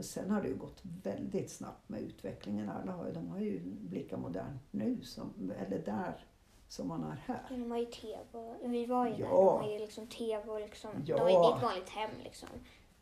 Och 0.00 0.06
sen 0.06 0.30
har 0.30 0.42
det 0.42 0.48
ju 0.48 0.54
gått 0.56 0.80
väldigt 1.02 1.50
snabbt 1.50 1.88
med 1.88 2.00
utvecklingen. 2.02 2.68
Alla 2.70 2.92
har, 2.92 3.06
ju- 3.06 3.12
de 3.12 3.28
har 3.28 3.38
ju 3.38 3.60
lika 3.90 4.16
modernt 4.16 4.62
nu, 4.70 5.00
som, 5.02 5.52
eller 5.58 5.78
där, 5.78 6.24
som 6.68 6.88
man 6.88 7.02
har 7.02 7.10
här. 7.12 7.42
Ja, 7.50 7.56
De 7.56 7.70
har 7.70 7.78
ju 7.78 7.86
tv. 7.86 8.54
Vi 8.62 8.86
var 8.86 9.06
ju 9.06 9.12
där. 9.12 9.20
Ja. 9.20 9.58
De 9.60 9.66
har 9.66 9.72
ju 9.72 9.78
liksom 9.78 10.06
tv 10.06 10.50
och 10.50 10.60
liksom. 10.60 10.90
Ja. 11.06 11.16
De 11.16 11.24
det 11.24 11.32
är 11.32 11.56
ett 11.56 11.62
vanligt 11.62 11.88
hem 11.88 12.10
liksom. 12.24 12.48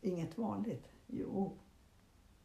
Inget 0.01 0.38
vanligt? 0.38 0.88
Jo. 1.07 1.53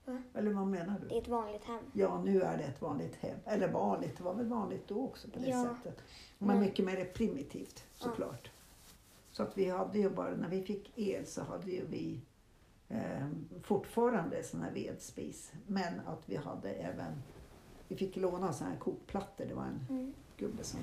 Va? 0.05 0.21
Eller 0.33 0.51
vad 0.53 0.67
menar 0.67 0.99
Det 0.99 1.07
du? 1.09 1.15
är 1.15 1.21
ett 1.21 1.27
vanligt 1.27 1.63
hem. 1.63 1.83
Ja, 1.93 2.21
nu 2.23 2.41
är 2.41 2.57
det 2.57 2.63
ett 2.63 2.81
vanligt 2.81 3.15
hem. 3.15 3.39
Eller 3.45 3.71
vanligt, 3.71 4.17
det 4.17 4.23
var 4.23 4.33
väl 4.33 4.47
vanligt 4.47 4.87
då 4.87 5.03
också 5.05 5.27
på 5.29 5.39
det 5.39 5.47
Ja. 5.49 5.63
sättet. 5.75 6.01
Men 6.37 6.47
Men- 6.47 6.59
mycket 6.59 6.85
mer 6.85 7.05
primitivt 7.05 7.83
såklart. 7.93 8.51
Så 9.31 9.43
att 9.43 9.57
vi 9.57 9.69
hade 9.69 9.99
ju 9.99 10.09
bara, 10.09 10.35
när 10.35 10.49
vi 10.49 10.61
fick 10.63 10.91
el 10.95 11.25
så 11.25 11.43
hade 11.43 11.71
ju 11.71 11.85
vi 11.85 12.21
eh, 12.89 13.27
fortfarande 13.63 14.43
sån 14.43 14.61
här 14.61 14.71
vedspis. 14.71 15.51
Men 15.67 15.99
att 15.99 16.29
vi 16.29 16.36
hade 16.36 16.73
även, 16.73 17.13
vi 17.88 17.95
fick 17.95 18.15
låna 18.15 18.53
såna 18.53 18.69
här 18.69 18.77
kokplattor. 18.77 19.45
Det 19.45 19.53
var 19.53 19.65
en 19.65 19.86
Mm. 19.89 20.13
gubbe 20.38 20.63
som 20.63 20.79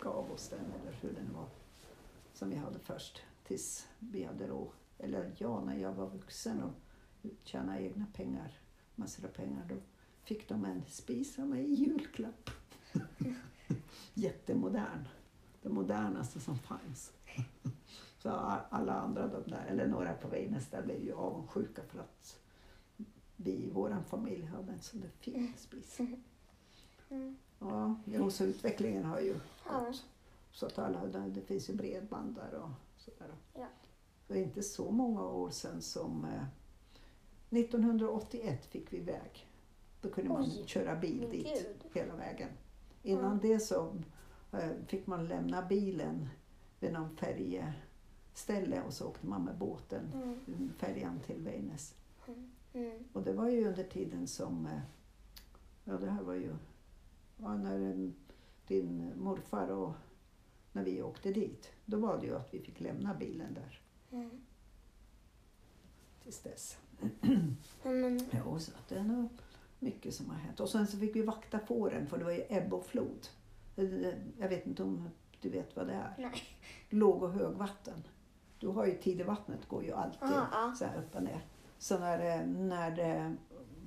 gav 0.00 0.32
oss 0.32 0.48
den, 0.48 0.58
eller 0.80 0.92
hur 1.00 1.12
den 1.12 1.32
var, 1.34 1.46
som 2.32 2.50
vi 2.50 2.56
hade 2.56 2.78
först. 2.78 3.22
Tills 3.44 3.88
vi 3.98 4.24
hade 4.24 4.46
råd, 4.46 4.68
eller 4.98 5.32
ja, 5.38 5.60
när 5.64 5.76
jag 5.76 5.92
var 5.92 6.06
vuxen 6.10 6.62
och 6.62 6.72
tjänade 7.44 7.82
egna 7.82 8.06
pengar, 8.14 8.58
massor 8.94 9.24
av 9.24 9.28
pengar, 9.28 9.64
då 9.68 9.74
fick 10.24 10.48
de 10.48 10.64
en 10.64 10.82
spis 10.88 11.38
av 11.38 11.46
mig 11.46 11.64
i 11.64 11.74
julklapp. 11.74 12.50
Jättemodern. 14.14 15.08
Det 15.62 15.68
modernaste 15.68 16.40
som 16.40 16.58
fanns. 16.58 17.12
Så 18.22 18.30
alla 18.70 18.92
andra, 18.92 19.26
de 19.28 19.50
där, 19.50 19.66
eller 19.68 19.86
några 19.86 20.14
på 20.14 20.28
Väjnäs 20.28 20.68
där 20.70 20.82
blev 20.82 21.04
ju 21.04 21.14
avundsjuka 21.14 21.82
för 21.82 21.98
att 21.98 22.40
vi 23.36 23.50
i 23.50 23.70
vår 23.70 23.96
familj 24.06 24.44
hade 24.44 24.72
en 24.72 24.80
sån 24.80 25.00
där 25.00 25.10
fin 25.20 25.52
spis. 25.56 26.00
Mm. 27.10 27.36
Ja, 27.58 27.94
jo, 28.04 28.30
så 28.30 28.44
utvecklingen 28.44 29.04
har 29.04 29.20
ju 29.20 29.32
gått. 29.64 30.04
Så 30.52 30.66
att 30.66 30.78
alla, 30.78 31.06
det 31.06 31.40
finns 31.40 31.70
ju 31.70 31.74
bredband 31.74 32.34
där 32.34 32.58
och 32.58 32.70
sådär. 32.96 33.34
Ja. 33.54 33.66
Det 34.26 34.34
var 34.34 34.40
inte 34.40 34.62
så 34.62 34.90
många 34.90 35.22
år 35.22 35.50
sedan 35.50 35.82
som 35.82 36.24
eh, 36.24 37.58
1981 37.58 38.66
fick 38.66 38.92
vi 38.92 39.00
väg. 39.00 39.46
Då 40.00 40.10
kunde 40.10 40.30
man 40.30 40.42
Oj, 40.42 40.62
köra 40.66 40.96
bil 40.96 41.28
dit 41.30 41.46
gud. 41.46 41.92
hela 41.92 42.16
vägen. 42.16 42.48
Innan 43.02 43.38
det 43.38 43.60
så 43.60 43.94
eh, 44.52 44.70
fick 44.86 45.06
man 45.06 45.28
lämna 45.28 45.62
bilen 45.62 46.28
vid 46.80 46.92
någon 46.92 47.16
färjeställe 48.44 48.82
och 48.82 48.92
så 48.92 49.08
åkte 49.08 49.26
man 49.26 49.44
med 49.44 49.58
båten, 49.58 50.12
Mm. 50.46 50.72
färjan 50.78 51.20
till 51.20 51.40
Väjnäs. 51.42 51.94
Mm. 52.74 53.04
Och 53.12 53.22
det 53.22 53.32
var 53.32 53.48
ju 53.48 53.68
under 53.68 53.84
tiden 53.84 54.26
som, 54.28 54.66
eh, 54.66 54.80
ja 55.84 55.92
det 55.98 56.10
här 56.10 56.22
var 56.22 56.34
ju, 56.34 56.54
ja, 57.36 57.56
när 57.56 57.90
eh, 57.90 58.10
din 58.66 59.12
morfar 59.16 59.68
och 59.68 59.92
när 60.72 60.84
vi 60.84 61.02
åkte 61.02 61.32
dit, 61.32 61.72
då 61.84 61.98
var 61.98 62.18
det 62.20 62.26
ju 62.26 62.36
att 62.36 62.54
vi 62.54 62.58
fick 62.60 62.80
lämna 62.80 63.14
bilen 63.14 63.54
där 63.54 63.80
Mm. 64.12 64.30
tills 66.22 66.40
dess. 66.40 66.78
Men, 67.82 68.26
Ja, 68.30 68.58
så 68.58 68.72
det 68.88 68.94
är 68.94 69.02
nog 69.04 69.28
mycket 69.78 70.14
som 70.14 70.30
har 70.30 70.36
hänt. 70.36 70.60
Och 70.60 70.68
sen 70.68 70.86
så 70.86 70.96
fick 70.98 71.16
vi 71.16 71.22
vakta 71.22 71.58
fåren 71.58 72.06
för 72.06 72.18
det 72.18 72.24
var 72.24 72.32
ju 72.32 72.44
ebb 72.48 72.74
och 72.74 72.86
flod. 72.86 73.28
Det- 73.74 74.18
Jag 74.38 74.48
vet 74.48 74.66
inte 74.66 74.82
om 74.82 75.08
du 75.40 75.48
vet 75.50 75.76
vad 75.76 75.86
det 75.86 75.92
är? 75.92 76.14
nej. 76.18 76.42
Låg 76.90 77.22
och 77.22 77.32
högvatten. 77.32 78.02
Du 78.60 78.68
har 78.68 78.86
ju 78.86 78.94
tidevattnet 78.94 79.68
går 79.68 79.84
ju 79.84 79.92
alltid 79.92 80.18
Ja, 80.20 80.46
ja. 80.52 80.72
så 80.78 80.84
här 80.84 80.98
upp 80.98 81.14
och 81.16 81.22
ner. 81.22 81.44
Så 81.78 81.98
när 81.98 82.18
det, 82.18 82.46
när 82.46 82.90
det 82.90 83.34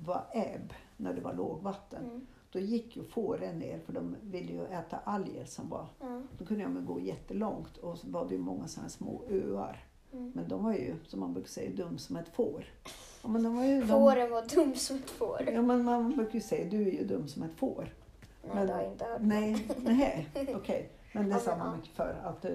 var 0.04 0.24
ebb, 0.32 0.72
när 0.96 1.14
det 1.14 1.20
var 1.20 1.34
lågvatten, 1.34 2.04
Mm. 2.04 2.26
då 2.52 2.58
gick 2.58 2.96
ju 2.96 3.04
fåren 3.04 3.58
ner 3.58 3.78
för 3.78 3.92
de 3.92 4.16
ville 4.22 4.52
ju 4.52 4.64
äta 4.64 4.96
alger 5.04 5.44
som 5.44 5.68
var. 5.68 5.86
Ja. 6.00 6.22
Då 6.38 6.44
kunde 6.44 6.64
de 6.64 6.86
gå 6.86 7.00
jättelångt 7.00 7.76
och 7.76 7.98
så 7.98 8.08
var 8.10 8.28
det 8.28 8.34
ju 8.34 8.40
många 8.40 8.68
sådana 8.68 8.88
små 8.88 9.22
öar. 9.30 9.84
Mm. 10.12 10.32
Men 10.34 10.48
de 10.48 10.64
var 10.64 10.72
ju, 10.72 10.94
som 11.06 11.20
man 11.20 11.32
brukar 11.32 11.48
säga, 11.48 11.70
dum 11.76 11.98
som 11.98 12.16
ett 12.16 12.28
får. 12.28 12.64
Ja, 13.22 13.28
men 13.28 13.42
de 13.42 13.56
var 13.56 13.64
ju, 13.64 13.80
de, 13.80 13.86
Fåren 13.88 14.30
var 14.30 14.54
dum 14.54 14.74
som 14.74 14.96
ett 14.96 15.10
får. 15.10 15.48
ja, 15.52 15.62
men 15.62 15.84
man 15.84 16.16
brukar 16.16 16.34
ju 16.34 16.40
säga, 16.40 16.70
du 16.70 16.88
är 16.88 16.92
ju 16.92 17.04
dum 17.04 17.28
som 17.28 17.42
ett 17.42 17.54
får. 17.56 17.94
Nej, 18.42 18.54
Men- 18.54 18.66
det 18.66 18.72
har 18.72 18.82
jag 18.82 18.92
inte 18.92 19.04
hört. 19.04 19.20
Nej, 19.20 19.68
nej, 19.84 20.28
okej. 20.56 20.90
Men 21.12 21.24
det 21.28 21.30
Ja, 21.34 21.38
sa 21.38 21.50
men, 21.50 21.58
man 21.58 21.68
ja. 21.70 21.76
mycket 21.76 21.96
för, 21.96 22.20
att 22.24 22.44
eh, 22.44 22.50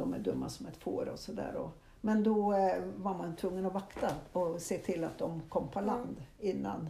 de 0.00 0.14
är 0.14 0.18
dumma 0.18 0.48
som 0.48 0.66
ett 0.66 0.76
får 0.76 1.08
och 1.08 1.18
sådär. 1.18 1.70
Men 2.00 2.22
då 2.22 2.52
eh, 2.52 2.82
var 2.96 3.14
man 3.18 3.36
tvungen 3.36 3.66
att 3.66 3.72
vakta 3.74 4.14
och 4.32 4.60
se 4.60 4.78
till 4.78 5.04
att 5.04 5.18
de 5.18 5.40
kom 5.48 5.68
på 5.68 5.78
Mm. 5.78 5.86
land 5.94 6.22
innan 6.38 6.88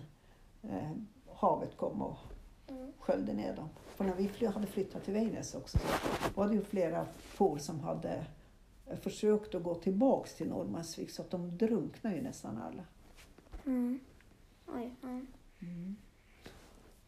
eh, 0.62 0.90
havet 1.34 1.76
kom 1.76 2.02
och 2.02 2.16
Mm. 2.68 2.92
sköljde 2.98 3.32
ner 3.32 3.56
dem. 3.56 3.68
För 3.96 4.04
när 4.04 4.14
vi 4.14 4.46
hade 4.46 4.66
flyttat 4.66 5.04
till 5.04 5.14
Väjnäs 5.14 5.54
också 5.54 5.78
så 5.78 5.84
var 6.34 6.48
det 6.48 6.54
ju 6.54 6.62
flera 6.64 7.06
får 7.18 7.58
som 7.58 7.80
hade 7.80 8.26
eh, 8.86 8.98
försökt 8.98 9.54
att 9.54 9.62
gå 9.62 9.74
tillbaks 9.74 10.34
till 10.34 10.48
Norrmansvik 10.48 11.10
så 11.10 11.22
att 11.22 11.30
de 11.30 11.56
drunknade 11.58 12.16
ju 12.16 12.22
nästan 12.22 12.58
alla. 12.58 12.82
Mm. 13.66 14.00
Oj, 14.74 14.94
ja. 15.02 15.20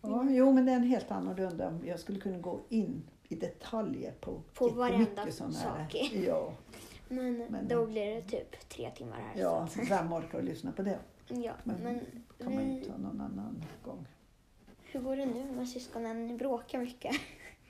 Ja, 0.03 0.26
jo, 0.30 0.53
men 0.53 0.66
det 0.66 0.72
är 0.72 0.76
en 0.76 0.82
helt 0.82 1.11
annorlunda. 1.11 1.78
Jag 1.84 2.00
skulle 2.00 2.20
kunna 2.20 2.38
gå 2.38 2.61
in 2.68 3.03
i 3.28 3.34
detaljer 3.34 4.12
på, 4.20 4.40
På 4.55 4.68
varenda 4.68 5.30
sån 5.30 5.55
här. 5.55 5.84
sak. 5.88 6.12
Ja, 6.26 6.53
Men, 7.09 7.38
Men- 7.38 7.68
då 7.68 7.86
blir 7.86 8.14
det 8.14 8.22
typ 8.22 8.68
tre 8.68 8.90
timmar 8.90 9.16
här. 9.16 9.42
ja, 9.42 9.66
Så. 9.66 9.80
vem 9.88 10.12
orkar 10.12 10.38
att 10.38 10.44
lyssna 10.44 10.72
på 10.72 10.82
det? 10.82 10.98
ja. 11.28 11.53
Men 11.64 11.76
Men, 11.82 12.00
kan 12.38 12.55
man 12.55 12.74
ju 12.74 12.80
vi, 12.80 12.84
ta 12.86 12.96
någon 12.98 13.20
annan 13.20 13.64
gång. 13.84 14.07
hur 14.92 15.00
går 15.00 15.16
det 15.16 15.26
nu 15.26 15.44
med 15.57 15.68
syskonen? 15.68 16.26
Ni 16.26 16.34
bråkar 16.36 16.78
mycket. 16.78 17.16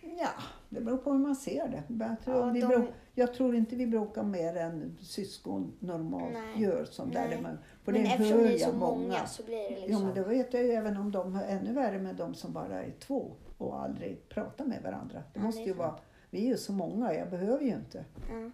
Ja, 0.03 0.29
det 0.69 0.81
beror 0.81 0.97
på 0.99 1.13
hur 1.13 1.19
man 1.19 1.37
ser 1.37 1.69
det. 1.69 1.83
Jag 2.05 2.21
tror, 2.21 2.37
Ja, 2.47 2.53
vi 2.53 2.61
de- 2.61 2.67
bro, 2.67 2.87
jag 3.15 3.35
tror 3.35 3.55
inte 3.55 3.77
vi 3.77 3.87
bråkar 3.87 4.23
mer 4.23 4.57
än 4.57 4.99
syskon 5.01 5.73
normalt 5.79 6.33
Nej. 6.33 6.63
gör. 6.63 6.85
Som 6.85 7.11
där 7.11 7.21
Nej. 7.29 7.37
det 7.37 7.43
man, 7.43 7.59
för 7.85 7.93
Men 7.93 8.03
det 8.03 8.09
eftersom 8.09 8.39
ni 8.39 8.55
är 8.55 8.59
så 8.59 8.65
jag 8.69 8.75
många, 8.77 9.27
så 9.27 9.43
blir 9.43 9.57
det 9.57 9.71
Ja, 9.71 9.87
liksom... 9.87 10.05
men 10.07 10.15
det 10.15 10.23
vet 10.23 10.55
jag 10.55 10.63
ju 10.65 10.71
även 10.71 10.97
om 10.97 11.11
de 11.13 11.35
har 11.35 11.43
ännu 11.45 11.73
värre 11.73 11.99
med 11.99 12.17
de 12.17 12.35
som 12.35 12.53
bara 12.53 12.83
är 12.85 12.91
två 13.01 13.33
och 13.59 13.83
aldrig 13.83 14.29
pratar 14.29 14.65
med 14.65 14.83
varandra. 14.83 15.23
Det 15.33 15.41
Ja, 15.41 15.43
måste 15.43 15.61
det 15.61 15.65
är 15.65 15.67
ju 15.67 15.73
sant. 15.73 15.79
vara, 15.93 15.99
vi 16.31 16.45
är 16.45 16.49
ju 16.49 16.57
så 16.57 16.73
många, 16.73 17.15
jag 17.15 17.31
behöver 17.31 17.61
ju 17.65 17.71
inte. 17.75 18.05
Ja. 18.31 18.51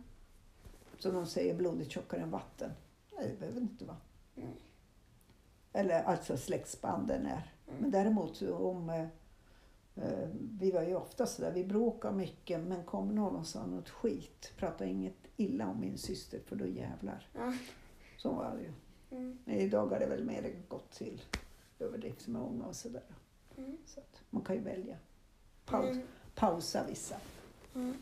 Som 0.99 1.14
de 1.14 1.26
säger, 1.26 1.55
blodet 1.55 1.90
tjockare 1.90 2.20
än 2.20 2.30
vatten. 2.30 2.70
Nej, 3.16 3.28
det 3.30 3.38
behöver 3.40 3.61
det 3.61 3.64
inte 3.64 3.84
vara. 3.84 3.96
Nej. 4.34 4.57
Eller 5.72 6.03
alltså 6.03 6.36
släktsbanden 6.36 7.26
är. 7.26 7.53
Mm. 7.68 7.80
Men 7.80 7.90
däremot 7.90 8.36
så 8.36 8.55
om 8.57 8.90
eh, 8.90 9.07
vi 10.61 10.70
var 10.70 10.82
ju 10.82 10.94
ofta 10.94 11.26
sådär, 11.26 11.53
vi 11.53 11.64
bråkade 11.64 12.16
mycket 12.16 12.61
men 12.61 12.84
kom 12.84 13.14
någon 13.14 13.36
och 13.36 13.46
sa 13.46 13.66
något 13.66 13.88
skit. 13.88 14.53
Prata 14.57 14.86
inget 14.86 15.16
illa 15.36 15.68
om 15.68 15.80
min 15.80 15.99
syster 15.99 16.40
för 16.46 16.57
då 16.57 16.66
jävlar. 16.66 17.28
Ja. 17.32 17.53
Så 18.16 18.32
var 18.32 18.57
det 18.57 18.62
ju. 18.62 18.72
Mm. 19.11 19.38
Men 19.44 19.55
idag 19.55 19.86
har 19.86 19.99
det 19.99 20.07
väl 20.07 20.24
mer 20.24 20.55
gått 20.68 20.90
till 20.90 21.22
överdrift 21.78 22.28
med 22.28 22.42
unga 22.42 22.64
och 22.64 22.76
sådär. 22.76 23.03
Mm. 23.57 23.76
Så 23.86 24.01
man 24.30 24.42
kan 24.42 24.57
ju 24.57 24.62
välja. 24.62 24.96
Paus, 25.64 25.96
Men, 25.96 26.03
pausa 26.34 26.86
vissa 26.88 27.16
mm. 27.74 27.94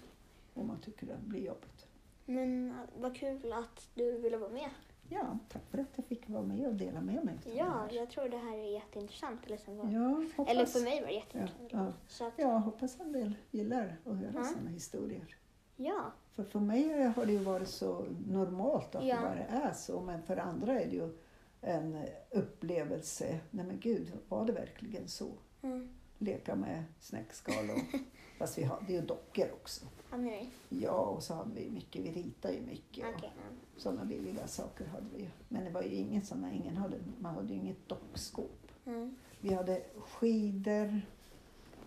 om 0.54 0.66
man 0.66 0.80
tycker 0.80 1.06
det 1.06 1.18
blir 1.24 1.46
jobbigt. 1.46 1.86
men 2.24 2.74
vad 2.96 3.16
kul 3.16 3.52
att 3.52 3.88
du 3.94 4.18
ville 4.18 4.36
vara 4.36 4.50
med. 4.50 4.70
Ja, 5.08 5.38
tack 5.48 5.62
för 5.70 5.78
att 5.78 5.86
jag 5.96 6.04
fick 6.06 6.28
vara 6.28 6.42
med 6.42 6.66
och 6.66 6.74
dela 6.74 7.00
med 7.00 7.24
mig. 7.24 7.38
Ja, 7.56 7.88
jag 7.90 8.10
tror 8.10 8.28
det 8.28 8.36
här 8.36 8.58
är 8.58 8.72
jätteintressant. 8.72 9.48
Liksom. 9.48 9.90
ja 9.92 10.22
hoppas, 10.36 10.52
Eller 10.54 10.66
för 10.66 10.80
mig 10.80 11.00
var 11.00 11.06
det 11.08 11.12
ja, 11.12 11.18
jätteintressant. 11.20 11.72
ja. 11.72 11.92
Så 12.08 12.26
att, 12.26 12.32
ja, 12.36 12.48
hoppas 12.58 13.00
en 13.00 13.12
del 13.12 13.34
gillar 13.50 13.96
att 14.04 14.16
höra 14.16 14.30
Ja. 14.34 14.44
sådana 14.44 14.70
historier. 14.70 15.36
ja. 15.76 16.12
För 16.32 16.44
för 16.44 16.60
mig 16.60 17.02
har 17.04 17.26
det 17.26 17.32
ju 17.32 17.38
varit 17.38 17.68
så 17.68 18.04
normalt 18.26 18.94
att 18.94 19.06
Ja. 19.06 19.16
det 19.16 19.22
bara 19.22 19.62
är 19.68 19.72
så. 19.72 20.00
Men 20.00 20.22
för 20.22 20.36
andra 20.36 20.80
är 20.80 20.86
det 20.90 20.96
ju 20.96 21.16
en 21.60 21.98
upplevelse. 22.30 23.40
Nej 23.50 23.66
men 23.66 23.80
gud, 23.80 24.12
var 24.28 24.46
det 24.46 24.52
verkligen 24.52 25.08
så? 25.08 25.28
Mm. 25.62 25.88
Leka 26.18 26.56
med 26.56 26.84
snäckskal 27.00 27.70
och... 27.70 27.98
fast 28.38 28.58
vi 28.58 28.62
hade 28.64 28.92
ju 28.92 29.00
dockor 29.00 29.50
också. 29.52 29.86
Hade 30.10 30.22
ni 30.22 30.48
Ja, 30.68 30.90
och 30.92 31.22
så 31.22 31.34
hade 31.34 31.54
vi 31.54 31.70
mycket. 31.70 32.02
Vi 32.04 32.12
ritade 32.12 32.54
ju 32.54 32.60
mycket. 32.60 33.04
det? 33.04 33.08
och 33.10 33.14
Okej. 33.16 33.30
Sådana 33.76 34.04
billiga 34.04 34.46
saker 34.46 34.86
hade 34.86 35.06
vi 35.14 35.22
ju. 35.22 35.28
Men 35.48 35.64
det 35.64 35.70
var 35.70 35.82
ju 35.82 35.94
ingen 35.94 36.22
sådana, 36.24 36.52
ingen 36.52 36.76
hade, 36.76 36.96
man 37.20 37.34
hade 37.34 37.48
ju 37.48 37.54
inget 37.60 37.88
dockskåp. 37.88 38.66
Mm. 38.86 39.16
Vi 39.40 39.54
hade 39.54 39.82
skidor. 39.98 41.00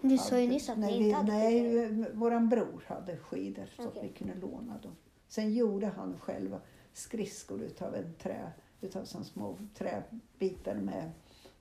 Du 0.01 0.17
sa 0.17 0.39
ju 0.39 0.47
nyss 0.47 0.69
att 0.69 0.77
nej, 0.80 0.99
ni 0.99 1.05
inte 1.05 1.17
hade 1.17 1.32
Nej, 1.32 1.61
skidor. 1.61 1.86
vi- 2.05 2.11
våran 2.17 2.49
bror 2.49 2.84
hade 2.88 3.17
skidor 3.17 3.65
så 3.75 3.82
att 3.82 3.88
Okej. 3.88 4.07
vi 4.07 4.17
kunde 4.17 4.34
låna 4.36 4.77
dem. 4.77 4.95
Sen 5.27 5.53
gjorde 5.53 5.88
han 5.88 6.19
själv 6.19 6.59
skridskor 6.93 7.61
utav 7.61 7.95
en 7.95 8.13
trä, 8.13 8.51
utav 8.82 9.05
såna 9.05 9.23
små 9.23 9.57
träbitar 9.75 10.75
med, 10.75 11.11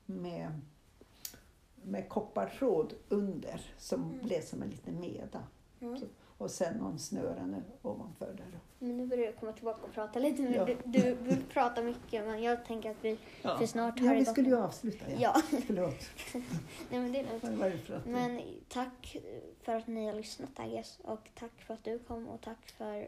med, 0.05 0.61
med 1.83 2.09
koppartråd 2.09 2.93
under 3.09 3.61
som 3.77 4.03
Mm. 4.03 4.19
blev 4.25 4.41
som 4.41 4.61
en 4.63 4.69
liten 4.69 4.99
meda. 4.99 5.43
Mm. 5.81 6.01
Och 6.37 6.51
sen 6.51 6.77
någon 6.77 6.99
snöre 6.99 7.63
ovanför 7.81 8.33
där. 8.33 8.59
Men 8.79 8.97
nu 8.97 9.07
börjar 9.07 9.25
jag 9.25 9.35
komma 9.35 9.51
tillbaka 9.53 9.85
och 9.85 9.91
prata 9.93 10.19
lite. 10.19 10.41
Ja. 10.43 10.65
du, 10.65 10.77
du 10.85 11.15
vill 11.15 11.43
prata 11.43 11.81
mycket 11.83 12.25
men 12.25 12.41
jag 12.43 12.65
tänker 12.65 12.91
att 12.91 12.97
vi... 13.01 13.17
För 13.41 13.65
snart 13.65 13.99
har 13.99 14.05
Ja, 14.07 14.13
det 14.13 14.19
vi 14.19 14.25
skulle 14.25 14.49
ju 14.49 14.57
avsluta. 14.57 15.05
Ja. 15.11 15.17
Ja, 15.19 15.41
Förlåt. 15.67 15.95
nej 16.89 16.99
men 16.99 17.11
det 17.11 17.19
är 17.19 18.07
Men 18.07 18.41
tack 18.67 19.17
för 19.61 19.75
att 19.75 19.87
ni 19.87 20.05
har 20.05 20.13
lyssnat 20.13 20.49
Agnes 20.59 20.99
och 21.03 21.29
tack 21.35 21.61
för 21.61 21.73
att 21.73 21.83
du 21.83 21.99
kom 21.99 22.27
och 22.27 22.41
tack 22.41 22.69
för 22.69 23.07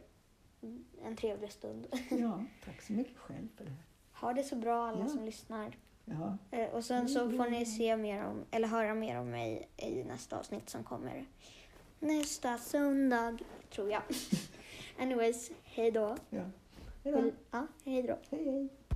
en 1.03 1.15
trevlig 1.15 1.51
stund. 1.51 1.87
Ja, 2.09 2.43
tack 2.65 2.81
så 2.81 2.93
mycket 2.93 3.17
själv 3.17 3.47
för 3.57 3.63
det 3.65 3.69
här. 3.71 3.83
Ha 4.13 4.33
det 4.33 4.43
så 4.43 4.55
bra 4.55 4.87
alla 4.87 4.99
Ja. 4.99 5.07
som 5.07 5.25
lyssnar. 5.25 5.77
Ja, 6.05 6.37
Eh, 6.51 6.69
Och 6.69 6.83
sen 6.85 7.09
så 7.09 7.19
får 7.29 7.49
ni 7.49 7.65
se 7.65 7.97
mer 7.97 8.25
om, 8.25 8.45
eller 8.51 8.67
höra 8.67 8.93
mer 8.93 9.19
om 9.19 9.31
mig 9.31 9.67
i 9.77 10.03
nästa 10.03 10.39
avsnitt 10.39 10.69
som 10.69 10.83
kommer 10.83 11.25
nästa 11.99 12.57
söndag, 12.57 13.37
tror 13.73 13.91
jag. 13.91 14.01
Anyways, 14.99 15.51
hej 15.63 15.91
då. 15.91 16.17
ja. 16.29 16.43
Hej 17.03 17.13
då. 17.13 17.31
Ja, 17.51 17.67
hej 17.85 18.03
då. 18.03 18.17
Hej, 18.29 18.45
hej. 18.51 18.69